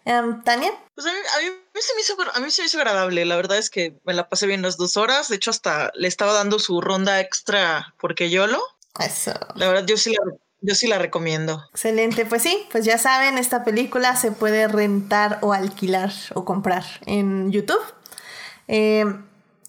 [0.06, 0.72] Em, ¿Tania?
[0.96, 1.46] Pues a mí,
[1.80, 3.24] se me hizo, a mí se me hizo agradable.
[3.26, 5.30] La verdad es que me la pasé bien las dos horas.
[5.30, 8.60] De hecho, hasta le estaba dando su ronda extra porque yo lo.
[9.00, 9.34] Eso.
[9.54, 11.64] La verdad, yo sí la, yo sí la recomiendo.
[11.70, 12.26] Excelente.
[12.26, 17.52] Pues sí, pues ya saben, esta película se puede rentar o alquilar o comprar en
[17.52, 17.84] YouTube.
[18.68, 19.28] Em,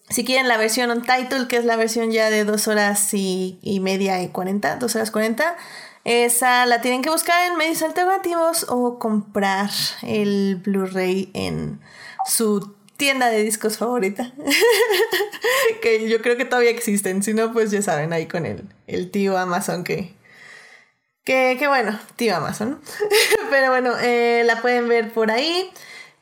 [0.09, 3.59] si quieren la versión on title, que es la versión ya de dos horas y,
[3.61, 5.59] y media y cuarenta, dos horas cuarenta
[6.05, 9.71] esa la tienen que buscar en medios alternativos o comprar
[10.03, 11.81] el Blu-ray en
[12.27, 14.33] su tienda de discos favorita.
[15.83, 17.23] que yo creo que todavía existen.
[17.23, 20.15] Si no, pues ya saben, ahí con el, el tío Amazon que...
[21.25, 22.81] Que, bueno, tío Amazon.
[23.51, 25.71] Pero bueno, eh, la pueden ver por ahí.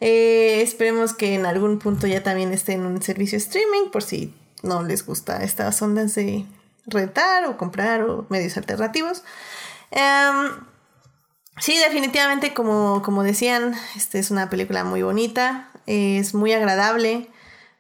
[0.01, 4.35] Eh, esperemos que en algún punto ya también esté en un servicio streaming por si
[4.63, 6.45] no les gusta estas ondas de
[6.87, 9.23] rentar o comprar o medios alternativos.
[9.91, 10.51] Em,
[11.61, 17.29] sí, definitivamente, como, como decían, esta es una película muy bonita, es muy agradable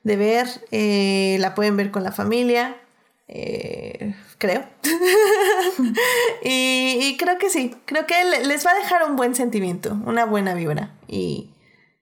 [0.02, 2.76] de ver, eh, la pueden ver con la familia,
[3.28, 4.64] eh, creo.
[6.42, 10.54] y, creo que sí, creo que les va a dejar un buen sentimiento, una buena
[10.54, 10.94] vibra.
[11.06, 11.50] Y,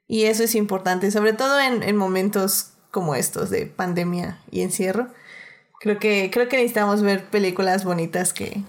[0.08, 5.08] eso es importante, sobre todo en, en momentos como estos de pandemia y encierro.
[5.86, 8.60] Creo que, creo que necesitamos ver películas bonitas que...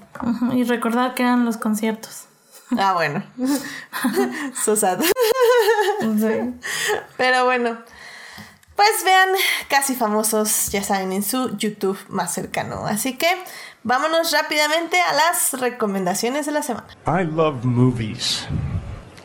[0.54, 2.26] y recordar que eran los conciertos.
[2.78, 3.24] Ah, bueno.
[4.64, 5.02] Sosado.
[7.18, 7.78] Pero bueno.
[8.76, 9.30] Pues vean
[9.70, 12.86] Casi Famosos, ya saben, en su YouTube más cercano.
[12.86, 13.28] Así que
[13.84, 16.88] vámonos rápidamente a las recomendaciones de la semana.
[17.08, 18.46] I love movies.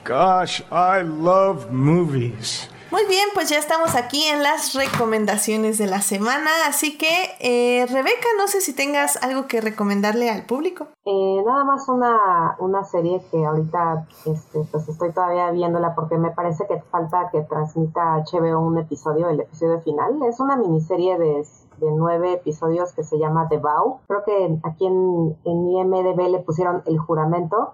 [0.06, 2.70] Gosh, I love movies.
[2.92, 7.08] Muy bien, pues ya estamos aquí en las recomendaciones de la semana, así que
[7.40, 10.88] eh, Rebeca, no sé si tengas algo que recomendarle al público.
[11.06, 16.32] Eh, nada más una, una serie que ahorita este, pues estoy todavía viéndola porque me
[16.32, 20.22] parece que falta que transmita HBO un episodio, el episodio final.
[20.28, 21.46] Es una miniserie de,
[21.78, 24.00] de nueve episodios que se llama The Vow.
[24.06, 27.72] Creo que aquí en, en IMDB le pusieron El Juramento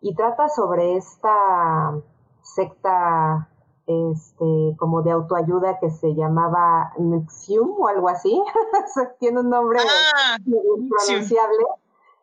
[0.00, 1.92] y trata sobre esta
[2.40, 3.50] secta
[3.86, 8.42] este, como de autoayuda que se llamaba Nixium o algo así.
[9.20, 11.64] Tiene un nombre ah, pronunciable.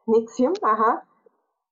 [0.05, 1.03] Nixium, ajá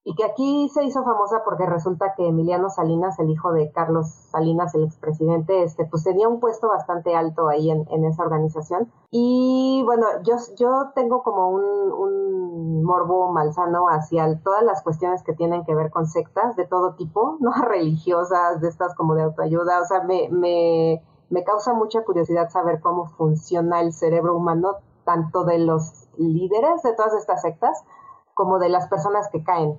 [0.04, 4.08] y que aquí se hizo famosa porque resulta que Emiliano Salinas, el hijo de Carlos
[4.08, 8.90] Salinas, el expresidente, este, pues tenía un puesto bastante alto ahí en, en esa organización.
[9.12, 15.34] Y bueno, yo, yo tengo como un, un, morbo malsano hacia todas las cuestiones que
[15.34, 19.82] tienen que ver con sectas de todo tipo, no religiosas, de estas como de autoayuda,
[19.82, 21.00] o sea, me, me,
[21.30, 26.92] me causa mucha curiosidad saber cómo funciona el cerebro humano, tanto de los líderes de
[26.94, 27.84] todas estas sectas,
[28.34, 29.78] como de las personas que caen.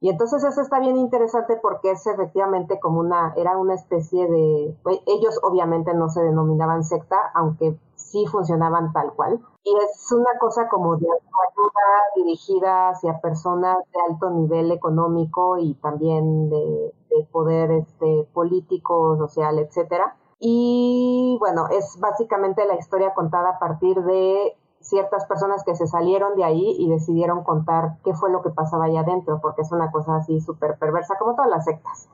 [0.00, 4.74] Y entonces eso está bien interesante porque es efectivamente como una, era una especie de,
[4.82, 9.40] pues, ellos obviamente no se denominaban secta, aunque sí funcionaban tal cual.
[9.62, 11.70] Y es una cosa como de ayuda
[12.16, 19.58] dirigida hacia personas de alto nivel económico y también de, de poder este, político, social,
[19.58, 20.16] etcétera.
[20.38, 26.36] Y bueno, es básicamente la historia contada a partir de ciertas personas que se salieron
[26.36, 29.90] de ahí y decidieron contar qué fue lo que pasaba allá adentro, porque es una
[29.92, 32.08] cosa así súper perversa, como todas las sectas.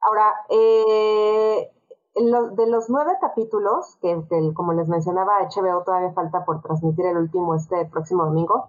[0.00, 1.72] Ahora, eh,
[2.14, 4.24] de los nueve capítulos, que,
[4.54, 8.68] como les mencionaba, HBO todavía falta por transmitir el último este próximo domingo,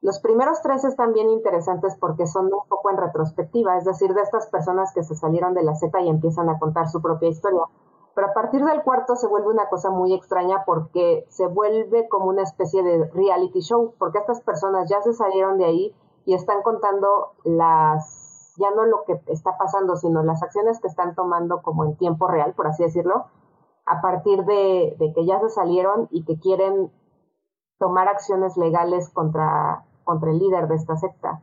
[0.00, 4.22] los primeros tres están bien interesantes porque son un poco en retrospectiva, es decir, de
[4.22, 7.62] estas personas que se salieron de la Z y empiezan a contar su propia historia.
[8.14, 12.26] Pero a partir del cuarto se vuelve una cosa muy extraña porque se vuelve como
[12.26, 16.62] una especie de reality show, porque estas personas ya se salieron de ahí y están
[16.62, 21.84] contando las, ya no lo que está pasando, sino las acciones que están tomando como
[21.84, 23.26] en tiempo real, por así decirlo,
[23.86, 26.92] a partir de, que ya se salieron y que quieren
[27.78, 31.40] tomar acciones legales contra contra el líder de esta secta.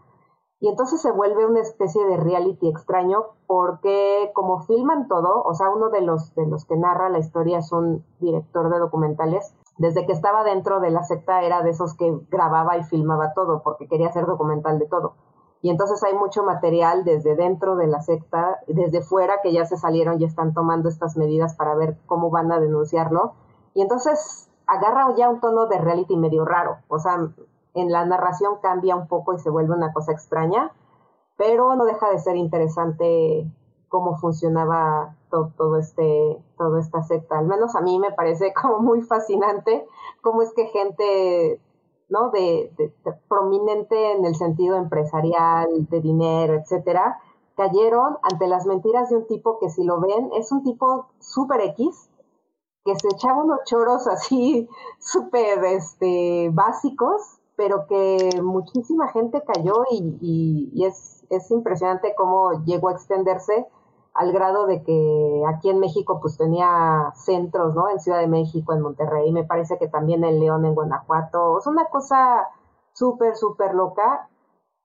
[0.62, 5.70] Y entonces se vuelve una especie de reality extraño porque como filman todo, o sea,
[5.70, 9.56] uno de los, de los que narra la historia es un director de documentales.
[9.78, 13.62] Desde que estaba dentro de la secta era de esos que grababa y filmaba todo
[13.64, 15.14] porque quería hacer documental de todo.
[15.62, 19.78] Y entonces hay mucho material desde dentro de la secta, desde fuera que ya se
[19.78, 23.34] salieron y están tomando estas medidas para ver cómo van a denunciarlo.
[23.74, 26.78] Y entonces agarra ya un tono de reality medio raro.
[26.90, 27.30] O sea,
[27.74, 30.72] en la narración cambia un poco y se vuelve una cosa extraña,
[31.38, 33.50] pero no deja de ser interesante
[33.88, 37.40] cómo funcionaba todo, todo este, toda esta secta.
[37.40, 39.88] Al menos a mí me parece como muy fascinante
[40.22, 41.62] cómo es que gente
[42.10, 42.32] ¿no?
[42.32, 42.74] De,
[43.28, 47.20] prominente en el sentido empresarial, de dinero, etcétera,
[47.56, 51.62] cayeron ante las mentiras de un tipo que si lo ven es un tipo súper
[51.62, 52.10] X,
[52.84, 54.68] que se echaba unos choros así
[55.00, 62.94] súper este, básicos pero que muchísima gente cayó y, es, es, impresionante cómo llegó a
[62.94, 63.68] extenderse
[64.14, 67.90] al grado de que aquí en México pues tenía centros, ¿no?
[67.90, 71.60] En Ciudad de México, en Monterrey, me parece que también en León, en Guanajuato.
[71.60, 72.48] Es una cosa
[72.94, 74.30] súper, súper loca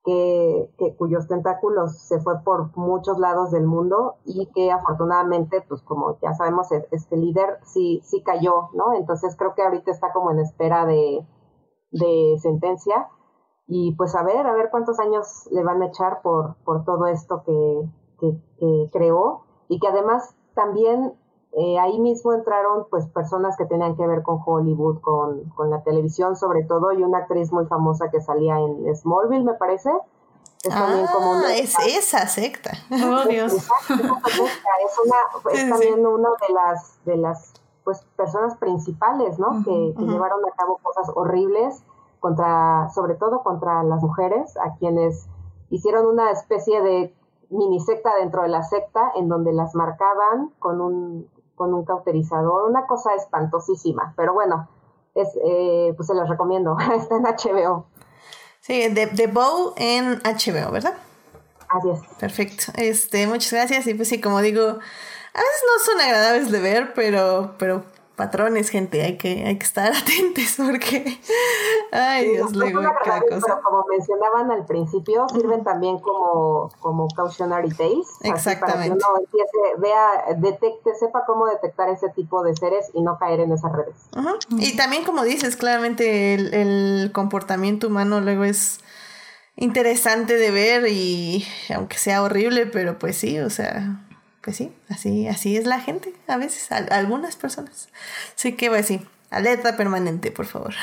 [0.02, 5.80] que, que, cuyos tentáculos se fue por muchos lados del mundo y que afortunadamente, pues
[5.82, 8.94] como ya sabemos, e, este líder sí, sí cayó, ¿no?
[8.94, 11.24] Entonces creo que ahorita está como en espera de,
[11.95, 13.09] de sentencia
[13.66, 17.07] y pues a ver, a ver cuántos años le van a echar por, por todo
[17.07, 17.89] esto que,
[18.21, 21.15] que, creó y que además también
[21.53, 25.83] eh, ahí mismo entraron pues personas que tenían que ver con Hollywood, con, con, la
[25.83, 29.91] televisión sobre todo y una actriz muy famosa que salía en Smallville me parece.
[30.62, 32.71] Es también como una, ah, es esa secta.
[32.91, 33.53] Oh, Dios.
[34.85, 37.53] Es, una, es también una de las, de las
[37.85, 39.62] pues personas principales, ¿no?
[39.65, 41.82] que, llevaron a cabo cosas horribles
[42.20, 45.27] contra, sobre todo contra las mujeres, a quienes
[45.70, 47.15] hicieron una especie de
[47.51, 52.69] mini secta dentro de la secta en donde las marcaban con un, con un cauterizador,
[52.69, 54.69] una cosa espantosísima, pero bueno,
[55.15, 57.86] es, eh, pues se las recomiendo, está en HBO.
[58.61, 60.94] Sí, de Bow en HBO, ¿verdad?
[61.69, 62.01] Así es.
[62.19, 62.73] Perfecto.
[62.77, 63.86] Este, muchas gracias.
[63.86, 64.78] Y pues sí, como digo,
[65.35, 67.82] a veces no son agradables de ver, pero, pero
[68.15, 71.19] patrones, gente, hay que, hay que estar atentos porque,
[71.90, 73.40] ay Dios, luego cada cosa.
[73.44, 78.06] Pero como mencionaban al principio, sirven también como, como cautionary tales.
[78.23, 78.61] Exactamente.
[78.61, 83.19] para que uno empiece, vea, detecte, sepa cómo detectar ese tipo de seres y no
[83.19, 83.97] caer en esas redes.
[84.59, 88.78] Y también, como dices, claramente el, el comportamiento humano luego es
[89.56, 91.44] interesante de ver y
[91.74, 94.05] aunque sea horrible, pero pues sí, o sea,
[94.45, 97.89] pues sí, así, así es la gente, a veces, algunas personas.
[98.37, 99.01] Así que pues sí,
[99.31, 100.75] alerta permanente, por favor.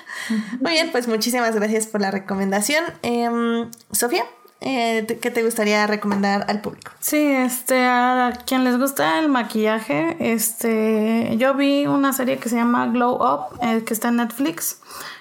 [0.60, 2.82] Muy bien, pues muchísimas gracias por la recomendación.
[3.02, 4.24] Em, Sofía,
[4.62, 6.92] eh, ¿qué te gustaría recomendar al público?
[7.00, 12.56] Sí, este, a quien les gusta el maquillaje, este, yo vi una serie que se
[12.56, 14.78] llama Glow Up, eh, que está en Netflix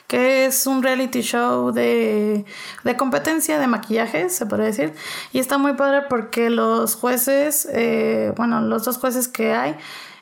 [0.10, 2.44] que es un reality show de,
[2.84, 4.92] de competencia de maquillaje, se puede decir.
[5.32, 9.76] Y está muy padre porque los jueces, eh, bueno, los dos jueces que hay,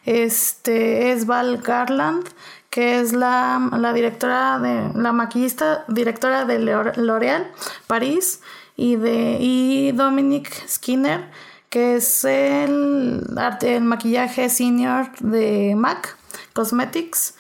[0.05, 2.27] este es Val Garland,
[2.69, 7.49] que es la, la directora de, la maquillista, directora de L'Oréal
[7.87, 8.41] París,
[8.75, 11.29] y de y Dominic Skinner,
[11.69, 13.23] que es el,
[13.61, 16.17] el maquillaje senior de MAC
[16.51, 17.35] Cosmetics.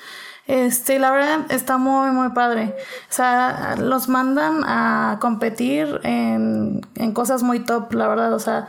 [0.47, 2.73] Este, la verdad está muy, muy padre.
[3.09, 8.33] O sea, los mandan a competir en, en cosas muy top, la verdad.
[8.33, 8.67] O sea,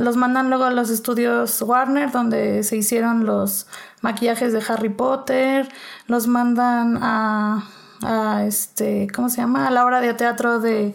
[0.00, 3.66] los mandan luego a los estudios Warner, donde se hicieron los
[4.02, 5.66] maquillajes de Harry Potter.
[6.08, 7.64] Los mandan a,
[8.02, 9.66] a este, ¿cómo se llama?
[9.66, 10.94] A la obra de teatro de,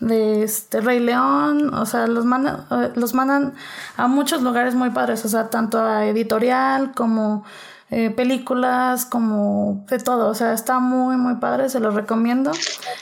[0.00, 1.72] de este Rey León.
[1.74, 2.66] O sea, los mandan,
[2.96, 3.54] los mandan
[3.96, 5.24] a muchos lugares muy padres.
[5.24, 7.44] O sea, tanto a editorial como
[7.90, 12.52] eh, películas, como de todo, o sea, está muy, muy padre, se los recomiendo.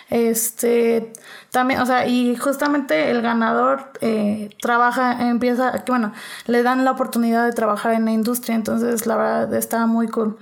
[0.09, 1.12] Este,
[1.51, 6.12] también, o sea, y justamente el ganador eh, trabaja, empieza, bueno,
[6.47, 10.39] le dan la oportunidad de trabajar en la industria, entonces la verdad está muy cool.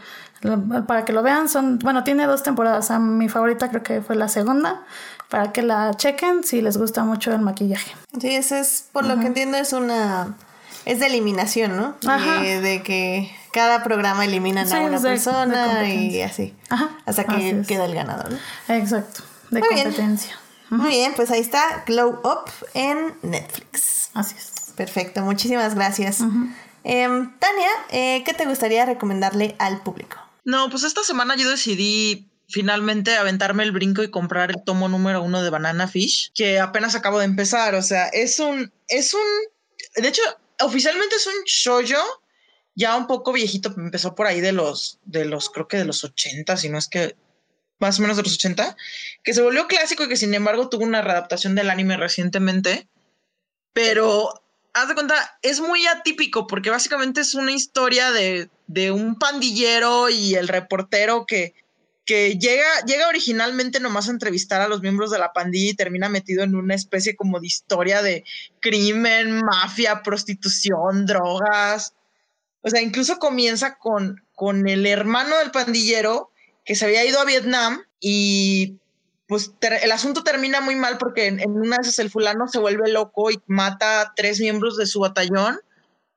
[0.86, 4.28] Para que lo vean, son, bueno, tiene dos temporadas, mi favorita creo que fue la
[4.28, 4.82] segunda,
[5.28, 7.96] para que la chequen si les gusta mucho el maquillaje.
[8.20, 10.36] Sí, eso es, por lo que entiendo, es una
[10.86, 11.94] es de eliminación, ¿no?
[12.06, 12.40] Ajá.
[12.40, 16.54] De, que cada programa eliminan a una persona y así.
[16.68, 16.90] Ajá.
[17.06, 18.30] Hasta que queda el ganador.
[18.30, 18.74] ¿no?
[18.74, 19.22] Exacto.
[19.50, 20.38] De competencia.
[20.68, 24.10] Muy bien, pues ahí está Glow Up en Netflix.
[24.12, 24.74] Así es.
[24.76, 26.20] Perfecto, muchísimas gracias.
[26.84, 30.18] Em, Tania, eh, ¿qué te gustaría recomendarle al público?
[30.44, 35.22] No, pues esta semana yo decidí finalmente aventarme el brinco y comprar el tomo número
[35.22, 37.74] uno de Banana Fish, que apenas acabo de empezar.
[37.74, 40.20] O sea, es un, es un, de hecho,
[40.60, 41.98] oficialmente es un shoyo
[42.76, 46.04] ya un poco viejito, empezó por ahí de los, de los, creo que de los
[46.04, 47.16] 80, si no es que
[47.78, 48.76] más o menos de los 80,
[49.24, 52.86] que se volvió clásico y que sin embargo tuvo una readaptación del anime recientemente,
[53.72, 54.42] pero
[54.74, 60.08] haz de cuenta, es muy atípico porque básicamente es una historia de, de un pandillero
[60.08, 61.54] y el reportero que
[62.06, 66.08] que llega, llega originalmente nomás a entrevistar a los miembros de la pandilla y termina
[66.08, 68.24] metido en una especie como de historia de
[68.60, 71.94] crimen, mafia, prostitución, drogas.
[72.66, 76.32] O sea, incluso comienza con, con el hermano del pandillero
[76.64, 78.80] que se había ido a Vietnam y
[79.28, 83.30] pues el asunto termina muy mal porque en, una vez el fulano se vuelve loco
[83.30, 85.60] y mata a tres miembros de su batallón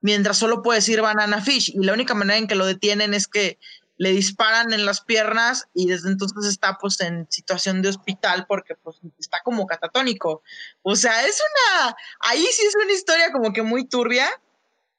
[0.02, 3.28] mientras solo puede decir banana fish y la única manera en que lo detienen es
[3.28, 3.60] que
[3.98, 8.74] le disparan en las piernas y desde entonces está pues en situación de hospital porque
[8.74, 10.42] pues está como catatónico.
[10.82, 14.28] O sea, es una, ahí sí es una historia como que muy turbia,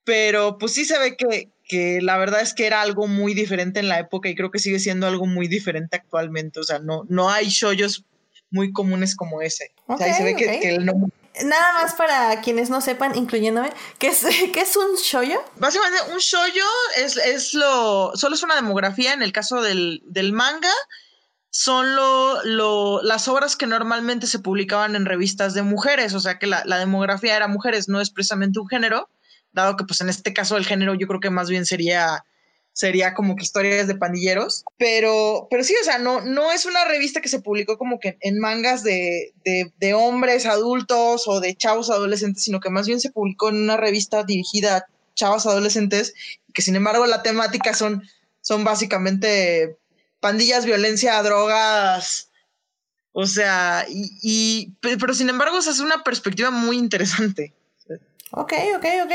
[0.05, 3.81] pero pues sí se ve que, que la verdad es que era algo muy diferente
[3.81, 6.61] en la época y creo que sigue siendo algo muy diferente actualmente.
[6.61, 8.05] O sea, no, no hay shoyos
[8.51, 9.73] muy comunes como ese.
[9.87, 11.13] o sea, ahí se ve que, que el nombre
[11.45, 15.43] Nada más para quienes no sepan, incluyéndome, ¿qué es, ¿qué es un shoyo?
[15.57, 16.65] Básicamente, un shoyo
[16.97, 18.13] es, es lo.
[18.15, 19.13] Solo es una demografía.
[19.13, 20.73] En el caso del, del manga,
[21.51, 26.15] son lo, lo, las obras que normalmente se publicaban en revistas de mujeres.
[26.15, 29.09] O sea que la, la demografía era mujeres, no es precisamente un género,
[29.53, 32.25] dado que, pues en este caso, el género yo creo que más bien sería
[32.73, 36.85] sería como que historias de pandilleros, pero, pero sí, o sea, no, no es una
[36.85, 41.91] revista que se publicó como que en mangas de, de, hombres adultos o de chavos
[41.91, 46.15] adolescentes, sino que más bien se publicó en una revista dirigida a chavos adolescentes,
[46.55, 48.03] que sin embargo la temática son,
[48.41, 49.77] son básicamente
[50.21, 52.31] pandillas, violencia, drogas,
[53.13, 57.53] o sea, y, pero sin embargo, esa es una perspectiva muy interesante.
[58.32, 59.12] Ok, ok, ok.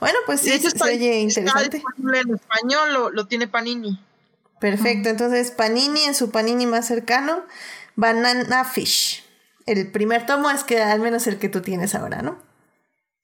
[0.00, 1.82] Bueno, pues sí, se oye interesante.
[1.98, 3.98] en español, lo, lo, tiene Panini.
[4.60, 7.44] Perfecto, entonces Panini en su Panini más cercano,
[7.96, 9.24] Banana Fish.
[9.66, 12.38] El primer tomo es que al menos el que tú tienes ahora, ¿no?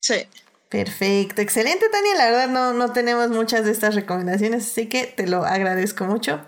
[0.01, 0.27] Sí.
[0.69, 5.27] Perfecto, excelente Tania, la verdad no, no tenemos muchas de estas recomendaciones, así que te
[5.27, 6.45] lo agradezco mucho.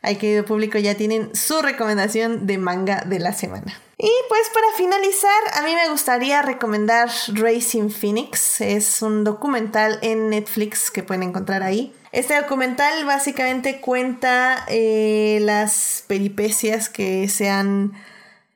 [0.00, 3.78] Ahí querido público ya tienen su recomendación de manga de la semana.
[4.02, 8.62] Y pues para finalizar, a mí me gustaría recomendar Racing Phoenix.
[8.62, 11.92] Es un documental en Netflix que pueden encontrar ahí.
[12.10, 17.92] Este documental básicamente cuenta eh, las peripecias que se han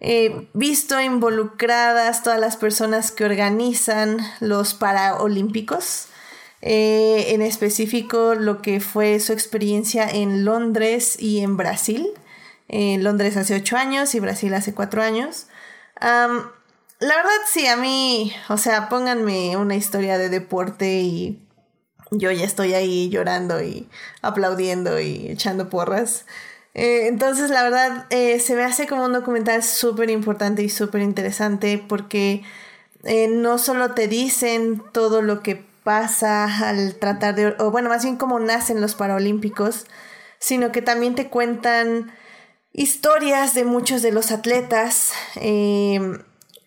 [0.01, 6.07] eh, visto involucradas todas las personas que organizan los Paraolímpicos.
[6.62, 12.15] Eh, en específico lo que fue su experiencia en Londres y en Brasil
[12.69, 15.47] Londres hace ocho años y Brasil hace cuatro años.
[16.01, 16.51] la
[17.01, 21.45] verdad sí, a mí, o sea, pónganme una historia de deporte y
[22.11, 23.89] yo ya estoy ahí llorando y
[24.23, 26.27] aplaudiendo y echando porras.
[26.74, 31.03] Eh, entonces, la verdad, eh, se me hace como un documental súper importante y súper
[31.03, 32.43] interesante porque
[33.05, 38.03] eh, no solo te dicen todo lo que pasa al tratar de, o bueno, más
[38.03, 39.86] bien cómo nacen los Paralímpicos,
[40.39, 42.12] sino que también te cuentan
[42.74, 46.18] historias de muchos de los atletas, eh,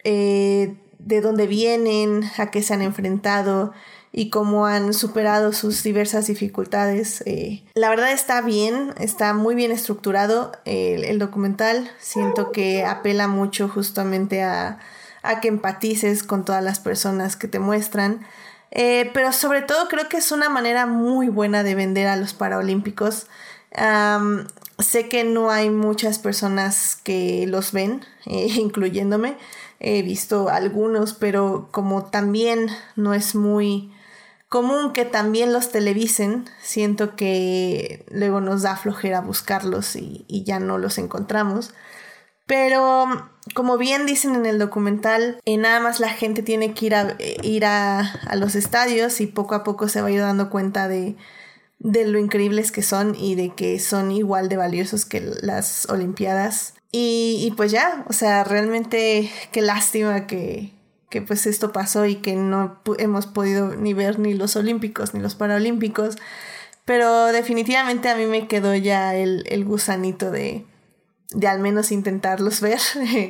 [0.03, 3.73] eh, de dónde vienen, a qué se han enfrentado
[4.13, 7.21] y cómo han superado sus diversas dificultades.
[7.25, 11.91] Eh, la verdad está bien, está muy bien estructurado el, documental.
[11.99, 14.79] Siento que apela mucho justamente a,
[15.23, 18.25] a, que empatices con todas las personas que te muestran.
[18.71, 23.27] pero sobre todo creo que es una manera muy buena de vender a los Paralímpicos
[23.73, 29.38] sé que no hay muchas personas que los ven, eh, incluyéndome.
[29.80, 33.94] He visto algunos, pero como también no es muy
[34.49, 36.45] común que también los televisen.
[36.61, 41.73] Siento que luego nos da flojera buscarlos y, ya no los encontramos.
[42.48, 46.95] Pero como bien dicen en el documental, eh, nada más la gente tiene que ir,
[46.95, 50.49] a, eh, ir a, los estadios y poco a poco se va a ir dando
[50.49, 51.18] cuenta de,
[51.80, 56.74] de lo increíbles que son y de que son igual de valiosos que las Olimpiadas.
[56.91, 60.74] Y, y pues ya, o sea, realmente qué lástima que,
[61.10, 65.20] que pues esto pasó y que no hemos podido ni ver ni los olímpicos ni
[65.20, 66.18] los paralímpicos.
[66.86, 70.66] Pero definitivamente a mí me quedó ya el, el gusanito de,
[71.32, 72.80] de al menos intentarlos ver.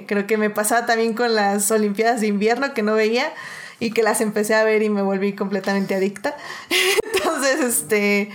[0.07, 3.33] Creo que me pasaba también con las Olimpiadas de invierno que no veía
[3.79, 6.35] y que las empecé a ver y me volví completamente adicta.
[7.13, 8.29] Entonces, este,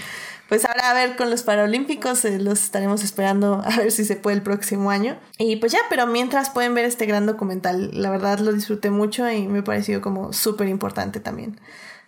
[0.48, 4.16] pues ahora a ver con los Paralímpicos, eh, los estaremos esperando a ver si se
[4.16, 5.19] puede el próximo año.
[5.39, 9.31] Y pues ya, pero mientras pueden ver este gran documental, la verdad lo disfruté mucho
[9.31, 11.60] y me pareció como súper importante también.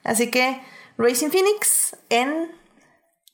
[0.03, 0.61] Así que
[0.99, 2.53] Racing Phoenix en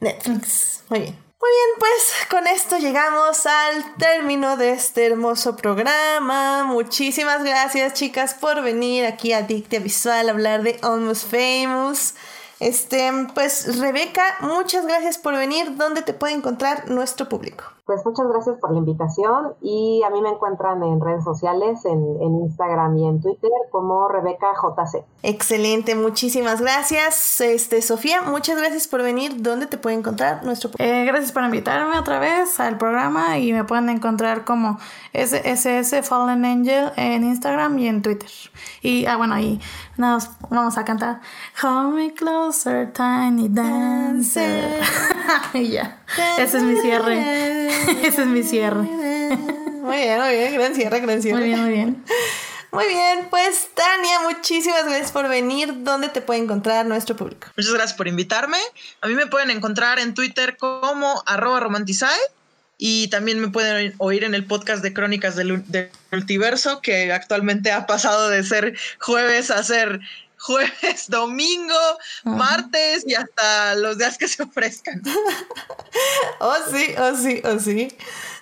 [0.00, 0.84] Netflix.
[0.88, 1.29] Muy bien.
[1.40, 6.64] Muy bien, pues con esto llegamos al término de este hermoso programa.
[6.64, 12.14] Muchísimas gracias chicas por venir aquí a Dictia Visual a hablar de Almost Famous.
[12.58, 15.76] Este, pues Rebeca, muchas gracias por venir.
[15.76, 17.64] ¿Dónde te puede encontrar nuestro público?
[17.90, 22.20] Pues muchas gracias por la invitación y a mí me encuentran en redes sociales, en,
[22.20, 25.04] Instagram y en Twitter como Rebeca JC.
[25.24, 27.40] Excelente, muchísimas gracias.
[27.40, 29.42] Este, Sofía, muchas gracias por venir.
[29.42, 33.64] ¿Dónde te puede encontrar nuestro eh, Gracias por invitarme otra vez al programa y me
[33.64, 34.78] pueden encontrar como
[35.12, 38.30] SSS Fallen Angel en Instagram y en Twitter.
[38.82, 39.60] Y, ah, bueno, ahí
[40.00, 41.20] nos vamos a cantar
[41.62, 44.80] Hold Me Closer, Tiny Dancer.
[45.54, 46.02] y ya,
[46.38, 47.68] ese es mi cierre.
[48.02, 48.82] Ese es mi cierre.
[48.82, 50.54] Muy bien, muy bien.
[50.54, 51.38] Gran cierre, gran cierre.
[51.38, 52.04] Muy bien, muy bien.
[52.72, 55.82] Muy bien, pues Tania, muchísimas gracias por venir.
[55.82, 57.48] ¿Dónde te puede encontrar nuestro público?
[57.56, 58.58] Muchas gracias por invitarme.
[59.00, 62.18] A mí me pueden encontrar en Twitter como arroba romantizae
[62.82, 65.62] y también me pueden oír en el podcast de Crónicas del,
[66.10, 70.00] Multiverso, que actualmente ha pasado de ser jueves a ser
[70.38, 71.78] jueves, domingo,
[72.24, 75.02] martes y hasta los días que se ofrezcan.
[76.40, 77.88] oh, sí, oh, sí, oh, sí.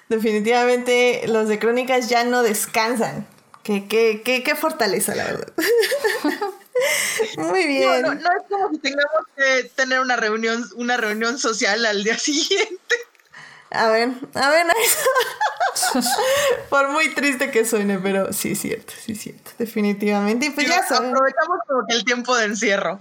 [0.09, 3.27] Definitivamente los de Crónicas ya no descansan.
[3.65, 5.53] Qué, qué, qué, qué fortaleza, la verdad.
[7.39, 8.03] Muy bien.
[8.03, 12.17] No, no, es como si tengamos que tener una reunión, una reunión social al día
[12.17, 12.95] siguiente.
[13.71, 14.67] A ver, a ver,
[16.71, 20.47] por muy triste que suene, pero sí es cierto, sí es cierto, definitivamente.
[20.47, 21.11] Y pues ya saben.
[21.11, 22.99] Aprovechamos como que el tiempo de encierro.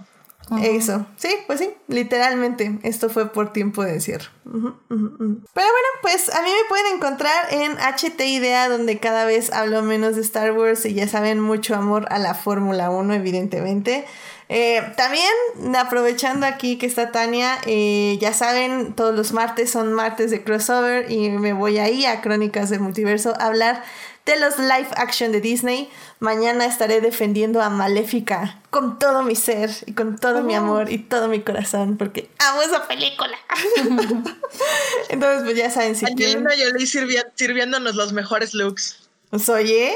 [0.62, 4.30] Eso, sí, pues sí, literalmente, esto fue por tiempo de encierro.
[4.44, 9.82] Pero bueno, pues a mí me pueden encontrar en HT Idea, donde cada vez hablo
[9.82, 14.06] menos de Star Wars y ya saben, mucho amor a la Fórmula 1, evidentemente.
[14.48, 20.30] Eh, también, aprovechando aquí que está Tania, eh, ya saben, todos los martes son martes
[20.30, 23.84] de crossover y me voy ahí a Crónicas del Multiverso a hablar
[24.24, 25.90] de los live action de Disney.
[26.18, 30.98] Mañana estaré defendiendo a Maléfica con todo mi ser y con todo mi amor y
[30.98, 33.36] todo mi corazón porque amo esa película.
[35.08, 36.46] Entonces, pues ya saben si quieren.
[37.34, 39.07] sirviéndonos los mejores looks.
[39.30, 39.94] ¿Os oye?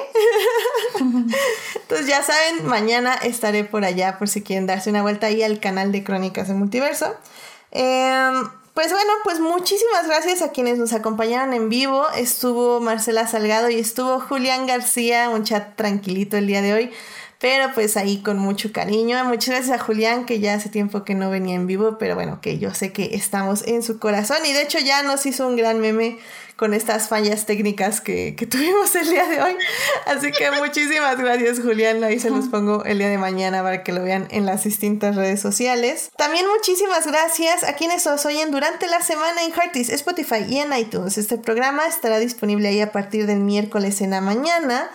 [1.74, 5.58] Entonces ya saben, mañana estaré por allá por si quieren darse una vuelta ahí al
[5.58, 7.14] canal de Crónicas del Multiverso.
[7.70, 12.06] Em, pues bueno, pues muchísimas gracias a quienes nos acompañaron en vivo.
[12.14, 16.90] Estuvo Marcela Salgado y estuvo Julián García, un chat tranquilito el día de hoy,
[17.42, 19.24] pero pues ahí con mucho cariño.
[19.24, 22.40] Muchas gracias a Julián, que ya hace tiempo que no venía en vivo, pero bueno,
[22.40, 25.56] que yo sé que estamos en su corazón y de hecho ya nos hizo un
[25.56, 26.20] gran meme
[26.54, 29.56] con estas fallas técnicas que, tuvimos el día de hoy.
[30.06, 32.04] Así que muchísimas gracias, Julián.
[32.04, 35.16] Ahí se los pongo el día de mañana para que lo vean en las distintas
[35.16, 36.12] redes sociales.
[36.16, 40.72] También muchísimas gracias a quienes nos oyen durante la semana en Heartis, Spotify y en
[40.74, 41.18] iTunes.
[41.18, 44.92] Este programa estará disponible ahí a partir del miércoles en la mañana.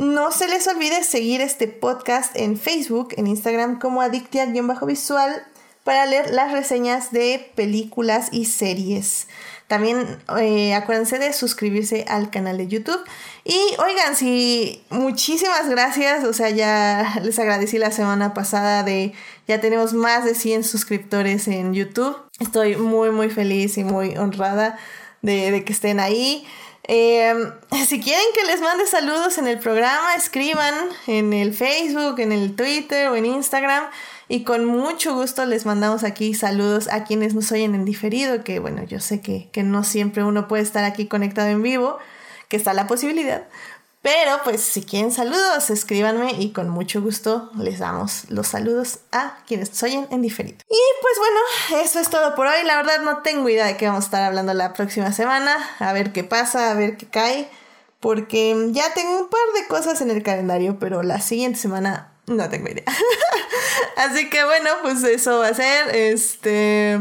[0.00, 5.46] No se les olvide seguir este podcast en Facebook, en Instagram como adictia-visual
[5.84, 9.28] para leer las reseñas de películas y series.
[9.66, 12.98] También eh, acuérdense de suscribirse al canal de YouTube.
[13.44, 19.12] Y oigan, si muchísimas gracias, o sea, ya les agradecí la semana pasada de
[19.48, 22.16] ya tenemos más de 100 suscriptores en YouTube.
[22.38, 24.78] Estoy muy, muy feliz y muy honrada
[25.22, 26.46] de, que estén ahí.
[26.84, 27.52] Em,
[27.86, 30.74] si quieren que les mande saludos en el programa, escriban
[31.06, 33.84] en el Facebook, en el Twitter o en Instagram.
[34.28, 38.60] Y con mucho gusto les mandamos aquí saludos a quienes nos oyen en diferido, que
[38.60, 41.98] bueno, yo sé que, no siempre uno puede estar aquí conectado en vivo,
[42.48, 43.48] que está la posibilidad.
[44.02, 49.36] Pero pues si quieren saludos, escríbanme y con mucho gusto les damos los saludos a
[49.46, 50.56] quienes oyen en diferido.
[50.70, 52.64] Y pues bueno, eso es todo por hoy.
[52.64, 55.54] La verdad no tengo idea de qué vamos a estar hablando la próxima semana.
[55.80, 57.50] A ver qué pasa, a ver qué cae.
[58.00, 62.48] Porque ya tengo un par de cosas en el calendario, pero la siguiente semana no
[62.48, 62.84] tengo idea.
[63.96, 65.94] Así que bueno, pues eso va a ser.
[65.94, 67.00] Este.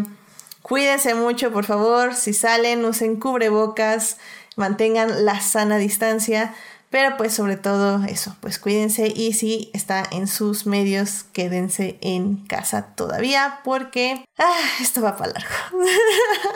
[0.61, 2.13] Cuídense mucho, por favor.
[2.13, 4.17] Si salen, usen cubrebocas.
[4.57, 6.53] Mantengan la sana distancia.
[6.89, 12.37] Pero pues sobre todo eso, pues cuídense y si está en sus medios, quédense en
[12.47, 15.83] casa todavía porque ah, esto va para largo.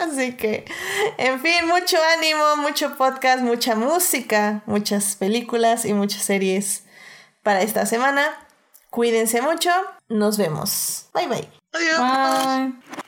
[0.00, 0.64] Así que,
[1.18, 6.82] en fin, mucho ánimo, mucho podcast, mucha música, muchas películas y muchas series
[7.44, 8.24] para esta semana.
[8.90, 9.70] Cuídense mucho,
[10.08, 11.06] nos vemos.
[11.14, 11.48] Bye bye.
[11.72, 11.98] Adiós.
[12.00, 13.03] Bye.